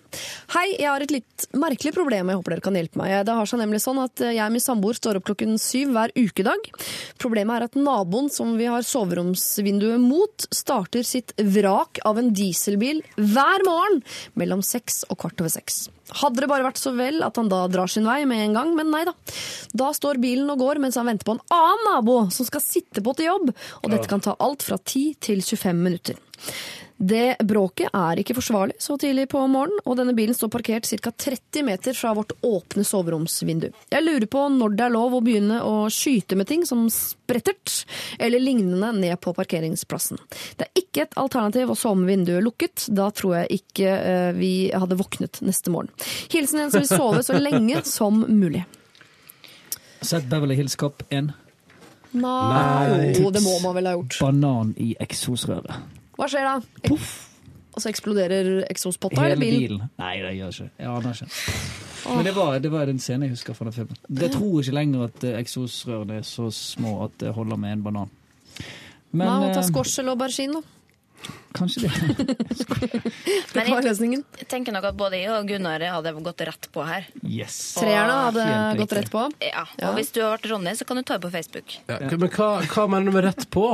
[0.55, 3.15] Hei, jeg har et litt merkelig problem jeg håper dere kan hjelpe meg.
[3.29, 6.15] Det har seg nemlig sånn at jeg og min samboer står opp klokken syv hver
[6.17, 6.71] ukedag.
[7.21, 13.05] Problemet er at naboen som vi har soveromsvinduet mot, starter sitt vrak av en dieselbil
[13.19, 14.01] hver morgen
[14.41, 15.85] mellom seks og kvart over seks.
[16.21, 18.75] Hadde det bare vært så vel at han da drar sin vei med en gang,
[18.79, 19.15] men nei da.
[19.75, 23.03] Da står bilen og går mens han venter på en annen nabo som skal sitte
[23.05, 23.51] på til jobb,
[23.83, 26.21] og dette kan ta alt fra 10 til 25 minutter.
[26.97, 31.11] Det bråket er ikke forsvarlig så tidlig på morgenen, og denne bilen står parkert ca.
[31.11, 33.67] 30 meter fra vårt åpne soveromsvindu.
[33.91, 37.83] Jeg lurer på når det er lov å begynne å skyte med ting som sprettert
[38.23, 40.23] eller lignende ned på parkeringsplassen.
[40.57, 42.87] Det er ikke et alternativ å sove med vinduet lukket.
[42.95, 45.91] Da tror jeg ikke eh, vi hadde våknet neste morgen.
[46.31, 48.63] Hilsen en som vil sove så lenge som mulig.
[50.05, 51.33] Sett Beverly Hills Cop 1.
[52.15, 53.13] Nei.
[53.19, 54.21] Jo, det må man vel ha gjort.
[54.23, 56.04] Banan i eksosrøret.
[56.19, 56.59] Hva skjer da?
[56.89, 57.15] Poff!
[57.75, 59.63] Og så eksploderer eksospotta eller bilen?
[59.65, 59.89] bilen.
[59.99, 60.69] Nei, det gjør ikke.
[60.79, 61.31] Jeg aner ikke.
[62.05, 63.99] Men det var, det var en scene jeg husker fra den filmen.
[64.21, 67.83] Jeg tror ikke lenger at eh, eksosrørene er så små at det holder med en
[67.87, 68.13] banan.
[69.15, 70.74] Men Nei, ta eh, squash eller aubergine, da.
[71.55, 71.91] Kanskje det.
[73.55, 74.25] Det var løsningen.
[74.41, 77.07] Jeg tenker nok at både jeg og Gunnar hadde gått rett på her.
[77.23, 77.57] Yes.
[77.79, 78.47] Treerne hadde
[78.81, 79.25] gått rett på.
[79.45, 79.93] Ja, og Ja.
[79.99, 81.77] hvis du har vært Ronny, så kan du ta det på Facebook.
[81.89, 83.67] Ja, men hva, hva mener du med rett på?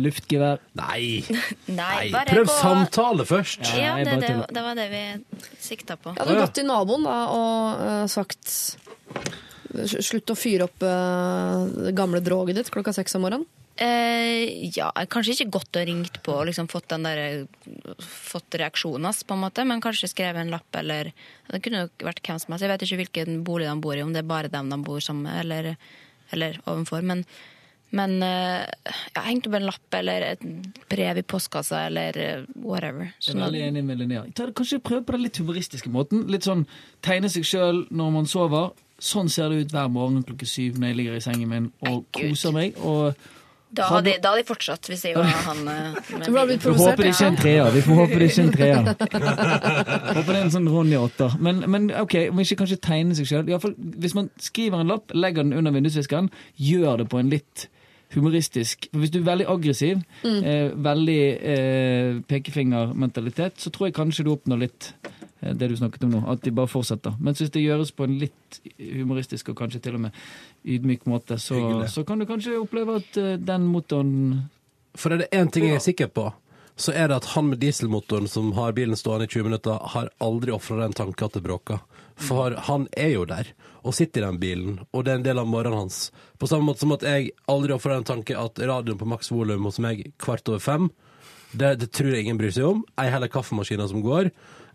[0.00, 0.58] Luftgevær.
[0.80, 1.22] Nei,
[1.68, 2.24] Nei, nei.
[2.32, 2.56] prøv på...
[2.60, 3.68] samtale først.
[3.76, 5.04] Ja, Ja, det, det, det var det vi
[5.60, 6.14] sikta på.
[6.16, 8.76] Jeg hadde gått til naboen da og uh, sagt
[9.70, 13.46] Slutt å fyre opp det gamle droget ditt klokka seks om morgenen.
[13.80, 17.46] Eh, ja, kanskje ikke gått og ringt på og liksom fått der,
[18.04, 21.14] fått reaksjonen hans, på en måte, men kanskje skrevet en lapp, eller
[21.48, 22.66] Det kunne jo vært hvem som helst.
[22.66, 25.00] Jeg vet ikke hvilken bolig de bor i, om det er bare dem de bor
[25.00, 25.78] sammen med, eller,
[26.30, 27.00] eller ovenfor.
[27.00, 27.24] Men,
[27.96, 28.68] men eh,
[29.16, 30.44] jeg hengte opp en lapp eller et
[30.92, 33.14] brev i postkassa, eller eh, whatever.
[33.16, 34.28] Jeg er veldig enig med Linnea.
[34.36, 36.28] Kanskje prøve på den litt humoristiske måten.
[36.28, 36.68] Litt sånn
[37.00, 38.74] tegne seg sjøl når man sover.
[39.00, 42.04] Sånn ser det ut hver morgen klokken syv når jeg ligger i sengen min og
[42.12, 42.76] koser meg.
[42.84, 43.16] Og
[43.70, 46.56] da hadde de da hadde jeg fortsatt, hvis jeg var han eh, Du har vi
[46.58, 46.98] får provosert.
[46.98, 47.72] håpe det ikke er en treer.
[47.74, 48.80] Vi får håpe det ikke er en treer.
[50.16, 51.36] Håper det er en sånn Ronny åtter.
[51.42, 53.52] Men, men ok, om ikke kanskje tegne seg sjøl.
[54.02, 57.68] Hvis man skriver en lapp, legger den under vindusviskeren, gjør det på en litt
[58.10, 61.20] humoristisk For Hvis du er veldig aggressiv, eh, veldig
[61.52, 64.88] eh, pekefingermentalitet, så tror jeg kanskje du oppnår litt
[65.40, 66.20] det du snakket om nå.
[66.28, 67.14] At de bare fortsetter.
[67.20, 70.18] Men hvis det gjøres på en litt humoristisk og kanskje til og med
[70.64, 74.14] ydmyk måte, så, så kan du kanskje oppleve at eh, den motoren
[74.98, 76.30] For er det én ting jeg er sikker på,
[76.80, 80.10] så er det at han med dieselmotoren som har bilen stående i 20 minutter, har
[80.18, 81.82] aldri ofra den tanken at det bråker.
[82.20, 85.40] For han er jo der, og sitter i den bilen, og det er en del
[85.40, 86.08] av morgenen hans.
[86.40, 89.68] På samme måte som at jeg aldri ofrer den tanke at radioen på maks volum
[89.68, 90.90] hos meg kvart over fem,
[91.52, 92.82] det, det tror jeg ingen bryr seg om.
[93.00, 94.30] Ei heller kaffemaskina som går.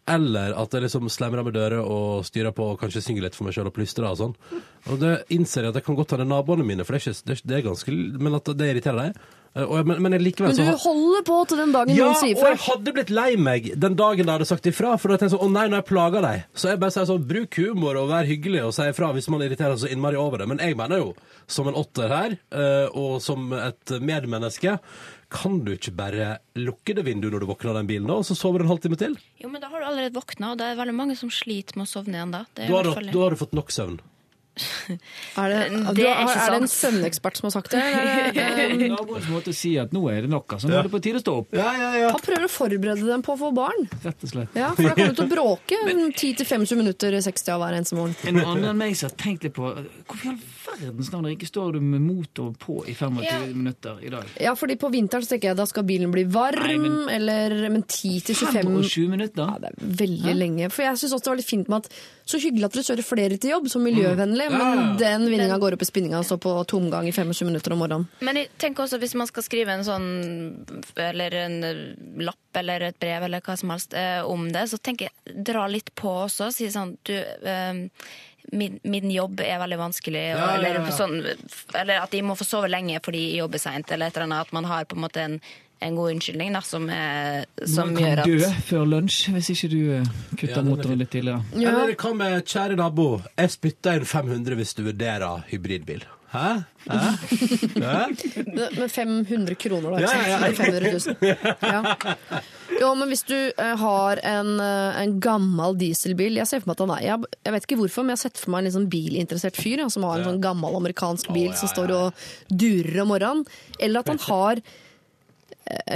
[0.07, 3.47] Eller at jeg liksom slemrer med dører og styrer på og kanskje synger litt for
[3.47, 4.35] meg sjøl og plystrer og sånn.
[4.93, 7.15] Og det innser jeg at jeg kan godt ta det naboene mine, for det er,
[7.33, 9.17] ikke, det er, ganske Men at det irriterer deg.
[9.55, 12.09] Eh, Og, jeg- men, men jeg likevel Men du holder på til den dagen ja,
[12.11, 14.93] noen sier og jeg hadde blitt lei meg den dagen de hadde sagt ifra.
[14.99, 17.09] For da tenkte jeg sånn, å nei, når jeg plager deg Så jeg bare sier
[17.09, 20.37] sånn, bruk humor og vær hyggelig og si ifra hvis man irriterer seg innmari over
[20.43, 20.49] det.
[20.53, 21.15] Men jeg mener jo,
[21.47, 24.77] som en åtter her, eh, og som et medmenneske,
[25.33, 26.25] kan du ikke bare
[26.59, 28.73] lukke det vinduet når du våkner av den bilen, da, og så sover du en
[28.75, 29.15] halvtime til?
[29.41, 31.87] Jo, men da har du allerede våkna, og det er veldig mange som sliter med
[31.87, 32.43] å sovne igjen da.
[32.53, 33.97] Det er Da har, du, fall- da har du fått nok søvn.
[35.35, 35.57] Er det,
[35.97, 37.81] Det er har, er det en søvnekspert som har sagt det?
[38.93, 40.55] Naboens måte å si at nå er det nok.
[40.55, 41.49] Altså, nå er det på tide å stå opp.
[41.57, 42.11] Ja, ja, ja.
[42.15, 43.83] Han prøver å forberede dem på å få barn.
[44.05, 44.55] Rett og slett.
[44.55, 48.15] Ja, For da kommer du til å bråke 10-25 minutter 60 av hver eneste morgen.
[48.31, 51.73] En annen enn meg som har tenkt litt på Hvorfor i verdens navn ikke står
[51.73, 53.39] du med motor på i 25 Ja.
[53.53, 54.25] minutter i dag?
[54.41, 57.69] Ja, fordi på vinteren så tenker jeg da skal bilen bli varm, Nei, men- eller
[57.69, 59.45] Men 10-25 25 minutter?
[59.45, 60.71] ja, Det er veldig lenge.
[60.71, 61.91] For jeg syns også det var litt fint med at
[62.25, 65.81] så hyggelig at dere kjører flere til jobb, så miljøvennlig, men den vinninga går opp
[65.81, 68.07] i spinninga og står på tomgang i 25 minutter om morgenen.
[68.21, 70.65] Men jeg tenker også hvis man skal skrive en sånn
[70.97, 75.09] Eller en lapp eller et brev eller hva som helst eh, om det, så tenker
[75.09, 76.51] jeg dra litt på også.
[76.53, 77.89] Si sånn du eh,
[78.55, 80.71] Min, min jobb er veldig vanskelig, og, Ja, ja, ja.
[80.79, 81.19] Eller, sånn,
[81.75, 84.47] eller at de må få sove lenge fordi de jobber seint, eller et eller annet.
[84.47, 85.37] At man har på en måte en,
[85.85, 89.79] en god unnskyldning da, som, er, som Man kan dø før lunsj hvis ikke du
[89.99, 91.43] eh, kutter er motoren litt tidligere.
[91.59, 91.75] Ja.
[91.75, 96.05] Eller hva med kjære nabo, jeg spytter inn 500 hvis du vurderer hybridbil.
[96.35, 96.49] Hæ?
[96.85, 96.99] Hæ?
[97.81, 98.03] Hæ?
[98.79, 100.01] Med 500 kroner, da.
[100.03, 101.15] Ja, ja, ja, 500 000.
[101.63, 101.95] Ja.
[102.81, 106.75] Jo, men hvis du eh, har en, eh, en gammel dieselbil Jeg ser for meg
[106.75, 108.75] at han er jeg, jeg vet ikke hvorfor, men jeg har sett for meg en
[108.75, 113.03] sånn bilinteressert fyr som har en sånn gammel amerikansk bil ja, som står og durer
[113.05, 113.45] om morgenen.
[113.79, 114.61] Eller at han har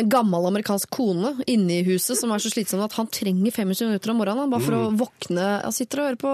[0.10, 4.12] gammel amerikansk kone inne i huset som er så slitsom at han trenger 25 minutter
[4.12, 5.48] om morgenen bare for å våkne.
[5.62, 6.32] Han sitter og hører på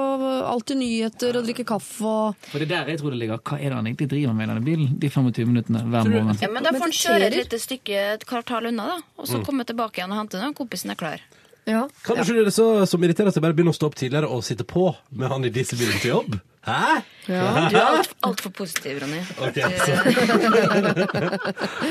[0.54, 3.42] alltid nyheter og drikker kaffe og For det er der jeg tror det ligger.
[3.44, 4.94] Hva er det han egentlig driver med i denne bilen?
[5.04, 6.40] De 25 minuttene hver morgen.
[6.42, 9.10] Ja, men da får han kjøre et lite stykke et kvartal unna, da.
[9.20, 11.26] Og så komme tilbake igjen og hente når kompisen er klar.
[11.66, 11.88] Ja.
[12.06, 14.66] Kanskje det er så, som irriterer seg, bare begynne å stå opp tidligere og sitte
[14.70, 14.84] på
[15.18, 16.36] med han i dieselbilen til jobb?
[16.66, 17.02] Hæ?
[17.30, 17.42] Ja.
[17.70, 19.20] Du er altfor alt positiv, Ronny.
[19.48, 19.98] Okay, så-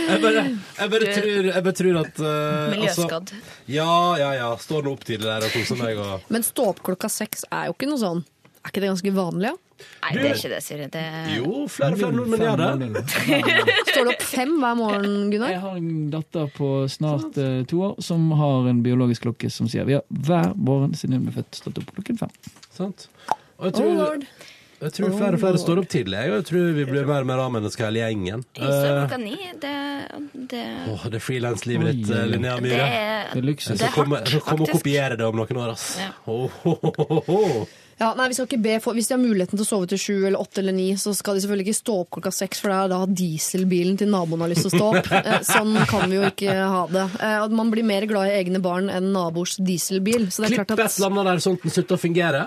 [0.04, 0.42] Jeg bare,
[0.78, 3.32] jeg bare, tror, jeg bare tror at uh, Miljøskadd.
[3.34, 3.90] Altså, ja,
[4.22, 4.48] ja, ja.
[4.62, 7.68] Står nå opp tidlig der og koser meg og Men stå opp klokka seks er
[7.70, 8.22] jo ikke noe sånn
[8.64, 9.50] Er ikke det ganske vanlig?
[9.52, 9.56] Ja?
[10.04, 10.86] Nei, det er ikke det, Siri.
[10.92, 11.02] Det...
[11.34, 13.04] Jo, flere og flere nordmenn gjør det.
[13.90, 15.50] Står du opp fem hver morgen, Gunnar?
[15.54, 19.68] Jeg har en datter på snart uh, to år som har en biologisk klokke som
[19.70, 22.34] sier vi har hver morgen siden hun ble født stått opp klokken fem.
[22.74, 23.08] Sant?
[23.58, 24.24] Og jeg Oh, tror, lord.
[24.82, 26.16] jeg tror flere og flere står opp tidlig.
[26.18, 28.42] Jeg, og jeg tror vi blir mer og mer A-mennesker hele gjengen.
[28.58, 29.36] Jeg står Eh, klokka ni.
[29.62, 29.74] Det,
[30.50, 32.10] det, Åh, det er frilanslivet ditt.
[32.34, 32.88] Linnea det Myhre.
[32.90, 33.78] er Det er luksus.
[33.78, 35.86] Det er hardt, kom, og kopiere det om noen år, ass.
[36.02, 36.10] Ja.
[36.26, 37.40] Åh, oh, ho.
[38.00, 39.98] Ja, nei, vi skal ikke be for, Hvis de har muligheten til å sove til
[40.02, 42.72] sju eller åtte eller ni, så skal de selvfølgelig ikke stå opp klokka seks, for
[42.72, 45.12] det er da dieselbilen til naboen har lyst til å stå opp.
[45.24, 47.04] Eh, Sånn kan vi jo ikke ha det.
[47.22, 50.26] At Man blir mer glad i egne barn enn nabors dieselbil.
[50.34, 52.02] Så det er Klipp klart et at eller annet der sånn at den slutter å
[52.02, 52.42] fungere.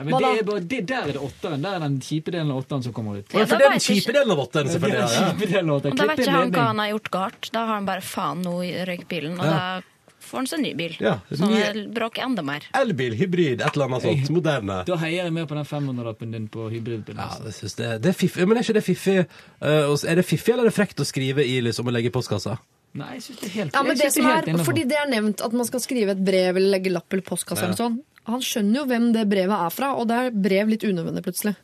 [0.00, 0.36] Ja, men Hva det da?
[0.40, 1.60] er bare, det, der er det åtteren.
[1.66, 3.26] Der er den kjipe delen av åtteren som kommer ut.
[3.36, 5.00] Ja, for da det er vet den jeg kjipe delen av åtteren, Det er selvfølgelig.
[5.02, 5.26] Ja, ja.
[5.34, 5.92] kjipe delen av åtteren.
[5.92, 6.68] Og da vet Klipp ikke han hva ledning.
[6.70, 7.50] han har gjort galt.
[7.52, 8.54] Da har han bare faen, nå
[8.88, 9.34] røyk bilen.
[9.36, 9.50] Og Ja.
[9.50, 9.82] da
[10.30, 10.96] får han seg ny bil.
[11.02, 12.66] Ja, så ny- bråker enda mer.
[12.80, 14.30] Elbil, hybrid, et eller annet sånt.
[14.38, 14.80] Moderne.
[14.88, 17.18] Da heier jeg mer på den 500-lappen din på hybridbilen.
[17.18, 17.44] Ja, altså.
[17.50, 18.02] det synes jeg.
[18.06, 18.46] det er fiffig.
[18.48, 19.16] Men er ikke det fiffig?
[19.60, 22.14] eh, er det fiffig, eller er det frekt å skrive i liksom, og legge i
[22.14, 22.58] postkassa?
[22.92, 25.10] Nei, jeg syns det er helt Ja, men det som er er, fordi det er
[25.12, 27.68] nevnt at man skal skrive et brev eller legge lapp eller postkasse Ja.
[27.68, 28.00] eller sånn.
[28.26, 31.54] Han skjønner jo hvem det brevet er fra, og det er brev litt unødvendig plutselig.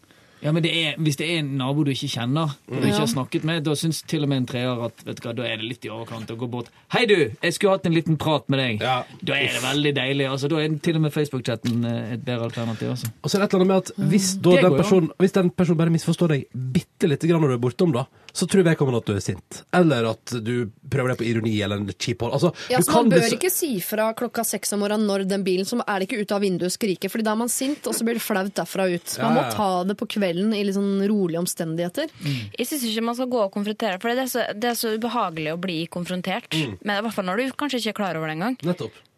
[0.44, 2.98] Ja, men det er, Hvis det er en nabo du ikke kjenner, og du ikke
[3.02, 5.46] har snakket med, da syns til og med en treer at vet du hva, da
[5.48, 6.68] er det litt i overkant å gå bort.
[6.92, 7.16] 'Hei, du!
[7.42, 8.98] Jeg skulle hatt en liten prat med deg.' Ja.
[9.22, 10.28] Da er det veldig deilig.
[10.30, 12.90] altså Da er til og med Facebook-chatten eh, et bedre alternativ.
[12.90, 13.10] altså.
[13.22, 15.50] Og så er det et eller annet med at hvis, da den personen, hvis den
[15.50, 18.04] personen bare misforstår deg bitte lite grann når du er bortom, da,
[18.36, 19.60] så tror vedkommende at du er sint.
[19.76, 22.34] Eller at du prøver deg på ironi eller en kjip hold.
[22.36, 25.08] Altså, Ja, du så kan Man bør bli ikke si fra klokka seks om morgenen
[25.08, 27.52] når den bilen som er det ikke ute av vinduet skriker, Fordi da er man
[27.52, 29.16] sint, og så blir det flaut derfra ut.
[29.22, 32.12] Man Ja, må ta det på kvelden i litt sånn rolige omstendigheter.
[32.58, 34.92] Jeg syns ikke man skal gå og konfrontere, for det er så, det er så
[34.96, 36.52] ubehagelig å bli konfrontert.
[36.52, 36.76] Mm.
[36.82, 38.56] Men i hvert fall når du kanskje ikke er klar over det engang.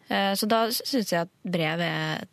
[0.09, 2.23] Eh, Så da syns jeg at brev er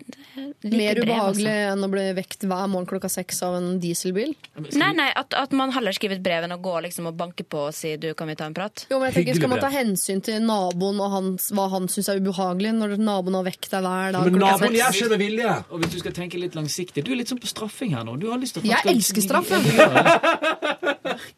[0.64, 1.72] like Mer brev, ubehagelig altså.
[1.74, 4.32] enn å bli vekt hver morgen klokka seks av en dieselbil.
[4.80, 7.44] Nei, nei, at, at man heller skriver et brev enn å gå liksom og banke
[7.44, 8.86] på og si du, kan vi ta en prat?
[8.90, 12.08] Jo, men jeg tenker, Skal man ta hensyn til naboen og hans, hva han syns
[12.12, 15.54] er ubehagelig, når naboen har vekt deg hver dag Men naboen gjør ikke med vilje.
[15.70, 18.16] Og hvis du skal tenke litt langsiktig Du er litt sånn på straffing her nå.
[18.20, 19.52] Du har lyst til å Jeg elsker straff,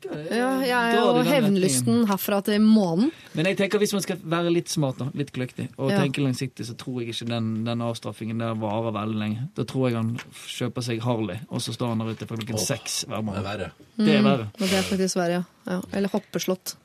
[0.09, 0.61] Ja, jeg.
[0.61, 0.69] det.
[0.69, 3.11] Ja, er jo hevnlysten herfra til månen.
[3.35, 5.99] Men jeg tenker hvis man skal være litt smart, nå, litt kløktig, og Ja.
[6.01, 9.49] tenke langsiktig, så tror jeg ikke den, den avstraffingen der varer veldig lenge.
[9.55, 10.15] Da tror jeg han
[10.49, 13.23] kjøper seg Harley, og så står han der ute for klokken seks hver Det er
[13.29, 13.45] morgen.
[13.45, 13.71] verre.
[13.99, 14.49] Det er verre.
[14.55, 15.81] Og det er faktisk verre, Ja.
[15.93, 16.77] Eller hoppeslott.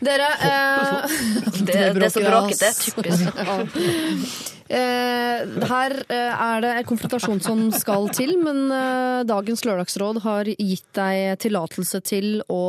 [0.00, 1.08] Dere eh,
[1.66, 2.64] Det, det er så bråker, bråkete.
[2.64, 2.78] ass.
[2.88, 4.54] Typisk.
[4.74, 10.50] Eh, her eh, er det en konfrontasjon som skal til, men eh, dagens lørdagsråd har
[10.50, 12.62] gitt deg tillatelse til å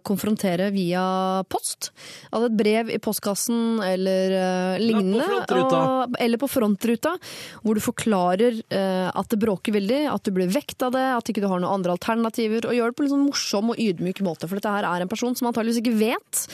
[0.00, 1.04] konfrontere via
[1.50, 1.90] post.
[2.30, 5.24] Altså et brev i postkassen eller uh, lignende.
[5.24, 5.82] frontruta.
[5.84, 7.14] og- eller på frontruta,
[7.62, 11.30] hvor du forklarer uh, at det bråker veldig, at du blir vekt av det, at
[11.30, 14.22] ikke du har noen andre alternativer, og gjør det på en sånn morsom og ydmyk
[14.26, 14.48] måte.
[14.48, 16.44] For dette her er en person som antageligvis ikke vet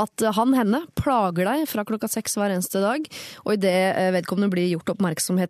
[0.00, 3.06] at eh, han, henne, plager deg fra klokka seks hver eneste dag.
[3.44, 5.40] Og idet eh, vedkommende blir gjort oppmerksom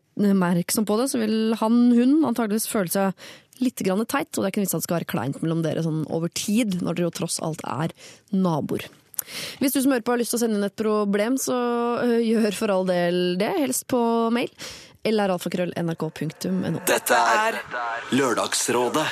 [0.88, 3.30] på det, så vil han, hun, antageligvis føle seg
[3.62, 5.62] litt grann teit, og det er ikke noe vits at det skal være kleint mellom
[5.64, 7.94] dere sånn over tid, når dere jo tross alt er
[8.34, 8.88] naboer.
[9.60, 11.58] Hvis du som hører på har lyst til å sende inn et problem, så
[12.02, 14.00] øh, gjør for all del det, helst på
[14.34, 14.50] mail.
[15.04, 16.80] Eller alfakrøll.nrk.no.
[16.88, 17.58] Dette er
[18.16, 19.06] Lørdagsrådet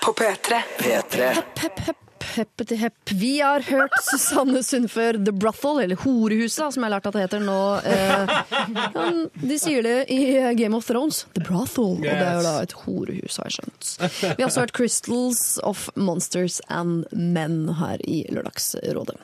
[0.00, 0.62] På P3.
[0.80, 1.28] P3.
[1.36, 2.05] Hepp, hepp, hepp,
[2.36, 3.12] heppeti hepp.
[3.16, 7.24] Vi har hørt Susanne Sundfør The Brothel, eller Horehuset, som jeg har lært at det
[7.26, 7.58] heter nå.
[7.86, 8.34] Eh,
[9.50, 10.20] de sier det i
[10.58, 11.24] Game of Thrones.
[11.36, 11.96] The Brothel.
[11.98, 13.92] Og det er jo da et horehus, har jeg skjønt.
[14.36, 19.16] Vi har også hørt Crystals of Monsters and Men her i Lørdagsrådet.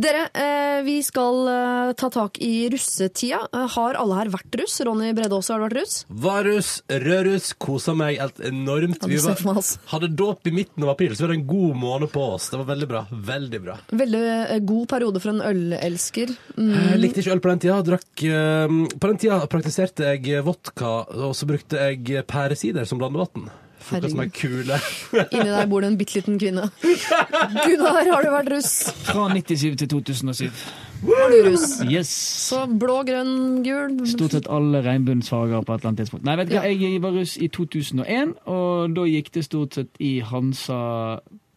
[0.00, 3.44] Dere, eh, vi skal eh, ta tak i russetida.
[3.54, 4.80] Eh, Har alle her vært russ?
[4.84, 5.96] Ronny Brede også, har du vært russ?
[6.08, 9.04] Varus, rødruss, kosa meg helt enormt.
[9.08, 9.78] Vi var, altså.
[9.92, 12.50] hadde dåp i midten av april, så vi hadde en god måned på oss.
[12.52, 13.02] Det var veldig bra.
[13.32, 13.78] Veldig bra.
[14.02, 16.34] Veldig eh, god periode for en ølelsker.
[16.58, 16.72] Mm.
[16.76, 17.80] Jeg likte ikke øl på den tida.
[17.90, 20.94] Drakk, eh, på den tida praktiserte jeg vodka,
[21.26, 23.50] og så brukte jeg pæresider som blandevann.
[23.90, 24.70] Herregud.
[24.72, 24.84] er.
[25.34, 26.70] Inni der bor det en bitte liten kvinne.
[26.80, 28.72] Gunnar, har du vært russ?
[29.04, 30.64] Fra 97 til 2007.
[31.04, 31.66] Var du russ?
[31.84, 32.10] Yes.
[32.48, 33.98] Så blå, grønn, gul?
[34.08, 36.24] Stort sett alle regnbuensfarger på et eller annet tidspunkt.
[36.24, 40.00] Nei, vet du hva, jeg var russ i 2001, og da gikk det stort sett
[40.00, 40.80] i Hansa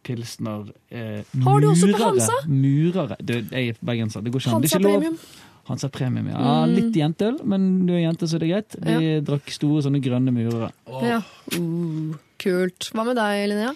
[0.08, 2.00] Pilsner eh, Har du også på.
[2.06, 2.40] Hansa?
[2.48, 3.18] Murere.
[3.20, 4.24] Du, jeg er bergenser.
[4.26, 4.64] Det går ikke an.
[4.64, 4.80] Hansa.
[4.88, 5.20] Premium.
[5.68, 6.40] Hansa Premium, ja.
[6.64, 6.74] Mm.
[6.78, 8.78] Litt jenteøl, men du er jente, så det er greit.
[8.88, 10.70] Vi drakk store sånne grønne murere.
[11.04, 11.18] Ja.
[11.58, 12.88] Uh, kult.
[12.96, 13.74] Hva med deg, Linnea?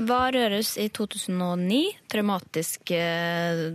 [0.00, 1.78] Var røres i 2009.
[2.12, 3.66] Traumatisk eh,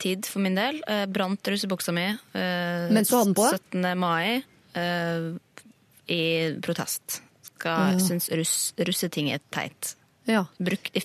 [0.00, 0.78] tid for min del.
[0.88, 3.90] Eh, brant russebuksa mi eh, Mens du hadde den på 17.
[4.00, 4.38] mai
[4.80, 5.26] eh,
[6.16, 6.22] i
[6.64, 7.20] protest.
[7.50, 8.00] Skal Ja.
[8.00, 9.94] synes russ, russeting er teit.
[10.28, 10.44] Ja.
[10.58, 11.02] Bruk, eh,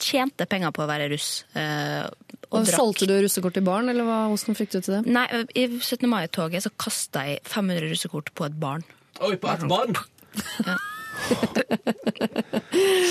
[0.00, 1.44] tjente penger på å være russ.
[1.54, 2.06] eh,
[2.50, 5.06] og Og solgte du russekort til barn, eller hva, hvordan fikk du til det?
[5.06, 6.08] Nei, i 17.
[6.08, 8.82] mai-toget så kasta jeg 500 russekort på et barn.
[9.20, 9.94] Oi, på et barn?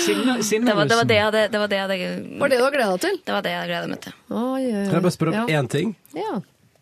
[0.02, 1.98] Sinne, Det var, det var det jeg hadde Det var det jeg hadde
[2.40, 3.16] Var det du hadde gleda deg til?
[3.26, 4.12] Det var det jeg gleda meg til.
[4.30, 4.70] Oi, oi, oi.
[4.86, 5.42] Kan jeg bare spørre om ja.
[5.60, 5.88] én ting?
[6.16, 6.34] Ja.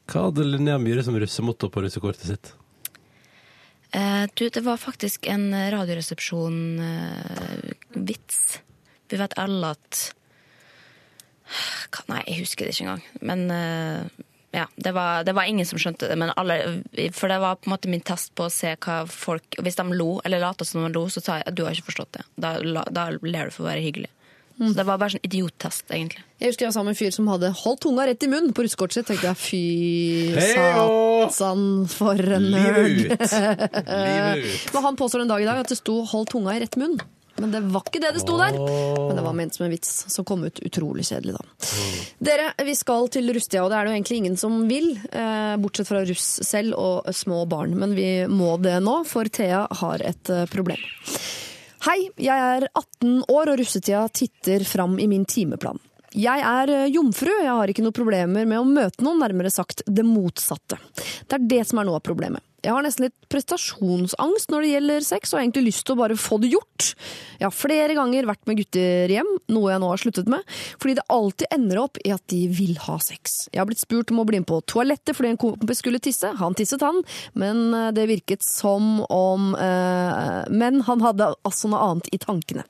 [0.06, 2.46] Hva hadde Linnea Myhre som russemotto på russekortet sitt?
[3.96, 8.38] Eh, du, det var faktisk en radioresepsjon-vits.
[9.10, 10.06] Vi vet alle at
[12.10, 13.04] Nei, jeg husker det ikke engang.
[13.22, 14.24] Men eh,
[14.56, 16.16] ja, det var, det var ingen som skjønte det.
[16.18, 16.56] Men alle,
[17.14, 19.86] for det var på en måte min test på å se hva folk Hvis de
[19.94, 22.26] lo, eller lata som de lo, så sa jeg du har ikke forstått det.
[22.34, 22.56] Da,
[22.90, 24.10] da ler du for å være hyggelig.
[24.56, 26.22] Så det var bare sånn idiottest, egentlig.
[26.40, 28.54] Jeg husker jeg var sammen med en fyr som hadde holdt tunga rett i munnen
[28.56, 29.08] på russekortet sitt.
[29.10, 33.02] tenkte jeg fy satan, for en Livet nerd.
[33.12, 33.34] ut.
[33.90, 34.70] Livet ut.
[34.72, 36.96] Men han påstår en dag i dag at det sto 'hold tunga i rett munn'.
[37.36, 38.56] Men det var ikke det det sto der.
[38.56, 41.72] Men det var ment som en vits som kom ut utrolig kjedelig, da.
[42.30, 44.92] Dere, vi skal til Rustia, og det er det jo egentlig ingen som vil.
[45.10, 47.76] Eh, bortsett fra russ selv og små barn.
[47.78, 50.80] Men vi må det nå, for Thea har et eh, problem.
[51.86, 55.78] Hei, jeg er 18 år, og russetida titter fram i min timeplan.
[56.16, 59.84] Jeg er eh, jomfru, jeg har ikke noen problemer med å møte noen, nærmere sagt
[59.84, 60.78] det motsatte.
[60.96, 62.45] Det er det som er noe av problemet.
[62.64, 66.00] Jeg har nesten litt prestasjonsangst når det gjelder sex, og har egentlig lyst til å
[66.00, 66.88] bare få det gjort.
[67.36, 70.96] Jeg har flere ganger vært med gutter hjem, noe jeg nå har sluttet med, fordi
[70.98, 73.36] det alltid ender opp i at de vil ha sex.
[73.52, 76.30] Jeg har blitt spurt om å bli med på toalettet fordi en kompis skulle tisse.
[76.40, 77.02] Han tisset han,
[77.38, 82.64] men eh, det virket som om eh, Men han hadde altså noe annet i tankene.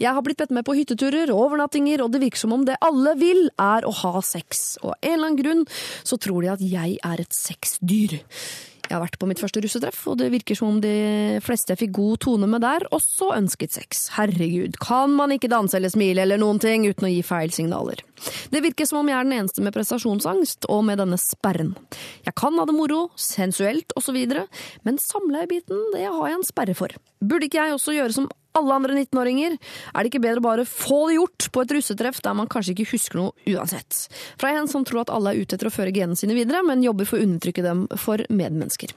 [0.00, 2.78] Jeg har blitt bedt med på hytteturer og overnattinger, og det virker som om det
[2.84, 4.76] alle vil, er å ha sex.
[4.82, 5.66] Og av en eller annen grunn
[6.06, 8.18] så tror de at jeg er et sexdyr.
[8.86, 10.94] Jeg har vært på mitt første russetreff, og det virker som om de
[11.44, 14.06] fleste jeg fikk god tone med der, også ønsket sex.
[14.14, 18.04] Herregud, kan man ikke danse eller smile eller noen ting uten å gi feil signaler?
[18.52, 21.74] Det virker som om jeg er den eneste med prestasjonsangst, og med denne sperren.
[22.26, 24.18] Jeg kan ha det moro, sensuelt osv.,
[24.86, 26.94] men samleiebiten, det har jeg en sperre for.
[27.20, 29.56] Burde ikke jeg også gjøre som alle andre 19-åringer?
[29.92, 32.88] Er det ikke bedre bare få det gjort på et russetreff der man kanskje ikke
[32.94, 34.06] husker noe uansett?
[34.40, 36.84] Fra en som tror at alle er ute etter å føre genene sine videre, men
[36.84, 38.94] jobber for å undertrykke dem for medmennesker.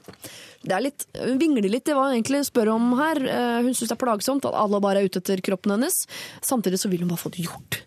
[0.64, 1.06] Det er litt,
[1.40, 3.20] vingler litt i hva hun egentlig spør om her.
[3.24, 6.02] Eh, Hun syns det er plagsomt at alle bare er ute etter kroppen hennes.
[6.44, 7.82] Samtidig så vil hun bare få det gjort.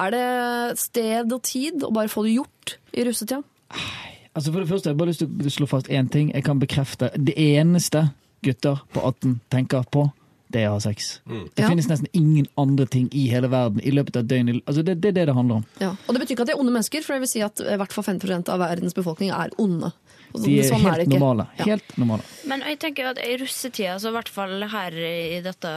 [0.00, 3.42] Er det sted og tid å bare få det gjort i russetida?
[4.30, 6.30] Altså For det første, jeg bare lyst til å slå fast én ting.
[6.34, 8.06] Jeg kan bekrefte det eneste
[8.46, 10.06] gutter på 18 tenker på,
[10.50, 11.20] det er å ha sex.
[11.28, 11.68] Det Ja.
[11.68, 14.62] finnes nesten ingen andre ting i hele verden i løpet av et døgn.
[14.66, 15.64] Altså det, det er det det handler om.
[15.80, 15.90] Ja.
[16.08, 17.76] Og det betyr ikke at de er onde mennesker, for det vil si at i
[17.76, 19.92] hvert fall 50 av verdens befolkning er onde.
[20.32, 21.18] Og De er sånn helt det ikke.
[21.18, 21.46] normale.
[21.58, 21.64] Ja.
[21.72, 22.26] Helt normale.
[22.50, 25.72] Men jeg tenker at i russetida, så i hvert fall her i dette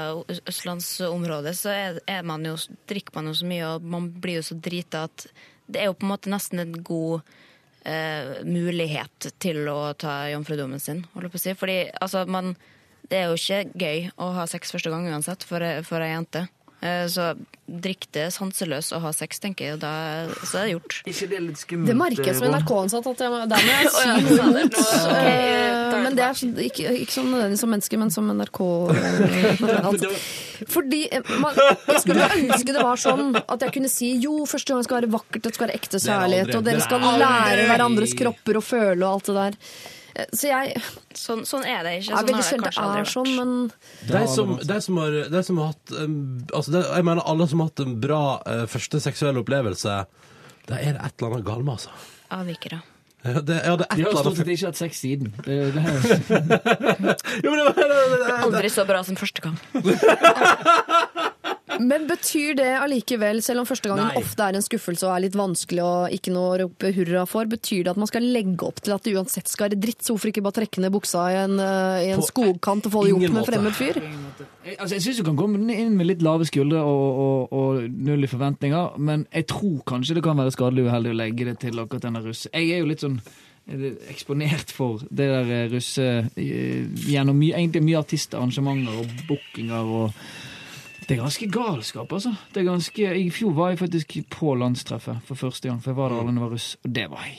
[0.50, 2.54] østlandsområdet, så er, er man jo,
[2.90, 5.26] drikker man jo så mye, og man blir jo så drita at
[5.66, 7.24] det er jo på en måte nesten en god
[7.88, 11.56] eh, mulighet til å ta jomfrudommen sin, holder jeg på å si.
[11.60, 12.54] Fordi altså, man,
[13.10, 16.46] det er jo ikke gøy å ha sex første gang uansett for, for ei jente.
[16.84, 17.30] Eh, Så
[17.64, 19.92] drikk det sanseløs og ha sex, tenker jeg, og da
[20.44, 20.96] så er det gjort.
[21.08, 21.88] ikke det litt skummelt?
[21.88, 24.76] Det merkes som NRK-ansatt at jeg, der må jeg si noe imot.
[26.04, 28.60] Men det er ikke, ikke som nødvendigvis som menneske, men som NRK.
[30.76, 31.56] Fordi eh, man,
[31.88, 35.12] Jeg skulle ønske det var sånn at jeg kunne si jo, første gang skal være
[35.16, 38.66] vakkert, det skal være ekte er kjærlighet, og dere er skal lære hverandres kropper og
[38.68, 39.60] føle og alt det der.
[40.34, 40.78] Så jeg
[41.18, 42.12] Sånn, sånn er det ikke.
[42.12, 43.12] Sånn har det kanskje aldri vært.
[43.14, 43.54] sånn, men
[44.10, 46.16] De som, de som, har, de som har hatt um,
[46.54, 50.00] altså de, Jeg mener alle som har hatt en bra uh, første seksuell opplevelse,
[50.70, 51.94] da er det et eller annet galt med, altså.
[52.34, 52.82] Avvikere.
[53.24, 55.00] Ja, det, ja, det er et De har eller stort annet sett ikke hatt sex
[55.00, 55.30] siden.
[55.46, 55.82] Det, det
[57.46, 59.58] Jo, men det, det, det, det, Aldri så bra som første gang.
[61.82, 64.22] Men betyr det allikevel, selv om første gangen Nei.
[64.22, 67.50] ofte er en skuffelse og er litt vanskelig og ikke noe å rope hurra for,
[67.50, 70.02] betyr det at man skal legge opp til at det uansett skal være dritt?
[70.04, 73.06] Så hvorfor ikke bare trekke ned buksa i en, eh, i en skogkant og få
[73.06, 74.02] det gjort med en fremmed fyr?
[74.02, 77.98] Jeg, altså, jeg syns du kan komme inn med litt lave skuldre og, og, og
[78.10, 81.58] null i forventninger, men jeg tror kanskje det kan være skadelig uheldig å legge det
[81.66, 82.46] til akkurat denne russ.
[82.52, 83.20] Jeg er jo litt sånn
[84.12, 90.18] eksponert for det der eh, russe eh, gjennom mye, egentlig mye artistarrangementer og bookinger og
[91.08, 92.36] Det er ganske galskap, altså.
[92.54, 96.00] Det er ganske, I fjor var jeg faktisk på landstreffet for første gang, for jeg
[96.00, 97.30] var der da jeg var russ, og det var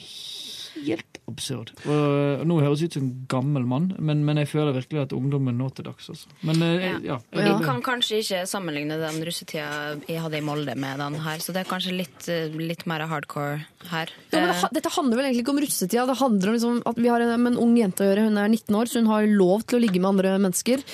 [0.75, 1.71] helt absurd.
[1.89, 5.15] Og, nå høres jeg ut som en gammel mann, men, men jeg føler virkelig at
[5.17, 6.11] ungdommen nå til dags.
[6.13, 6.29] Altså.
[6.45, 6.99] Men ja.
[7.05, 7.19] ja.
[7.33, 11.55] Vi kan kanskje ikke sammenligne den russetida jeg hadde i Molde med den her, så
[11.57, 14.13] det er kanskje litt, eh, litt mer hardcore her.
[14.35, 16.07] Ja, men det, dette handler vel egentlig ikke om russetida.
[16.11, 18.29] Det handler om liksom at vi har en, med en ung jente å gjøre.
[18.29, 20.85] Hun er 19 år, så hun har lov til å ligge med andre mennesker.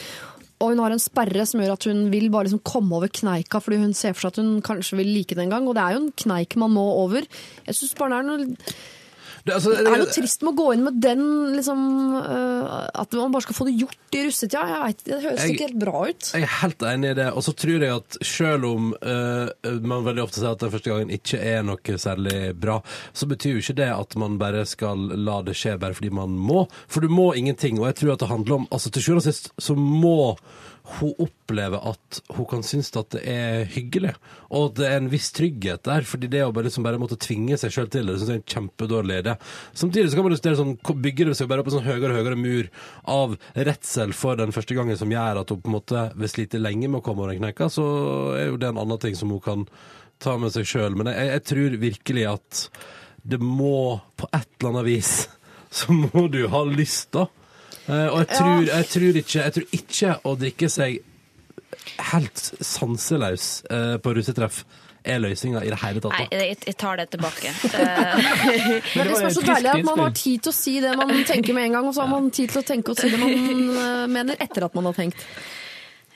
[0.60, 3.62] Og hun har en sperre som gjør at hun vil bare liksom komme over kneika,
[3.64, 5.68] fordi hun ser for seg at hun kanskje vil like det en gang.
[5.68, 7.24] Og det er jo en kneik man må over.
[7.66, 8.74] Jeg synes bare det er noe,
[9.44, 11.22] Det, altså, det er noe trist med å gå inn med den
[11.54, 11.80] liksom
[12.20, 12.64] øh,
[13.00, 14.64] At man bare skal få det gjort i russetida.
[14.68, 16.30] Jeg vet, det høres Jeg- ikke helt bra ut.
[16.34, 17.28] Jeg er helt enig i det.
[17.32, 19.48] Og så tror jeg at selv om uh,
[19.80, 22.80] man veldig ofte sier at den første gangen ikke er noe særlig bra,
[23.16, 26.36] så betyr jo ikke det at man bare skal la det skje bare fordi man
[26.36, 26.66] må.
[26.90, 27.80] For du må ingenting.
[27.80, 30.36] Og jeg tror at det handler om altså Til sjuende og sist så må
[30.98, 34.12] hun opplever at hun kan synes at det er hyggelig,
[34.48, 36.06] og at det er en viss trygghet der.
[36.06, 38.40] fordi det å bare, liksom bare måtte tvinge seg sjøl til det, det jeg er
[38.40, 39.36] en kjempedårlig idé.
[39.72, 40.76] Samtidig så kan man jo sånn,
[41.06, 42.70] bygge det seg bare opp en sånn høyere og høyere mur
[43.14, 46.62] av redsel for den første gangen som gjør at hun på en måte vil slite
[46.62, 47.84] lenge med å komme over den kneika, så
[48.36, 49.66] er jo det en annen ting som hun kan
[50.20, 50.96] ta med seg sjøl.
[50.98, 52.64] Men jeg, jeg tror virkelig at
[53.30, 55.12] det må på et eller annet vis
[55.80, 57.28] så må du ha lyst, da.
[57.86, 61.00] Eh, og jeg tror, jeg, tror ikke, jeg tror ikke å drikke seg
[62.10, 64.64] helt sanseløs eh, på russetreff
[65.04, 66.12] er løsninga i det hele tatt.
[66.12, 67.52] Nei, jeg, jeg tar det tilbake.
[67.64, 70.74] Men Det er det som er så deilig at man har tid til å si
[70.84, 73.00] det man tenker med en gang, og så har man tid til å tenke og
[73.00, 75.24] si det man mener etter at man har tenkt.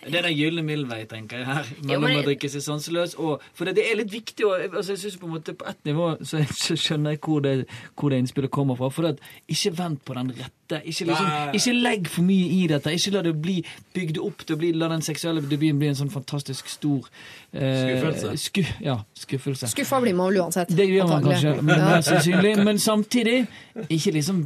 [0.05, 1.64] Det er den gylne middelvei, tenker jeg her.
[1.85, 4.90] Mellom men- å drikke seg sanseløs og For det, det er litt viktig å altså
[4.93, 7.66] Jeg synes på en måte på ett nivå så, så skjønner jeg hvor det,
[7.97, 8.89] hvor det innspillet kommer fra.
[8.90, 9.18] For at,
[9.48, 10.81] ikke vent på den rette.
[10.85, 12.93] Ikke, liksom, ikke legg for mye i dette.
[12.93, 13.56] Ikke la det bli
[13.94, 17.06] bygd opp til å bli La den seksuelle debuten bli en sånn fantastisk stor
[17.52, 18.35] eh, Skuffelse.
[18.44, 19.68] Sku, ja, skuffelse.
[19.72, 20.68] Skuffa blir man vel uansett.
[20.74, 21.40] Det gjør man antagelig.
[21.43, 22.01] kanskje, men Ja.
[22.02, 22.55] sannsynlig.
[22.64, 23.47] Men samtidig,
[23.89, 24.44] ikke liksom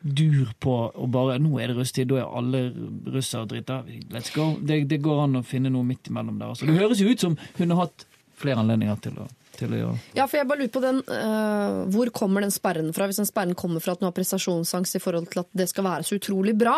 [0.00, 2.60] dur på å bare Nå er det russetid, da er alle
[3.12, 3.80] russere drita.
[4.12, 4.52] Let's go.
[4.60, 6.52] Det, det går an å finne noe midt imellom der.
[6.52, 6.68] Altså.
[6.68, 8.06] Det høres jo ut som hun har hatt
[8.36, 11.86] flere anledninger til å, til å gjøre Ja, for jeg bare lurer på den, uh,
[11.92, 13.08] Hvor kommer den sperren fra?
[13.08, 15.88] Hvis den sperren kommer fra at hun har prestasjonsangst i forhold til at det skal
[15.88, 16.76] være så utrolig bra,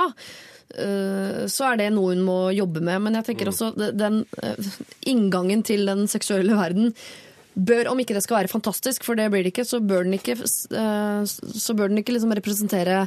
[0.78, 3.02] øh, så er det noe hun må jobbe med.
[3.04, 4.70] Men jeg tenker også den øh,
[5.10, 6.94] inngangen til den seksuelle verden
[7.58, 10.14] bør, om ikke det skal være fantastisk, for det blir det ikke, så bør den
[10.18, 13.02] ikke, så bør den ikke liksom representere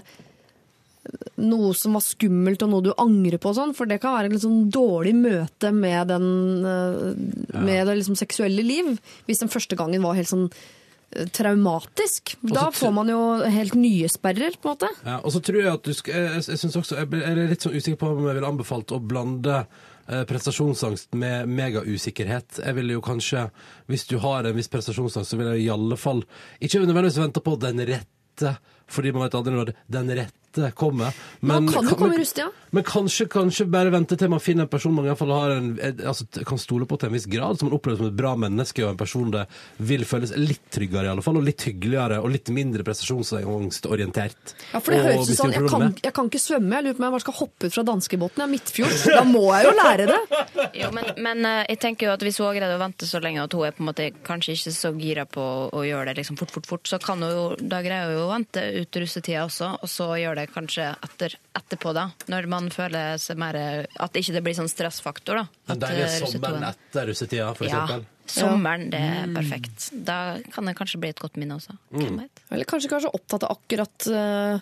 [1.42, 4.30] noe som var skummelt og noe du angrer på, og sånn, for det kan være
[4.30, 6.28] et litt sånn dårlig møte med, den,
[6.68, 8.94] øh, med det liksom seksuelle liv.
[9.26, 12.36] Hvis den første gangen var helt sånn øh, traumatisk.
[12.46, 14.92] Da får man jo helt nye sperrer, på en måte.
[15.08, 17.66] Ja, og så tror jeg at du skal Jeg, jeg, synes også, jeg er litt
[17.66, 19.90] sånn usikker på om jeg ville anbefalt å blande eh,
[20.28, 22.60] prestasjonsangst med megausikkerhet.
[22.66, 23.46] Jeg ville jo kanskje,
[23.88, 26.24] hvis du har en viss prestasjonsangst, så vil jeg i alle fall
[26.60, 28.56] ikke nødvendigvis vente på den rette,
[28.92, 30.41] fordi man vet aldri når den rette
[30.76, 31.14] kommer.
[31.42, 32.50] Man kan jo komme men- ja.
[32.72, 35.50] Men kanskje, kanskje bare vente til man finner en person man i hvert fall har
[35.52, 38.36] en, altså, kan stole på til en viss grad, som man opplever som et bra
[38.40, 39.46] menneske, og en person det
[39.80, 44.54] vil føles litt tryggere i alle fall, og litt hyggeligere, og litt mindre prestasjonsangstorientert.
[44.74, 46.96] Ja, for det Og høres ut sånn, jeg kan, jeg kan ikke svømme, jeg lurer
[46.96, 48.42] på om jeg bare skal hoppe ut fra danskebåten.
[48.42, 50.22] Jeg er midtfjords, da må jeg jo lære det.
[50.82, 53.20] Jo, men, men eh, jeg tenker jo at hvis hun har greid å vente så
[53.22, 55.44] lenge at hun er på en måte kanskje ikke så gira på
[55.76, 58.24] å gjøre det liksom fort, fort, fort, så kan hun jo, da greier hun jo
[58.28, 62.08] å vente ut russetida også, og så gjøre det kanskje etter, etterpå, da.
[62.32, 63.56] Når man føler seg mer
[64.00, 65.46] At ikke det blir sånn stressfaktor, da.
[65.70, 67.84] Den At, deilige eh, sommeren etter russetida, for Ja.
[67.86, 68.06] eksempel.
[68.32, 69.90] Sommeren, det er perfekt.
[70.08, 71.74] Da kan det kanskje bli et godt minne også.
[71.92, 72.22] Mm.
[72.52, 74.62] Eller kanskje kanskje opptatt av akkurat eh,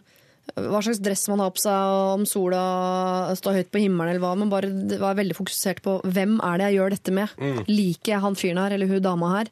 [0.56, 4.24] hva slags dress man har på seg, og om sola står høyt på himmelen eller
[4.24, 7.36] hva, men bare være veldig fokusert på hvem er det jeg gjør dette med.
[7.70, 9.52] Liker jeg han fyren her, eller hun dama her?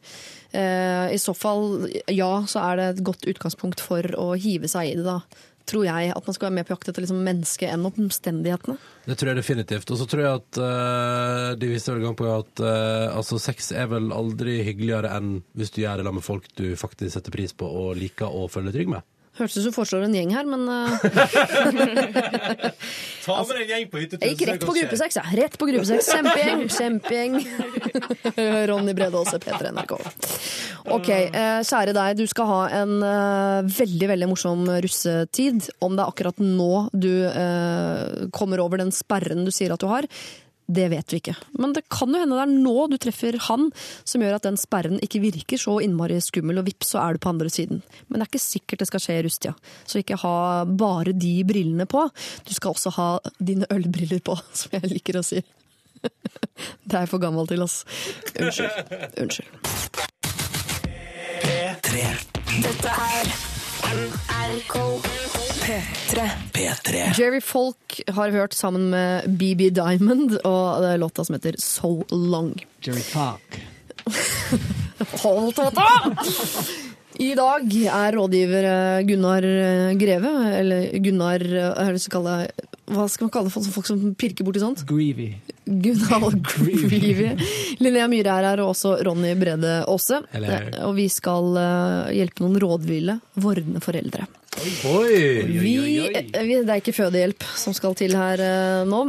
[0.58, 4.90] Eh, I så fall, ja, så er det et godt utgangspunkt for å hive seg
[4.90, 5.20] i det, da.
[5.68, 8.78] Tror jeg at man skal være mer på jakt etter liksom mennesket enn omstendighetene.
[9.08, 9.92] Det tror jeg definitivt.
[9.92, 13.74] Og så tror jeg at uh, de viste vel gang på at uh, altså, sex
[13.76, 17.56] er vel aldri hyggeligere enn hvis du gjør det med folk du faktisk setter pris
[17.58, 19.08] på og liker og føler deg trygg med.
[19.38, 20.98] Hørtes ut som du foreslår en gjeng her, men uh...
[23.28, 24.24] Ta med deg en gjeng på hyttetur.
[24.24, 25.20] jeg gikk rett på gruppe seks.
[25.20, 25.26] Ja.
[25.38, 26.10] Rett på gruppe seks.
[26.16, 27.34] Kjempegjeng, kjempegjeng.
[28.72, 29.94] Ronny Brede Aase, P3 NRK.
[30.96, 32.18] Ok, uh, kjære deg.
[32.18, 35.70] Du skal ha en uh, veldig, veldig morsom russetid.
[35.84, 37.14] Om det er akkurat nå du
[38.34, 40.08] kommer over den sperren du sier at du har,
[40.68, 41.36] det vet vi ikke.
[41.60, 43.70] Men det kan jo hende det er nå du treffer han
[44.04, 47.24] som gjør at den sperren ikke virker så innmari skummel, og vips, så er du
[47.24, 47.82] på andre siden.
[48.08, 49.56] Men det er ikke sikkert det skal skje i rusttida.
[49.88, 50.38] Så ikke ha
[50.68, 52.04] bare de brillene på.
[52.48, 55.44] Du skal også ha dine ølbriller på, som jeg liker å si.
[55.98, 57.82] Det er jeg for gammel til, ass.
[58.38, 58.96] Unnskyld.
[59.24, 59.50] Unnskyld.
[61.48, 62.10] P3.
[62.64, 63.57] Dette er
[63.88, 64.74] NRK
[65.64, 66.24] P3.
[66.52, 67.04] P3.
[67.16, 72.04] Jerry Folk har hørt sammen med BB Diamond og det er låta som heter So
[72.12, 72.52] Long.
[72.84, 73.62] Jerry Falk.
[75.24, 75.88] Hold tåta!
[77.16, 83.08] I dag er rådgiver eh, Gunnar eh, Greve, eller Gunnar eh, hva det skal Hva
[83.08, 84.84] skal man kalle folk, folk som pirker borti sånt?
[84.90, 85.32] Greevy.
[85.68, 87.30] Gunnar Greevy.
[87.84, 90.22] Linnea Myhre er her, og også Ronny Brede Aase.
[90.34, 94.26] Eh, Og vi skal eh, hjelpe noen rådville, vordende foreldre.
[94.58, 95.44] Oi!
[95.46, 99.04] Vi, oi, vi, det er ikke fødehjelp som skal til her eh, nå,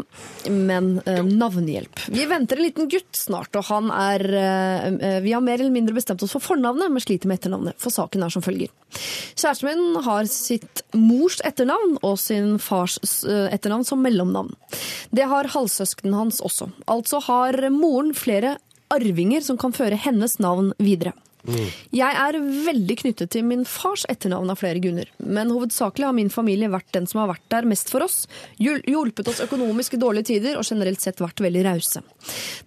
[0.52, 2.02] men eh, navnehjelp.
[2.12, 5.72] Vi venter en liten gutt snart, og han er eh, eh, Vi har mer eller
[5.72, 7.78] mindre bestemt oss for fornavnet, men sliter med etternavnet.
[7.80, 8.74] For saken er som følger.
[9.38, 14.52] Kjæresten min har sitt mors etternavn og sin fars eh, etternavn som mellomnavn.
[15.16, 16.47] Det har halvsøskenen hans også.
[16.90, 18.56] Altså har moren flere
[18.94, 21.14] arvinger som kan føre hennes navn videre.
[21.94, 26.32] Jeg er veldig knyttet til min fars etternavn av flere grunner, men hovedsakelig har min
[26.32, 28.26] familie vært den som har vært der mest for oss,
[28.60, 32.02] hjulpet oss økonomisk i dårlige tider og generelt sett vært veldig rause.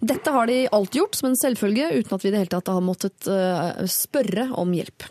[0.00, 2.72] Dette har de alltid gjort som en selvfølge, uten at vi i det hele tatt
[2.72, 5.06] har måttet eh, spørre om hjelp.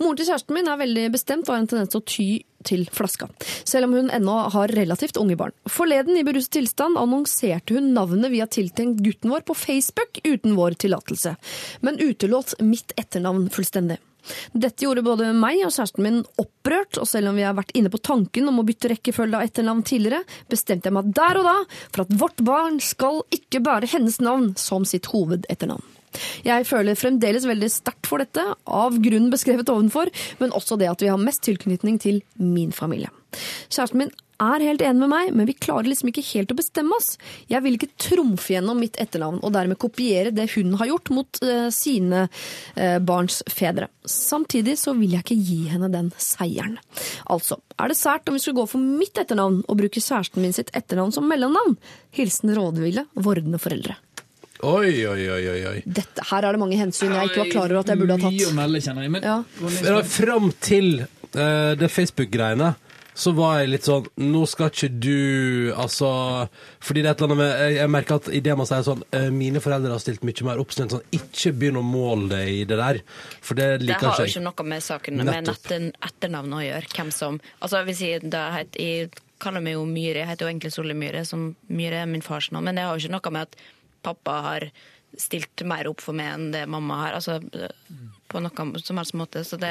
[0.00, 2.28] Moren til kjæresten min er veldig bestemt og har en tendens til å ty
[2.66, 3.28] til flaska,
[3.64, 5.54] selv om hun ennå har relativt unge barn.
[5.70, 10.56] Forleden i beruset tilstand annonserte hun navnet vi har tiltenkt gutten vår på Facebook uten
[10.58, 11.36] vår tillatelse,
[11.84, 14.00] men utelåt mitt etternavn fullstendig.
[14.52, 17.92] Dette gjorde både meg og kjæresten min opprørt, og selv om vi har vært inne
[17.92, 21.56] på tanken om å bytte rekkefølge av etternavn tidligere, bestemte jeg meg der og da
[21.90, 25.93] for at vårt barn skal ikke bære hennes navn som sitt hovedetternavn.
[26.46, 31.04] Jeg føler fremdeles veldig sterkt for dette, av grunnen beskrevet ovenfor, men også det at
[31.04, 33.12] vi har mest tilknytning til min familie.
[33.72, 36.96] Kjæresten min er helt enig med meg, men vi klarer liksom ikke helt å bestemme
[36.96, 37.14] oss.
[37.50, 41.42] Jeg vil ikke trumfe gjennom mitt etternavn, og dermed kopiere det hun har gjort mot
[41.44, 43.88] uh, sine uh, barns fedre.
[44.10, 46.78] Samtidig så vil jeg ikke gi henne den seieren.
[47.30, 50.56] Altså, er det sært om vi skulle gå for mitt etternavn og bruke kjæresten min
[50.56, 51.78] sitt etternavn som mellomnavn?
[52.14, 53.98] Hilsen rådville, vordende foreldre.
[54.64, 55.76] Oi, oi, oi, oi.
[55.84, 58.30] Dette, her er det mange hensyn jeg ikke var klar over at jeg burde ha
[58.30, 58.56] Mye å tatt.
[58.62, 59.12] melde, kjenner jeg.
[59.16, 60.00] Men Ja.
[60.16, 62.74] Fram til uh, det Facebook-greiene
[63.14, 66.08] så var jeg litt sånn Nå skal ikke du Altså
[66.82, 69.04] Fordi det er et eller annet med Jeg, jeg merker at idet man sier sånn
[69.14, 72.64] eh, Mine foreldre har stilt mye mer opp sånn, Ikke begynn å måle deg i
[72.66, 72.98] det der.
[73.38, 75.60] For det Det liker har jo ikke ikke noe med saken med Nettopp.
[75.62, 76.90] etter, etternavn å gjøre.
[76.96, 79.14] Hvem som Altså, jeg vil si, det het, Jeg
[79.46, 80.24] kaller meg jo Myhre.
[80.24, 82.66] Jeg heter jo egentlig Solli Myhre, som Myhre er min fars navn.
[82.66, 83.56] Men det har jo ikke noe med at
[84.04, 84.68] pappa har
[85.16, 87.16] stilt mer opp for meg enn det mamma har.
[87.20, 87.38] Altså,
[88.28, 89.44] på noe som helst måte.
[89.46, 89.70] Så det,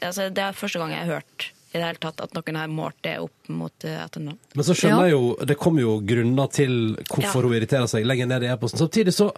[0.00, 2.66] altså, det er første gang jeg har hørt i det hele tatt at noen har
[2.74, 4.38] målt det opp mot etter etternavn.
[4.58, 5.06] Men så skjønner Ja.
[5.06, 7.46] jeg jo Det kommer jo grunner til hvorfor Ja.
[7.46, 8.80] hun irriterer seg lenger ned i e-posten.
[8.82, 9.30] Samtidig så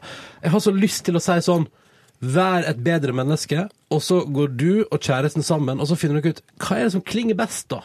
[0.42, 1.68] Jeg har så lyst til å si sånn
[2.22, 6.30] Vær et bedre menneske, og så går du og kjæresten sammen, og så finner dere
[6.36, 7.80] ut hva er det som klinger best, da?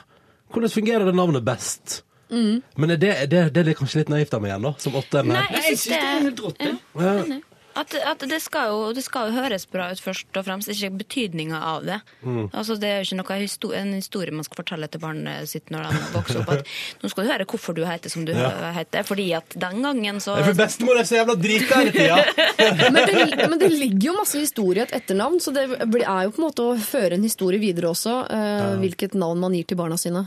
[0.54, 2.04] Hvordan fungerer det navnet best?
[2.30, 2.62] Mm.
[2.76, 4.98] Men er det, er det, det er kanskje litt naivt av meg igjen, da, som
[4.99, 5.24] åtte?
[5.28, 6.68] Nei, jeg syns det er helt rått.
[6.98, 7.40] Ja.
[7.78, 10.90] At, at det, skal jo, det skal jo høres bra ut først og fremst, ikke
[10.98, 11.99] betydninga av det.
[12.26, 12.48] Mm.
[12.49, 15.70] Altså, det er jo ikke noe historie, en historie man skal fortelle til barnet sitt
[15.70, 16.49] når de vokser opp.
[16.56, 16.72] At
[17.04, 18.49] nå skal du høre hvorfor du heter som du Ja.
[18.74, 19.06] heter.
[19.06, 22.18] Fordi at den gangen så For bestemor er så jævla drita hele tida!
[22.98, 26.32] Men det, men det ligger jo masse historie i et etternavn, så det er jo
[26.34, 29.78] på en måte å føre en historie videre også, eh, hvilket navn man gir til
[29.80, 30.24] barna sine.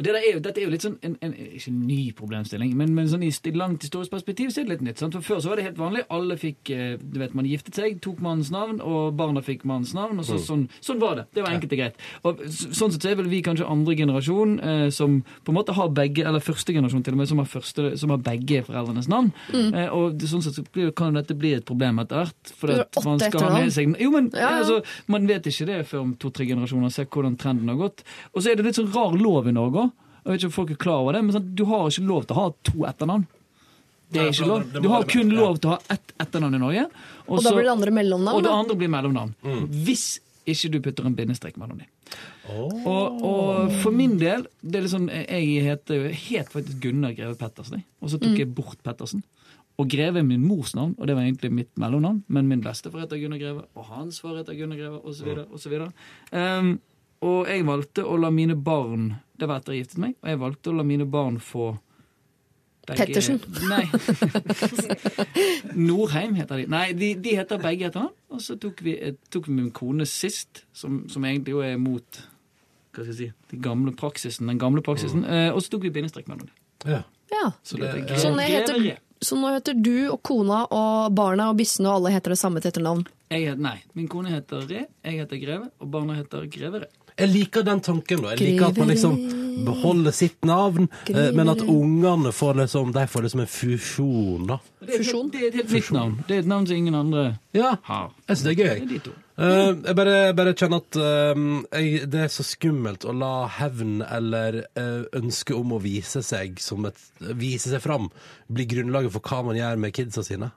[0.00, 1.98] Og det der er jo, dette er jo litt sånn en, en, Ikke en ny
[2.16, 5.00] problemstilling, men, men sånn i langt historisk perspektiv så er det litt nytt.
[5.02, 5.12] Sant?
[5.18, 6.06] For Før så var det helt vanlig.
[6.16, 9.92] Alle fikk eh, du vet, Man giftet seg, tok mannens navn, og barna fikk mannens
[9.96, 10.22] navn.
[10.22, 11.26] og så, sånn, sånn var det.
[11.36, 12.00] Det var enkelt og greit.
[12.24, 15.76] Og Sånn sett så er vel vi kanskje andre generasjon eh, som på en måte
[15.76, 19.10] har begge, eller første generasjon til og med, som har, første, som har begge foreldrenes
[19.12, 19.30] navn.
[19.52, 22.54] Eh, og sånn sett så blir, kan dette bli et problem etter hvert.
[22.56, 24.56] For at man åtte skal ha med seg Jo, men Ja, ja.
[24.62, 24.80] altså,
[25.12, 28.04] man vet ikke det før om to-tre generasjoner, ser hvordan trenden har gått.
[28.32, 29.89] Og så er det litt sånn rar lov i Norge òg.
[30.20, 32.26] Jeg vet ikke om folk er klar over det, men sånn, du har ikke lov
[32.26, 33.28] til å ha to etternavn.
[34.10, 34.64] Det er ikke lov.
[34.74, 36.88] Du har kun lov til å ha ett etternavn i Norge.
[37.30, 38.36] Og da blir det andre mellomnavn.
[38.36, 39.34] og det andre blir mellomnavn.
[39.46, 39.64] Mm.
[39.86, 40.06] Hvis
[40.50, 41.90] ikke du putter en bindestrek mellom dem.
[42.50, 47.84] Og, og for min del det er liksom, Jeg heter, het faktisk Gunnar Greve Pettersen,
[48.02, 49.22] og så tok jeg bort Pettersen.
[49.80, 52.24] Og Greve er min mors navn, og det var egentlig mitt mellomnavn.
[52.28, 55.30] Men min bestefar heter Gunnar Greve, og hans far heter Gunnar Greve, osv.
[55.54, 55.76] osv.
[56.34, 56.74] Um,
[57.22, 60.38] og jeg valgte å la mine barn Det var etter jeg giftet meg, og jeg
[60.40, 61.70] valgte å la mine barn få
[62.86, 63.40] begge- Pettersen.
[63.70, 63.84] Nei.
[65.74, 66.66] Norheim heter de.
[66.70, 68.12] Nei, de, de heter begge etter han.
[68.34, 71.76] Og så tok vi, eh, tok vi min kone sist, som, som egentlig jo er
[71.80, 72.20] mot
[72.90, 75.22] hva skal jeg si, de gamle praksisen, den gamle praksisen.
[75.22, 75.52] Mm.
[75.54, 76.56] og så tok vi bindestrek mellom dem.
[76.90, 77.02] Ja.
[77.30, 77.52] Ja.
[77.62, 81.60] Så det, Det Så nå, heter, så nå heter du og kona og barna og
[81.60, 83.04] bissene og alle heter det samme til etternavn?
[83.30, 86.88] Jeg heter, nei, min kone heter Re, jeg heter Greve, og barna heter Grevere.
[87.20, 88.22] Jeg liker den tanken.
[88.24, 88.34] da.
[88.34, 89.16] Jeg liker at man liksom
[89.64, 94.46] beholder sitt navn, eh, men at ungene får liksom, de får liksom en fusjon.
[94.48, 94.58] da.
[94.80, 96.24] Det et- det er et helt nytt navn.
[96.26, 98.10] Det er et navn som ingen andre Ja, har.
[98.28, 98.88] jeg synes det er gøy.
[98.88, 99.46] Det er Uh.
[99.46, 104.02] Eh, jeg bare, bare kjenner at uh, jeg, det er så skummelt å la hevn
[104.04, 108.10] eller uh, ønske om å vise seg som et, vise seg fram
[108.52, 110.50] bli grunnlaget for hva man gjør med kidsa sine.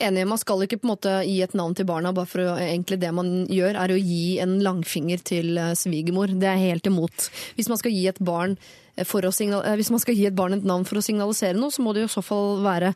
[0.00, 2.58] Enig, man skal ikke på en måte gi et navn til barna, bare for å,
[2.60, 6.32] egentlig det man gjør er å gi en langfinger til eh, svigermor.
[6.32, 7.26] Det er jeg helt imot.
[7.58, 8.56] Hvis man skal gi et barn
[8.94, 11.04] eh, for å signal eh, hvis man skal gi et barn et navn for å
[11.04, 12.94] signalisere noe, så må det jo i så fall være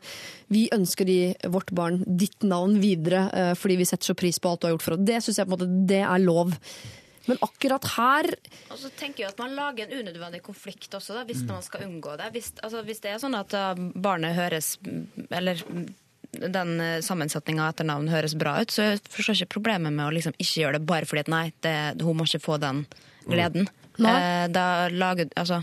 [0.53, 1.21] vi ønsker gi
[1.53, 4.85] vårt barn ditt navn videre fordi vi setter så pris på alt du har gjort
[4.85, 5.07] for oss.
[5.07, 6.53] Det syns jeg på en måte det er lov.
[7.25, 8.27] Men akkurat her
[8.69, 11.87] Og så tenker jeg at man lager en unødvendig konflikt også, da, hvis man skal
[11.87, 12.29] unngå det.
[12.35, 13.55] Hvis, altså, hvis det er sånn at
[13.97, 14.75] barnet høres
[15.33, 15.87] Eller mm,
[16.41, 20.13] den uh, sammensetninga etter navn høres bra ut, så jeg forstår ikke problemet med å
[20.15, 22.85] liksom ikke gjøre det bare fordi at nei, det, hun må ikke få den
[23.29, 23.69] gleden.
[23.97, 24.05] Mm.
[24.05, 25.61] Eh, da lager Altså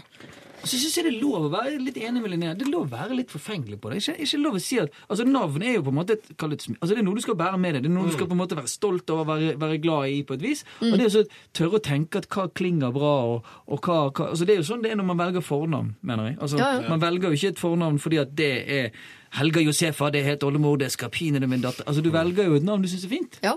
[0.65, 2.53] Så syns jeg det er lov å være litt enig med Linnea.
[2.55, 3.99] Det er lov å være litt forfengelig på det.
[3.99, 6.37] Ikke, ikke lov å si at, altså Navn er jo på en måte et, det
[6.47, 7.83] altså det er noe du skal bære med deg.
[7.83, 10.21] Det er noe du skal på en måte være stolt over, være, være glad i
[10.29, 10.63] på et vis.
[10.87, 11.25] Og det er så
[11.59, 14.69] tørre å tenke at hva klinger bra, og, og hva, hva altså Det er jo
[14.71, 16.39] sånn det er når man velger fornavn, mener jeg.
[16.39, 16.87] Altså, Ja, ja.
[16.95, 19.03] Man velger jo ikke et fornavn fordi at det er
[19.33, 21.85] Helga Josefa, det heter oldemor, det skal pinadø min datter.
[21.87, 23.39] Altså Du velger jo et navn du syns er fint.
[23.45, 23.55] Ja.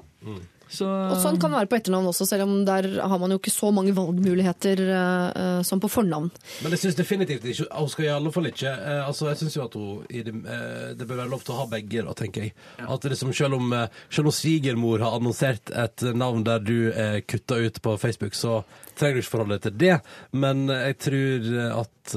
[0.75, 3.39] Så, Og sånn kan det være på etternavn også, selv om der har man jo
[3.39, 6.29] ikke så mange valgmuligheter eh, som på fornavn.
[6.63, 9.55] Men jeg syns definitivt ikke Hun skal i alle fall ikke uh, altså Jeg syns
[9.57, 12.15] jo at hun i det, uh, det bør være lov til å ha begge, da,
[12.17, 12.55] tenker jeg.
[12.81, 13.75] At det liksom, selv om,
[14.09, 18.61] selv om svigermor har annonsert et navn der du er kutta ut på Facebook, så
[18.95, 19.95] trenger du ikke forholde deg til det.
[20.35, 21.49] Men jeg tror
[21.81, 22.15] at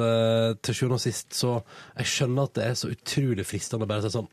[0.64, 1.54] til sjuende og sist så
[1.96, 4.28] Jeg skjønner at det er så utrolig fristende å bare si sånn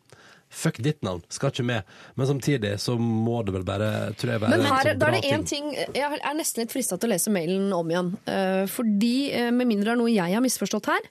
[0.56, 1.96] Fuck ditt navn, skal ikke med.
[2.16, 5.10] Men samtidig så må det vel bare tror jeg, være Men en her, sånn da
[5.10, 8.14] er det én ting Jeg er nesten litt frista til å lese mailen om igjen.
[8.32, 11.10] Eh, fordi, eh, med mindre det er noe jeg har misforstått her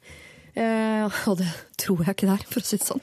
[0.56, 1.48] eh, og det
[1.80, 3.02] tror jeg ikke det er, for å si det sånn.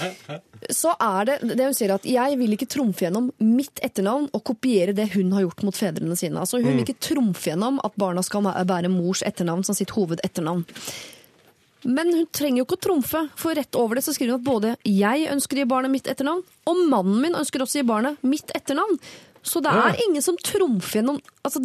[0.80, 4.44] Så er det det hun sier at jeg vil ikke trumfe gjennom mitt etternavn og
[4.46, 6.38] kopiere det hun har gjort mot fedrene sine.
[6.40, 10.64] Altså Hun vil ikke trumfe gjennom at barna skal bære mors etternavn som sitt hovedetternavn.
[11.84, 14.46] Men hun trenger jo ikke å trumfe, for rett over det så skriver hun at
[14.46, 17.88] både jeg ønsker å gi barnet mitt etternavn, og mannen min ønsker også å gi
[17.88, 18.98] barnet mitt etternavn.
[19.44, 21.60] Så det er ingen som trumfer gjennom altså,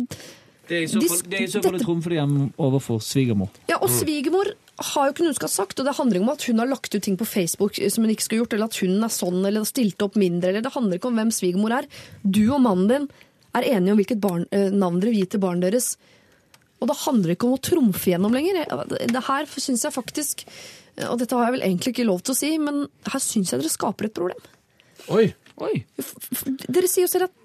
[0.70, 3.50] det er i så fall, det er så fall å trumfe det hjem overfor svigermor.
[3.72, 4.52] Ja, og svigermor
[4.92, 6.62] har jo ikke noe hun skal ha sagt, og det handler ikke om at hun
[6.62, 9.16] har lagt ut ting på Facebook som hun ikke skulle gjort, eller at hun er
[9.16, 11.90] sånn, eller har stilt opp mindre, eller det handler ikke om hvem svigermor er.
[12.22, 13.10] Du og mannen din
[13.58, 15.90] er enige om hvilket barn, eh, navn dere vil gi til barnet deres.
[16.80, 18.64] Og det handler ikke om å trumfe gjennom lenger.
[19.12, 20.46] Det her syns jeg faktisk
[21.10, 23.60] Og dette har jeg vel egentlig ikke lov til å si, men her syns jeg
[23.62, 24.42] dere skaper et problem.
[25.16, 25.26] Oi!
[25.64, 25.74] Oi!
[26.68, 27.36] Dere sier jo selv at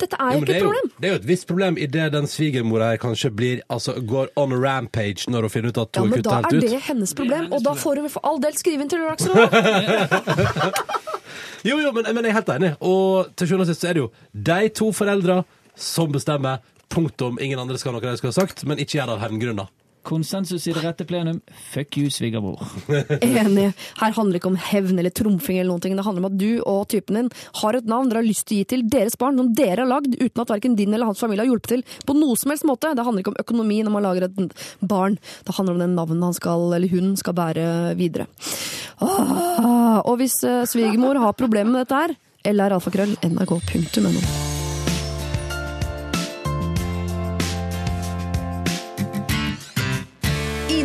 [0.00, 0.90] dette er Jo, jo ikke et er jo, problem.
[0.96, 4.54] det er jo et visst problem idet den svigermora her kanskje blir, altså, går on
[4.56, 6.06] a rampage når hun finner ut at Ja, ut.
[6.06, 8.86] Ja, men da er det hennes problem, og da får hun for all del skrive
[8.86, 9.50] inn til Lørdagsrådet.
[11.68, 12.70] Jo, jo, men, men jeg er helt enig.
[12.88, 14.10] Og til sjuende og sist så er det jo
[14.48, 15.42] de to foreldra
[15.76, 16.62] som bestemmer.
[16.90, 17.38] Punktum.
[17.40, 19.70] Ingen andre skal ha noe de skulle ha sagt, men ikke gjør det av hevngrunner.
[20.02, 21.40] Konsensus i det rette plenum.
[21.72, 22.60] Fuck you, svigermor.
[23.20, 23.66] Enig.
[24.00, 25.96] Her handler det ikke om hevn eller trumfing eller noen ting.
[25.96, 27.30] Det handler om at du og typen din
[27.60, 29.90] har et navn dere har lyst til å gi til deres barn, som dere har
[29.90, 32.66] lagd, uten at verken din eller hans familie har hjulpet til på noe som helst
[32.68, 32.94] måte.
[32.96, 35.18] Det handler ikke om økonomi når man lager et barn.
[35.44, 37.66] Det handler om det navnet han skal, eller hun skal bære
[38.00, 38.28] videre.
[39.00, 42.16] Ah, og hvis eh, svigermor har problemer med dette her,
[42.56, 43.18] lralfakrøll,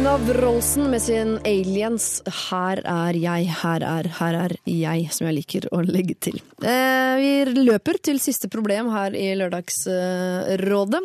[0.05, 2.21] Ina Wroldsen med sin Aliens.
[2.29, 6.37] Her er jeg, her er, her er jeg, som jeg liker å legge til.
[6.61, 11.01] Eh, vi løper til siste problem her i Lørdagsrådet.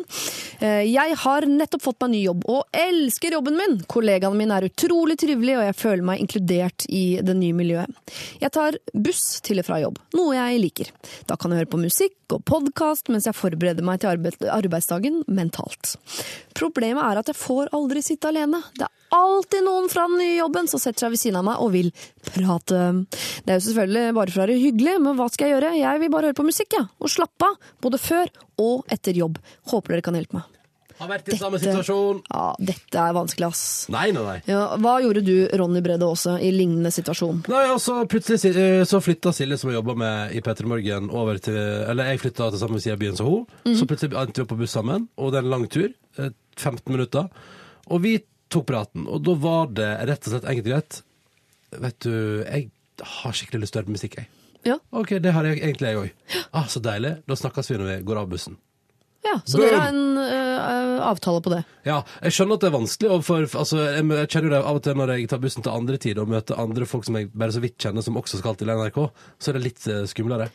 [0.61, 3.79] Eh, jeg har nettopp fått meg ny jobb, og elsker jobben min!
[3.89, 8.13] Kollegaene mine er utrolig trivelige, og jeg føler meg inkludert i det nye miljøet.
[8.45, 10.93] Jeg tar buss til og fra jobb, noe jeg liker.
[11.25, 15.97] Da kan jeg høre på musikk og podkast mens jeg forbereder meg til arbeidsdagen mentalt.
[16.53, 18.61] Problemet er at jeg får aldri sitte alene.
[18.77, 21.73] Det alltid noen fra den nye jobben som setter seg ved siden av meg og
[21.75, 21.91] vil
[22.31, 22.81] prate.
[23.45, 25.73] Det er jo selvfølgelig bare for å være hyggelig, men hva skal jeg gjøre?
[25.81, 26.87] Jeg vil bare høre på musikk, jeg.
[27.01, 27.59] Og slappe av.
[27.83, 28.31] Både før
[28.61, 29.37] og etter jobb.
[29.71, 30.57] Håper dere kan hjelpe meg.
[31.01, 32.19] Har vært i samme situasjon.
[32.29, 33.61] Ja, dette er vanskelig, ass.
[33.89, 34.35] Nei, nei, nei.
[34.45, 37.39] Ja, hva gjorde du, Ronny Brede, også, i lignende situasjon?
[37.49, 41.07] Nei, altså, så plutselig eh, så flytta Silje, som jeg jobba med i P3 Morgen,
[41.09, 43.47] over til Eller jeg flytta til samme side av byen som hun.
[43.79, 45.89] Så plutselig endte vi opp på buss sammen, og det er en lang tur.
[46.21, 46.29] eh,
[46.61, 47.31] 15 minutter.
[47.89, 48.19] Og vi
[48.51, 51.01] tok praten, og da var det rett og slett enkelt og greit
[51.71, 52.13] Vet du,
[52.43, 52.65] jeg
[52.99, 54.27] har skikkelig lyst til å høre på musikk, jeg.
[54.67, 54.75] Ja.
[54.91, 56.09] OK, det har jeg egentlig jeg òg.
[56.51, 57.13] Ah, så deilig.
[57.31, 58.57] Da snakkes vi når vi går av bussen.
[59.21, 61.61] Ja, Så dere har en øh, avtale på det?
[61.85, 63.09] Ja, jeg skjønner at det er vanskelig.
[63.13, 65.65] Og for, altså, jeg, jeg kjenner jo det av og til når jeg tar bussen
[65.65, 68.41] til andre tider og møter andre folk som jeg bare så vidt kjenner, som også
[68.41, 68.97] skal til NRK,
[69.37, 70.49] så er det litt uh, skumlere.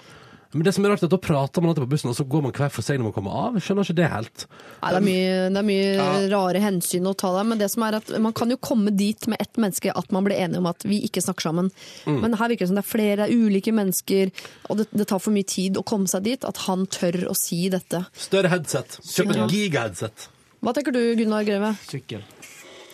[0.52, 2.26] Men det som er rart er at da prater man alltid på bussen, og så
[2.28, 3.58] går man hver for seg når man kommer av.
[3.62, 4.44] Skjønner ikke det helt.
[4.82, 7.84] Nei, det er mye, det er mye rare hensyn å ta der, men det som
[7.86, 10.70] er at man kan jo komme dit med ett menneske at man blir enige om
[10.70, 11.72] at vi ikke snakker sammen.
[12.06, 12.20] Mm.
[12.24, 14.32] Men her virker det som det er flere ulike mennesker,
[14.70, 17.36] og det, det tar for mye tid å komme seg dit, at han tør å
[17.36, 18.06] si dette.
[18.16, 19.00] Større headset.
[19.02, 20.30] Kjøp et gigaheadset.
[20.64, 21.74] Hva tenker du, Gunnar Greve?
[21.86, 22.24] Sykkel.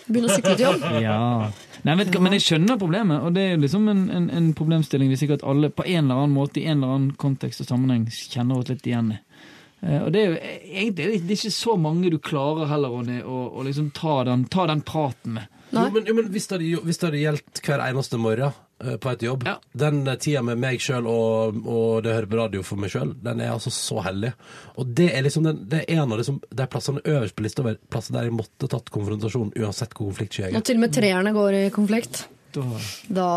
[0.08, 0.86] Begynne å sykle til jobb?
[1.04, 1.18] Ja.
[1.82, 5.10] Nei, vet men jeg skjønner problemet, og det er jo liksom en, en, en problemstilling
[5.10, 8.04] vi sikkert alle på en eller annen måte, i en eller annen kontekst og sammenheng,
[8.30, 9.18] kjenner oss litt igjen i.
[9.82, 13.18] Eh, Og det er jo egentlig det er ikke så mange du klarer heller, Ronny,
[13.26, 15.50] å, å liksom ta den, ta den praten med.
[15.72, 18.54] Jo, men, jo, men hvis det hadde, hvis det hadde gjeldt hver eneste morgen
[18.98, 19.44] på vei til jobb
[19.78, 22.90] Den eh, tida med meg sjøl og, og det å høre på radio for meg
[22.92, 24.32] sjøl, den er altså så hellig.
[24.76, 27.62] Og det er liksom den, det er en av liksom, de plassene øverst på lista
[27.64, 30.66] over plasser der jeg måtte tatt konfrontasjon uansett hvor konfliktsky jeg Og er.
[30.70, 32.24] til og med treerne går i konflikt.
[32.52, 32.60] Da,
[33.08, 33.28] Da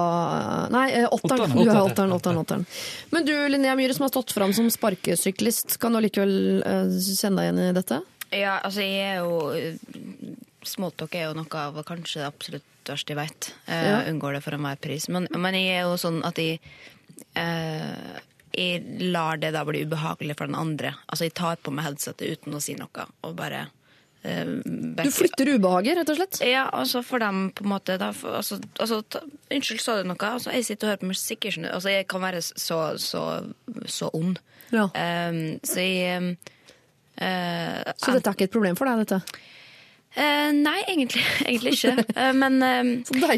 [0.73, 1.45] Nei, eh, åtteren.
[1.45, 2.11] Åtteren, Du er åtteren.
[2.17, 2.65] åtteren, åtteren.
[3.15, 7.39] Men du, Linnea Myhre, som har stått fram som sparkesyklist, kan du likevel eh, kjenne
[7.39, 8.01] deg igjen i dette?
[8.35, 10.35] Ja, altså jeg er jo
[10.65, 13.49] Smalltalk er jo noe av kanskje det absolutt verste jeg vet.
[13.67, 13.97] Eh, Ja.
[14.11, 15.07] Unngår det for enhver pris.
[15.09, 16.59] Men, men jeg er jo sånn at jeg
[17.35, 18.19] eh,
[18.55, 20.93] Jeg lar det da bli ubehagelig for den andre.
[21.11, 23.65] Altså jeg tar på meg headsetet uten å si noe, og bare
[24.23, 26.39] eh, Du flytter ubehaget, rett og slett?
[26.47, 29.19] Ja, altså for dem på en måte da, for, altså, altså, ta,
[29.51, 30.19] Unnskyld, sa du noe?
[30.29, 31.49] Altså, jeg sitter og hører på musikk.
[31.67, 33.25] Altså, jeg kan være så, så,
[33.91, 34.39] så ond.
[34.71, 34.87] Ja.
[34.95, 36.31] Um, så jeg um,
[37.21, 39.43] uh, Så dette er ikke et problem for deg, dette?
[40.15, 42.05] Eh, nei, egentlig, egentlig ikke.
[42.15, 42.83] Uh, men uh.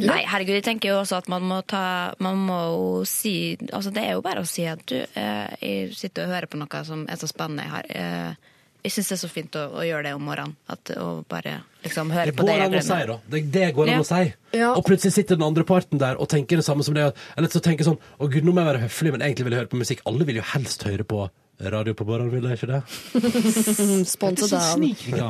[0.04, 3.90] Nei, herregud, jeg tenker jo også at man må ta Man må jo si Altså,
[3.96, 7.08] det er jo bare å si at du, jeg sitter og hører på noe som
[7.10, 8.38] er så spennende jeg har.
[8.86, 10.54] Jeg syns det er så fint å, å gjøre det om morgenen.
[10.72, 13.18] At, å bare liksom høre på det går jeg an å si, da.
[13.34, 14.04] Det, det går an Ja.
[14.04, 14.22] å si.
[14.56, 14.70] Ja.
[14.78, 17.10] Og plutselig sitter den andre parten der og tenker det samme som det.
[17.36, 19.64] Eller så tenker sånn Å gud, nå må jeg være høflig, men egentlig vil jeg
[19.64, 20.06] høre på musikk.
[20.08, 21.26] Alle vil jo helst høre på
[21.60, 22.82] radio på morgenen, vil de ikke det?
[24.16, 24.84] Sponset av.
[25.18, 25.28] Ja.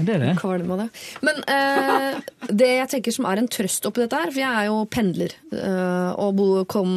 [0.00, 0.32] Det er det.
[0.40, 0.86] Kvalm av det.
[1.26, 4.68] Men eh, det jeg tenker som er en trøst oppi dette her, for jeg er
[4.70, 6.94] jo pendler eh, og bo, kom,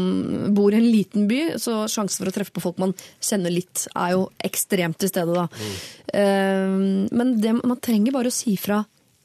[0.56, 3.88] bor i en liten by, så sjansen for å treffe på folk man kjenner litt,
[3.96, 5.48] er jo ekstremt til stede, da.
[6.14, 6.78] Eh,
[7.12, 8.82] men det, man trenger bare å si fra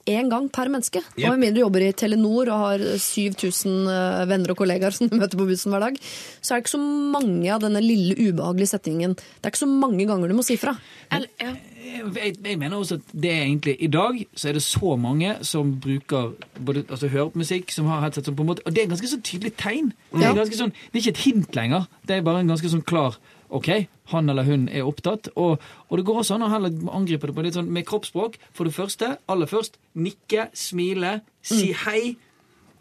[0.06, 1.02] én gang per menneske.
[1.16, 1.24] Yep.
[1.26, 5.08] Og med mindre du jobber i Telenor og har 7000 eh, venner og kollegaer som
[5.10, 5.98] du møter på bussen hver dag,
[6.40, 6.82] så er det ikke så
[7.16, 9.16] mange av denne lille ubehagelige setningen.
[9.18, 10.76] Det er ikke så mange ganger du må si fra.
[11.10, 11.54] Eller, ja.
[11.86, 15.36] Jeg, jeg mener også at det er egentlig I dag så er det så mange
[15.46, 18.74] som bruker både, altså hører på musikk, som har headset som på en måte Og
[18.74, 19.92] det er et ganske sånn tydelig tegn.
[20.10, 20.34] Det er, Ja.
[20.34, 21.86] ganske sånn, det er ikke et hint lenger.
[22.06, 23.14] Det er bare en ganske sånn klar
[23.54, 23.68] OK,
[24.12, 25.28] han eller hun er opptatt.
[25.36, 28.38] Og, og det går også an å heller angripe det på litt sånn med kroppsspråk.
[28.56, 32.16] For det første, aller først, nikke, smile, si hei.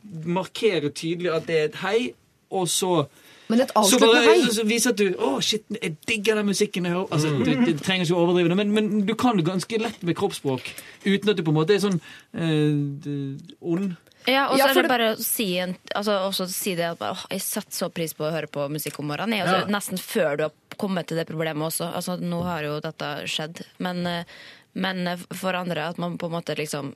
[0.06, 2.00] Markere tydelig at det er et hei,
[2.54, 3.08] og så
[3.50, 4.52] Men et så avsluttende hei.
[4.54, 7.08] så viser at du Å, shit, jeg digger den musikken jeg hører.
[7.14, 10.06] Altså, du, du trenger ikke å overdrive det, men, men du kan det ganske lett
[10.06, 10.70] med kroppsspråk
[11.06, 11.98] uten at du på en måte er sånn
[12.38, 13.96] eh, ond.
[14.28, 17.18] Ja, og så Ja, er det bare å si, en, altså, si det at bare,
[17.30, 19.38] jeg setter så pris på å høre på musikk om morgenen.
[19.38, 19.72] Jeg, altså, Ja.
[19.78, 21.92] Nesten før du har kommet til det problemet også.
[21.94, 23.62] Altså, nå har jo dette skjedd.
[23.78, 24.24] Men, eh,
[24.74, 26.96] men eh, for andre at man på en måte liksom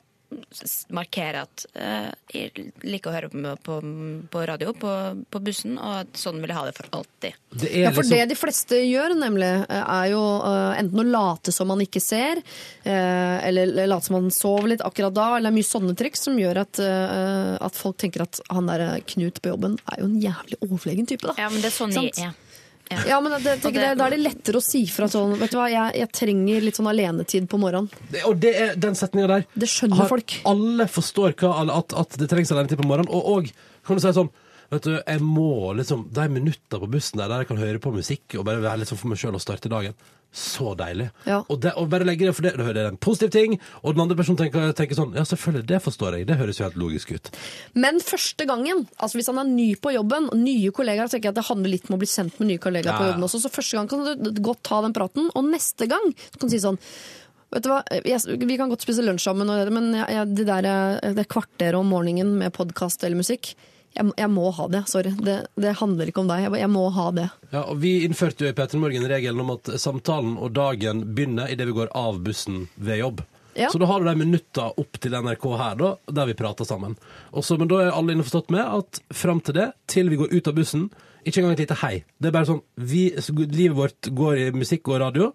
[0.94, 3.78] markere at uh, jeg liker å høre på, på,
[4.30, 4.92] på radio på,
[5.30, 7.38] på bussen, og at sånn vil jeg ha det for alltid.
[7.50, 11.06] Det Ja, for liksom det de fleste gjør, nemlig, eh, er jo uh, enten å
[11.06, 12.42] late som man ikke ser,
[12.86, 16.38] uh, eller late som man sover litt akkurat da, eller er mye sånne triks som
[16.38, 20.20] gjør at, eh, at folk tenker at han der Knut på jobben er jo en
[20.22, 21.34] jævlig overlegen type, da.
[21.40, 22.36] Ja, men det er sånn jeg er.
[23.06, 25.56] Ja, men det, tenker, det- Da er det lettere å si fra sånn Vet du
[25.58, 27.88] hva, jeg, jeg trenger litt sånn alenetid på morgenen.
[28.10, 29.44] det- Og det er den setninga der.
[29.54, 30.40] Det skjønner Har- folk.
[30.44, 33.08] Alle forstår hva, at, at det trengs alenetid på morgenen.
[33.14, 33.52] Og, og
[33.86, 34.30] kan du si sånn
[34.70, 37.90] Vet du, jeg må liksom De minutter på bussen der der jeg kan høre på
[37.92, 39.94] musikk og bare være litt sånn for meg sjøl og starte dagen.
[40.30, 41.08] Så deilig.
[41.26, 41.40] Ja.
[41.50, 43.56] Og, det, og bare legge det, for det, det er en positiv ting.
[43.82, 46.28] Og den andre personen tenker, tenker sånn Ja, selvfølgelig, det forstår jeg.
[46.28, 47.30] Det høres jo helt logisk ut.
[47.74, 51.34] Men første gangen, altså hvis han er ny på jobben, og nye kollegaer, tenker jeg
[51.34, 53.42] at det handler litt om å bli sendt med nye kollegaer på jobben også.
[53.42, 56.62] Så første gang kan du godt ta den praten, og neste gang kan du si
[56.62, 56.78] sånn
[57.50, 60.68] Vet du hva, jeg, Vi kan godt spise lunsj sammen, men jeg, jeg, det der
[60.70, 63.56] eh, det kvarteret om morgenen med podkast eller musikk
[63.96, 64.84] jeg, jeg må ha det.
[64.90, 65.10] Sorry.
[65.18, 66.44] Det, det handler ikke om deg.
[66.46, 67.26] Jeg, jeg må ha det.
[67.50, 71.50] Ja, og Vi innførte jo i P3 Morgen regelen om at samtalen og dagen begynner
[71.50, 73.22] idet vi går av bussen ved jobb.
[73.58, 73.68] Ja.
[73.72, 76.94] Så da har du de minutta opp til NRK her, da, der vi prater sammen.
[77.34, 80.50] Også, men da er alle innforstått med at fram til det, til vi går ut
[80.50, 80.86] av bussen,
[81.26, 81.94] ikke engang et lite hei.
[82.16, 83.10] Det er bare sånn vi,
[83.42, 85.32] Livet vårt går i musikk og radio.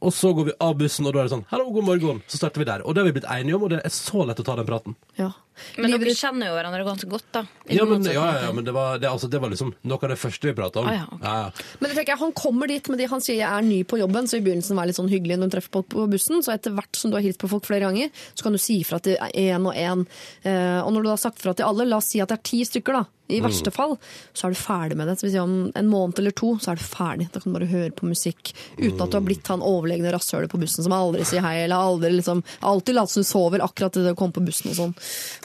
[0.00, 2.22] Og så går vi av bussen, og da er det sånn 'hallo, god morgen'.
[2.26, 2.80] Så starter vi der.
[2.86, 4.66] Og det har vi blitt enige om, og det er så lett å ta den
[4.66, 4.96] praten.
[5.18, 5.32] Ja.
[5.76, 7.44] Men Livet dere kjenner jo hverandre ganske godt, da.
[7.70, 10.18] Ja, men, ja, ja, men det, var, det, altså, det var liksom noe av det
[10.20, 10.90] første vi prata om.
[10.90, 11.20] Ah, ja, okay.
[11.26, 11.68] ja, ja.
[11.80, 14.28] Men jeg tenker, Han kommer dit med de han sier jeg er ny på jobben,
[14.30, 16.42] så i begynnelsen var det litt sånn hyggelig når du treffer folk på bussen.
[16.44, 18.80] Så etter hvert som du har hilst på folk flere ganger, så kan du si
[18.84, 20.04] ifra til én og én.
[20.42, 22.46] Eh, og når du har sagt fra til alle, la oss si at det er
[22.52, 23.06] ti stykker, da.
[23.30, 23.96] I verste fall
[24.34, 25.16] så er du ferdig med det.
[25.20, 27.28] Så hvis om en måned eller to så er du ferdig.
[27.32, 30.50] Da kan du bare høre på musikk uten at du har blitt han overlegne rasshølet
[30.50, 34.00] på bussen som aldri sier hei, eller aldri liksom alltid later som du sover akkurat
[34.00, 34.96] idet du kommer på bussen og sånn.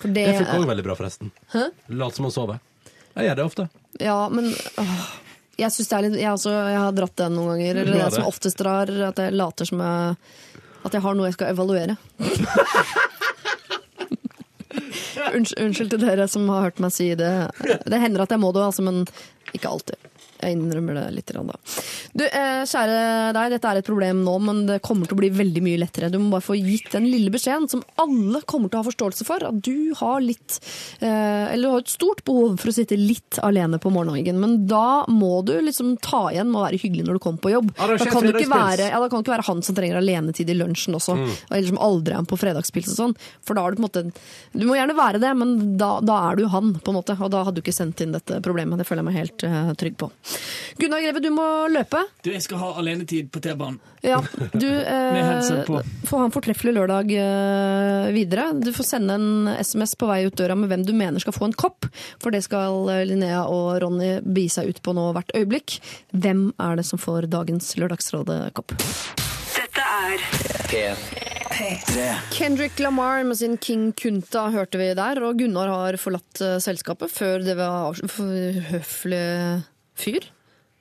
[0.05, 1.31] For det, Det funker òg veldig bra, forresten.
[1.53, 1.67] Hæ?
[1.97, 2.59] Lat som man sover.
[3.15, 3.67] Jeg gjør det ofte.
[4.03, 4.51] Ja, men
[4.81, 5.05] åh,
[5.57, 7.81] jeg litt jeg, altså, jeg har dratt den noen ganger.
[7.81, 10.15] Eller det som oftest drar, at jeg later som jeg
[10.85, 11.95] At jeg har noe jeg skal evaluere.
[15.35, 17.31] Unnskyld, unnskyld til dere som har hørt meg si det.
[17.87, 19.05] Det hender at jeg må det, altså, men
[19.55, 19.97] ikke alltid.
[20.41, 21.31] Jeg innrømmer det litt.
[21.35, 21.55] Da.
[22.13, 22.97] Du, eh, kjære
[23.35, 26.11] deg, dette er et problem nå, men det kommer til å bli veldig mye lettere.
[26.11, 29.27] Du må bare få gitt den lille beskjeden som alle kommer til å ha forståelse
[29.27, 29.45] for.
[29.47, 30.59] At du har litt
[30.99, 34.39] eh, Eller du har et stort behov for å sitte litt alene på morgenen.
[34.41, 37.53] Men da må du liksom ta igjen med å være hyggelig når du kommer på
[37.55, 37.71] jobb.
[37.79, 40.51] Da kan, du ikke være, ja, da kan det ikke være han som trenger alenetid
[40.51, 41.17] i lunsjen også.
[41.49, 43.17] Eller som aldri er med på fredagspils og sånn.
[43.45, 44.05] For da har du på en måte
[44.55, 47.17] Du må gjerne være det, men da, da er du han, på en måte.
[47.19, 48.79] Og da hadde du ikke sendt inn dette problemet.
[48.81, 50.11] Det føler jeg meg helt eh, trygg på.
[50.77, 52.01] Gunnar Greve, du må løpe.
[52.25, 53.77] Du, jeg skal ha alenetid på T-banen.
[54.03, 54.17] Ja,
[54.51, 55.77] du Med headset på.
[55.79, 58.49] eh, får ha en fortreffelig lørdag eh, videre.
[58.59, 61.47] Du får sende en SMS på vei ut døra med hvem du mener skal få
[61.49, 61.87] en kopp.
[62.21, 65.77] For det skal eh, Linnea og Ronny bi seg ut på nå hvert øyeblikk.
[66.11, 68.75] Hvem er det som får dagens Lørdagsrådet-kopp?
[69.55, 70.25] Dette er
[71.55, 72.03] P3
[72.35, 77.13] Kendrick Lamar med sin King Kunta hørte vi der, og Gunnar har forlatt eh, selskapet
[77.15, 77.95] før det var
[78.73, 79.23] høflig
[79.99, 80.27] fyr.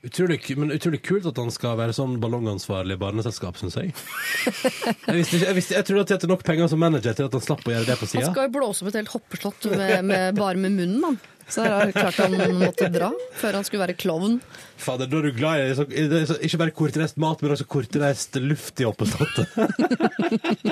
[0.05, 3.95] Utrolig, men utrolig kult at han skal være sånn ballongansvarlig i barneselskap, syns jeg.
[4.45, 7.25] Jeg, visste ikke, jeg, visste, jeg trodde at de hadde nok penger som manager til
[7.31, 8.33] at han slapp å gjøre det på Han sida.
[8.35, 11.17] skal jo blåse opp et helt hoppeslott med, med, bare med munnen, mann.
[11.49, 13.09] Så det er klart han måtte dra
[13.41, 14.39] før han skulle være klovn.
[14.81, 17.53] Fader, da er du glad i så, i det, så, ikke bare kortreist mat, men
[17.57, 19.57] også kortreist luft i oppeståttet.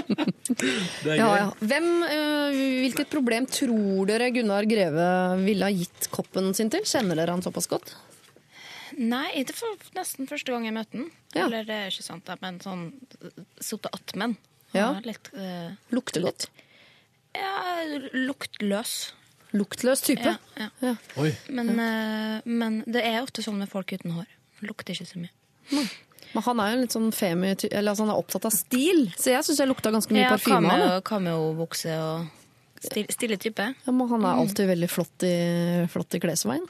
[1.02, 1.36] det er Ja, gøy.
[1.40, 1.50] ja.
[1.72, 5.08] Hvem, eh, hvilket problem tror dere Gunnar Greve
[5.44, 6.84] ville ha gitt koppen sin til?
[6.88, 7.94] Kjenner dere han såpass godt?
[9.02, 11.08] Nei, det var nesten første gang jeg møtte den.
[11.34, 11.46] Ja.
[11.48, 12.84] Eller det er ikke sant, da, men sånn
[13.62, 14.36] sotte attmen.
[14.76, 14.92] Ja.
[14.96, 16.46] Er Litt, eh, Lukter godt.
[17.34, 17.82] ja,
[18.14, 18.92] luktløs.
[19.52, 20.24] Luktløs type.
[20.24, 20.68] Ja, ja.
[20.80, 20.94] Ja.
[21.20, 21.32] Oi.
[21.52, 24.30] Men, uh, men det er ofte sånn med folk uten hår.
[24.64, 25.82] Lukter ikke så mye.
[26.32, 29.34] Men han er jo litt sånn femi, eller altså han er opptatt av stil, så
[29.34, 32.30] jeg syns jeg lukta ganske mye Ja, parfyme cameo- Cameo-bukse og
[32.80, 33.66] stille, stille type.
[33.84, 35.34] Ja, men han er alltid veldig flott i,
[35.92, 36.64] flott i klesveien.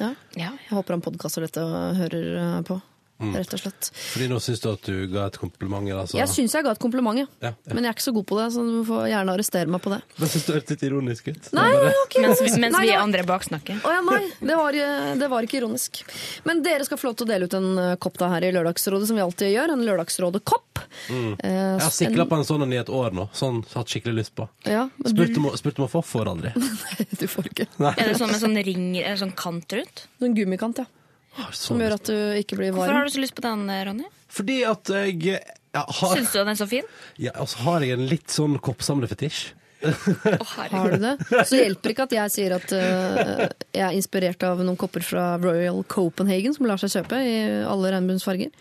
[0.00, 0.14] Ja.
[0.34, 2.78] Jeg håper han podkaster dette og hører eh, på,
[3.20, 3.90] rett og slett.
[3.94, 5.88] Fordi nå syns du at du ga et kompliment?
[5.94, 6.18] Altså.
[6.18, 7.26] Jeg syns jeg ga et kompliment, ja.
[7.40, 7.74] Ja, ja.
[7.74, 9.92] men jeg er ikke så god på det, så du får gjerne arrestere meg på
[9.94, 10.00] det.
[10.16, 11.50] Men syns du hørtes litt ironisk ut?
[11.56, 11.68] Nei,
[12.04, 12.24] okay.
[12.26, 13.80] Mens, mens Nei, vi andre baksnakker.
[13.84, 16.02] Å ja, nei, det var, eh, det var ikke ironisk.
[16.48, 18.52] Men dere skal få lov til å dele ut en eh, kopp da her i
[18.56, 19.74] Lørdagsrådet, som vi alltid gjør.
[19.76, 20.82] En Lørdagsrådet-kopp.
[21.10, 23.28] Eh, Jeg har sikla på en sånn en i et år nå.
[23.36, 24.48] Sånn hatt skikkelig lyst på.
[24.68, 26.54] Ja, Spurt du, om, spurt om å få, får aldri.
[27.20, 27.68] du får ikke.
[27.92, 30.06] Er det sånn med sånn ring eller sånn kant rundt?
[30.24, 30.88] En gummikant, ja.
[31.36, 32.82] Som sånn gjør at du ikke blir varm.
[32.82, 34.08] Hvorfor har du så lyst på den, Ronny?
[34.30, 35.38] Fordi at jeg
[35.70, 36.86] ja, har, Syns du den er så fin?
[37.22, 39.52] ja, altså har jeg en litt sånn koppsamlerfetisj.
[39.80, 41.14] Har du det?
[41.48, 45.30] Så hjelper ikke at jeg sier at uh, jeg er inspirert av noen kopper fra
[45.40, 48.52] Royal Copenhagen som lar seg kjøpe i alle regnbuens farger.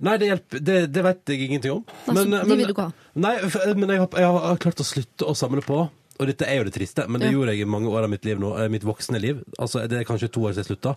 [0.00, 0.62] Nei, det hjelper.
[0.64, 1.96] Det, det vet jeg ingenting om.
[2.08, 3.08] Nei, men, de vil du ikke ha?
[3.20, 3.34] Nei,
[3.76, 5.82] men jeg har, jeg har klart å slutte å samle på.
[6.20, 8.26] Og dette er jo det triste, men det gjorde jeg i mange år av mitt
[8.28, 9.40] liv nå, eh, mitt voksne liv.
[9.56, 10.94] Altså, det er kanskje to år siden jeg slutta.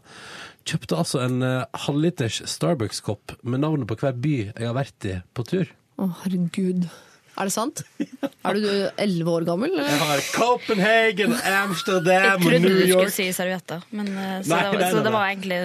[0.68, 5.18] Kjøpte altså en uh, halvliters Starbucks-kopp med navnet på hver by jeg har vært i
[5.36, 5.72] på tur.
[5.96, 6.90] Å, herregud.
[7.34, 7.80] Er det sant?
[8.46, 8.66] Er du
[9.02, 9.72] elleve år gammel?
[9.80, 13.14] Jeg har Copenhagen, Jeg Amsterdam og trodde New du skulle York.
[13.16, 15.60] si servietter, men, eh, så, Nei, det, var, nei, så nei, det var egentlig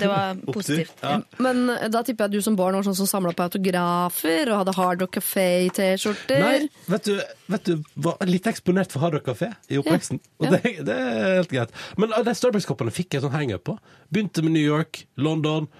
[0.00, 0.96] Det var positivt.
[1.04, 1.12] Ja.
[1.46, 4.50] Men eh, da tipper jeg at du som barn var sånn som samla på autografer
[4.50, 6.42] og hadde Hard Rock Café-T-skjorter.
[6.42, 7.14] Nei, vet du,
[7.54, 7.74] vet du
[8.08, 10.18] var litt eksponert for Hard Rock Café i oppveksten.
[10.42, 10.56] Og Ja.
[10.58, 11.70] det, det er helt greit.
[11.96, 13.78] Men ah, de Starbucks-koppene fikk jeg sånn hang-up på.
[14.10, 15.70] Begynte med New York, London.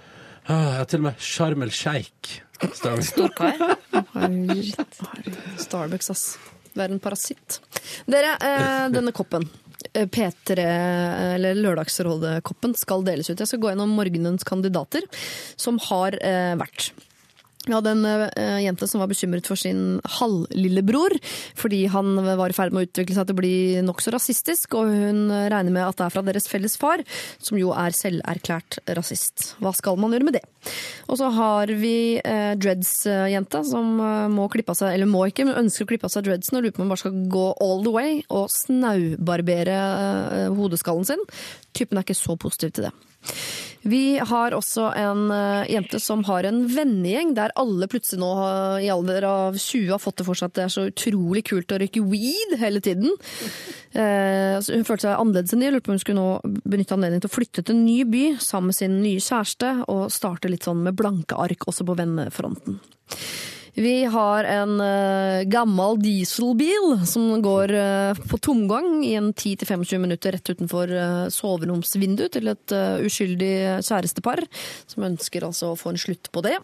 [0.44, 2.40] Ah, jeg har til og med Sharm el Sheikh.
[2.64, 3.12] Starbucks.
[3.14, 3.76] Storkar.
[5.60, 6.24] Starbucks, ass.
[6.74, 7.60] Det er en parasitt.
[8.10, 9.48] Dere, eh, denne koppen.
[9.94, 10.58] eh, P3,
[11.36, 13.38] eller Lørdagsrådet-koppen, skal deles ut.
[13.38, 15.02] Jeg skal gå gjennom morgenens kandidater
[15.56, 16.92] som har eh, vært.
[17.64, 21.16] Vi hadde en uh, jente som var bekymret for sin halvlillebror,
[21.58, 23.54] fordi han var i ferd med å utvikle seg til å bli
[23.84, 27.04] nokså rasistisk, og hun regner med at det er fra deres felles far,
[27.42, 29.54] som jo er selverklært rasist.
[29.62, 30.44] Hva skal man gjøre med det?
[31.08, 35.48] Og så har vi uh, dreads-jenta som uh, må klippe av seg, eller må ikke,
[35.48, 37.46] men ønsker å klippe av seg dreadsen og lurer på om hun bare skal gå
[37.64, 41.22] all the way og snaubarbere eh, hodeskallen sin.
[41.76, 42.94] Typen er ikke så positiv til det.
[43.84, 48.30] Vi har også en eh, jente som har en vennegjeng der alle plutselig nå
[48.80, 51.74] i alder av 20 har fått det for seg at det er så utrolig kult
[51.74, 53.14] å røyke weed hele tiden.
[53.94, 57.22] Eh, hun følte seg annerledes enn de lurte på om hun skulle nå benytte anledningen
[57.22, 60.66] til å flytte til en ny by sammen med sin nye kjæreste og starte litt
[60.66, 62.80] sånn med blanke ark også på vennefronten.
[63.74, 70.36] Vi har en eh, gammel dieselbil som går eh, på tomgang i en 10-25 minutter
[70.36, 74.44] rett utenfor uh, soveromsvinduet til et eh, uskyldig kjærestepar,
[74.86, 76.54] som ønsker altså å få en slutt på det.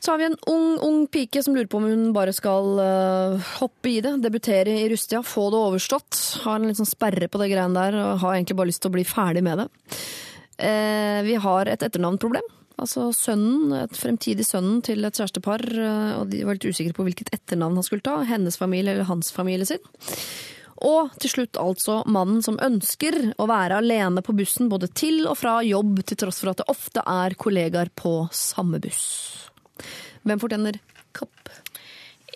[0.00, 3.52] Så har vi en ung, ung pike som lurer på om hun bare skal uh,
[3.58, 6.22] hoppe i det, debutere i Rustia, få det overstått.
[6.46, 8.94] Har en litt sånn sperre på det greiene der og har egentlig bare lyst til
[8.94, 9.68] å bli ferdig med det.
[10.56, 12.54] Uh, vi har et etternavnproblem.
[12.78, 17.08] Altså sønnen, et fremtidig sønnen til et kjærestepar, eh, og de var litt usikre på
[17.08, 19.82] hvilket etternavn han skulle ta, hennes familie eller hans familie sin.
[20.86, 25.34] Og til slutt altså mannen som ønsker å være alene på bussen både til og
[25.40, 29.08] fra jobb, til tross for at det ofte er kollegaer på samme buss.
[30.22, 30.78] Hvem fortjener
[31.16, 31.50] kapp?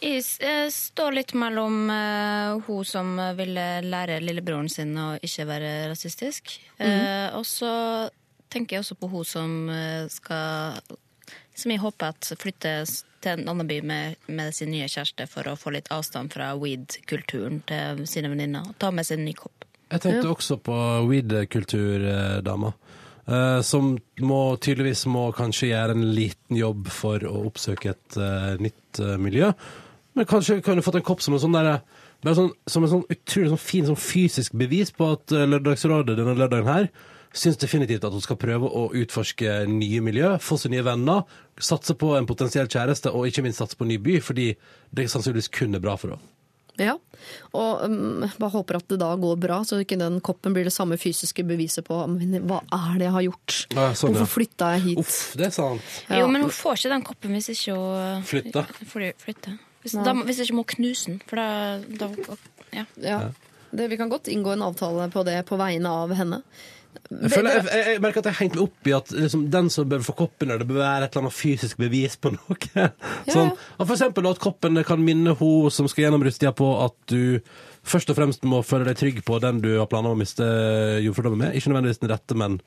[0.02, 5.70] Jeg eh, står litt mellom uh, hun som ville lære lillebroren sin å ikke være
[5.92, 6.56] rasistisk.
[6.82, 7.70] Eh, og så
[8.52, 10.80] tenker jeg også på hun som eh, skal
[11.56, 12.86] Som jeg håper at flytter
[13.22, 16.52] til en annen by med, med sin nye kjæreste for å få litt avstand fra
[16.58, 18.72] weed-kulturen til sine venninner.
[18.82, 19.66] Ta med seg en ny kopp.
[19.92, 22.72] Jeg tenkte også på weed-kulturdama.
[23.22, 23.92] Uh, som
[24.26, 29.14] må, tydeligvis må kanskje gjøre en liten jobb for å oppsøke et uh, nytt uh,
[29.22, 29.52] miljø.
[30.18, 31.78] Men kanskje kunne du fått en kopp som en sånn der,
[32.24, 36.18] bare sånn, som en sånn utrolig sånn fin sånn fysisk bevis på at eh, Lørdagsrådet
[36.18, 36.90] denne lørdagen her
[37.32, 41.24] syns definitivt at hun skal prøve å utforske nye miljø, få seg nye venner,
[41.60, 44.52] satse på en potensiell kjæreste og ikke minst satse på en ny by, fordi
[44.92, 46.28] det sannsynligvis kun er bra for henne.
[46.80, 46.94] Ja,
[47.52, 50.72] og um, bare håper at det da går bra, så ikke den koppen blir det
[50.72, 53.56] samme fysiske beviset på men hva er det jeg har gjort?
[53.76, 54.16] Ja, sånn.
[54.16, 55.02] Hvorfor flytta jeg hit?
[55.04, 55.84] Uff, det er sant.
[56.08, 56.22] Ja.
[56.22, 58.72] Jo, men hun får ikke den koppen hvis ikke hun flytter.
[58.88, 59.60] fly- flytter.
[59.84, 61.48] Hvis, da, hvis ikke må knuse den, for da,
[62.00, 62.36] da
[62.72, 62.86] ja.
[63.04, 63.20] Ja.
[63.72, 66.40] Det, vi kan godt inngå en avtale på det på vegne av henne.
[67.10, 69.42] Jeg, føler, jeg, jeg, jeg merker at jeg har hengt meg opp i at liksom,
[69.52, 72.86] den som bør få koppen, det bør være et eller annet fysisk bevis på noe.
[73.34, 76.96] Sånn, at for eksempel at koppen kan minne hun som skal gjennom rusttida på at
[77.12, 77.42] du
[77.82, 80.46] først og fremst må føle deg trygg på den du har planer om å miste
[81.02, 81.58] jordfordommen med.
[81.58, 82.60] Ikke nødvendigvis den rette, men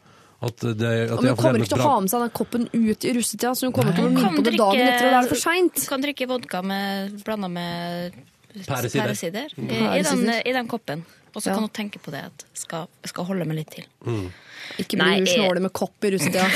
[0.45, 2.65] at det, at det hun kommer er ikke til å ha med seg den koppen
[2.73, 5.19] ut i russetida, så hun kommer til å minne på det dagen etter, og da
[5.19, 5.77] er det for seint.
[5.79, 8.17] Du kan drikke vodka med, blanda med
[8.55, 9.01] Pæresider.
[9.01, 11.05] pæresider i, i, den, i den koppen.
[11.35, 11.53] Og så Ja.
[11.57, 13.85] kan hun tenke på det at skal, skal holde meg litt til.
[14.79, 16.47] Ikke Nei, bli jeg- med kopp i russetida.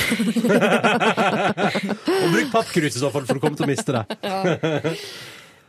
[2.23, 4.03] Og bruk pappkrus i så fall, for du kommer til å miste det.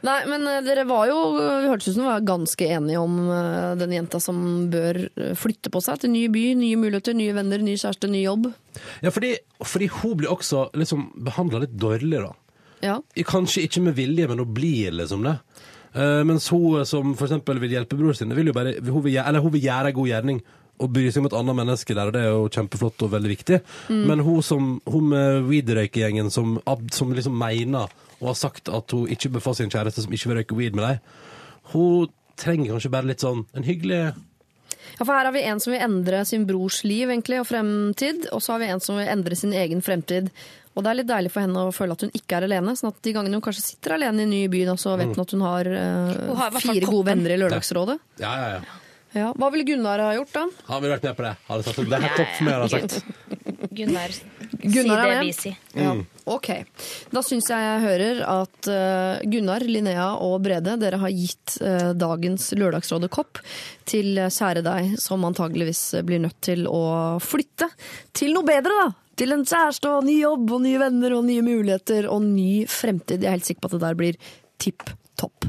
[0.00, 3.74] Nei, men eh, dere var jo Vi hørtes ut som var ganske enige om eh,
[3.82, 4.38] den jenta som
[4.72, 4.96] bør
[5.36, 8.48] flytte på seg til ny by, nye muligheter, nye venner, ny kjæreste, ny jobb.
[9.04, 12.32] Ja, fordi, fordi hun blir også liksom behandla litt dårlig, da.
[12.80, 12.96] Ja.
[13.28, 15.36] Kanskje ikke med vilje, men hun blir liksom det.
[15.90, 19.18] Eh, mens hun som for eksempel vil hjelpe bror sin, vil jo bare, hun vil,
[19.18, 20.42] eller hun vil gjøre en god gjerning
[20.80, 23.30] og bry seg om et annet menneske der, og det er jo kjempeflott og veldig
[23.34, 23.58] viktig.
[23.92, 26.56] Men hun, som, hun med weed-røykegjengen som,
[26.94, 27.90] som liksom mener
[28.20, 30.78] og har sagt at hun ikke bør få sin kjæreste som ikke vil røyke weed
[30.78, 31.12] med deg,
[31.74, 32.08] hun
[32.40, 34.00] trenger kanskje bare litt sånn en hyggelig
[34.96, 38.24] Ja, for her har vi en som vil endre sin brors liv egentlig, og fremtid,
[38.32, 40.30] og så har vi en som vil endre sin egen fremtid.
[40.76, 42.76] Og det er litt deilig for henne å føle at hun ikke er alene.
[42.78, 45.14] sånn at de gangene hun kanskje sitter alene i en ny by, så vet Mm.
[45.16, 47.98] hun at hun har, uh, Hun har fire gode venner i Lørdagsrådet.
[48.20, 48.60] Ja, ja, ja.
[49.12, 49.32] Ja.
[49.34, 50.44] Hva ville Gunnar ha gjort, da?
[50.68, 51.36] Har vi vært med på det?
[51.48, 53.02] Har det, sagt, det er topp for meg, har jeg sagt.
[53.74, 54.12] Gunnar,
[54.62, 55.24] Gunnar si er det med.
[55.26, 55.56] vi sier.
[55.74, 55.94] Ja.
[56.30, 56.48] Ok.
[57.10, 61.90] Da syns jeg jeg hører at eh, Gunnar, Linnea og Brede, dere har gitt eh,
[61.98, 63.42] dagens Lørdagsrådet-kopp
[63.90, 67.66] til kjære deg, som antageligvis blir nødt til å flytte
[68.14, 68.88] til noe bedre, da.
[69.20, 73.20] Til en kjæreste og ny jobb og nye venner og nye muligheter og ny fremtid.
[73.20, 74.16] Jeg er helt sikker på at det der blir
[74.60, 74.86] tipp
[75.20, 75.44] topp.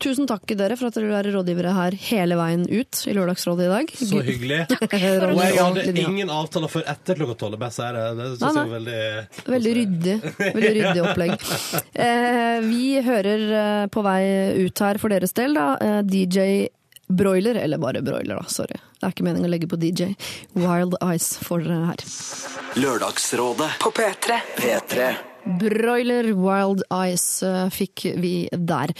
[0.00, 3.66] Tusen takk dere for at dere vil være rådgivere her hele veien ut i Lørdagsrådet
[3.66, 3.92] i dag.
[4.00, 4.60] Så hyggelig.
[4.80, 7.60] Og jeg hadde ingen avtaler før etter klokka tolv.
[7.60, 8.06] Bare sier det.
[8.16, 10.16] Det synes jeg var veldig Veldig ryddig.
[10.40, 11.48] Veldig ryddig opplegg.
[12.08, 14.20] Eh, vi hører eh, på vei
[14.64, 16.70] ut her for deres del, da, eh, DJ
[17.10, 18.78] Broiler, eller bare Broiler, da, sorry.
[19.00, 20.12] Det er ikke meningen å legge på DJ.
[20.58, 22.04] Wild Eyes for dere her.
[22.80, 24.40] Lørdagsrådet på P3.
[24.60, 25.10] P3.
[25.58, 28.92] Broiler Wild Eyes eh, fikk vi der.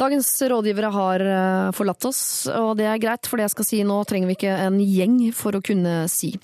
[0.00, 2.22] Dagens rådgivere har eh, forlatt oss,
[2.52, 5.18] og det er greit, for det jeg skal si nå trenger vi ikke en gjeng
[5.36, 6.34] for å kunne si.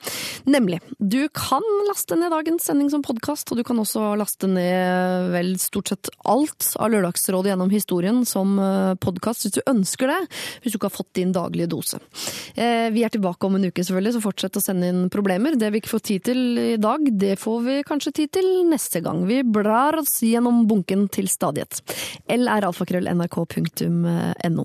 [0.50, 5.30] Nemlig, du kan laste ned dagens sending som podkast, og du kan også laste ned
[5.34, 8.56] vel stort sett alt av Lørdagsrådet gjennom historien som
[9.00, 10.18] podkast, hvis du ønsker det,
[10.62, 12.00] hvis du ikke har fått din daglige dose.
[12.54, 15.56] Eh, Vi er tilbake om en uke, selvfølgelig, så fortsett å sende inn problemer.
[15.58, 19.02] Det vi ikke får tid til i dag, det får vi kanskje tid til neste
[19.04, 19.22] gang.
[19.28, 21.80] Vi blar oss gjennom bunken til stadighet.
[22.30, 24.64] L er alfakrøll.nrk.no.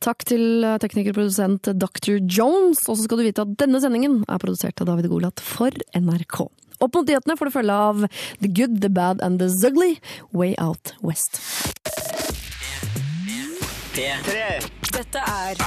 [0.00, 2.16] Takk til teknikerprodusent Dr.
[2.24, 5.74] Jones, og så skal du vite at denne sendingen er produsert av David Golat for
[5.92, 6.46] NRK.
[6.80, 8.06] Opp mot nyhetene får du følge av
[8.40, 9.98] The Good, The Bad and The Zugly,
[10.32, 11.42] Way Out West.
[13.92, 14.48] P3.
[14.90, 15.60] Dette er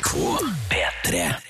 [0.00, 1.47] K.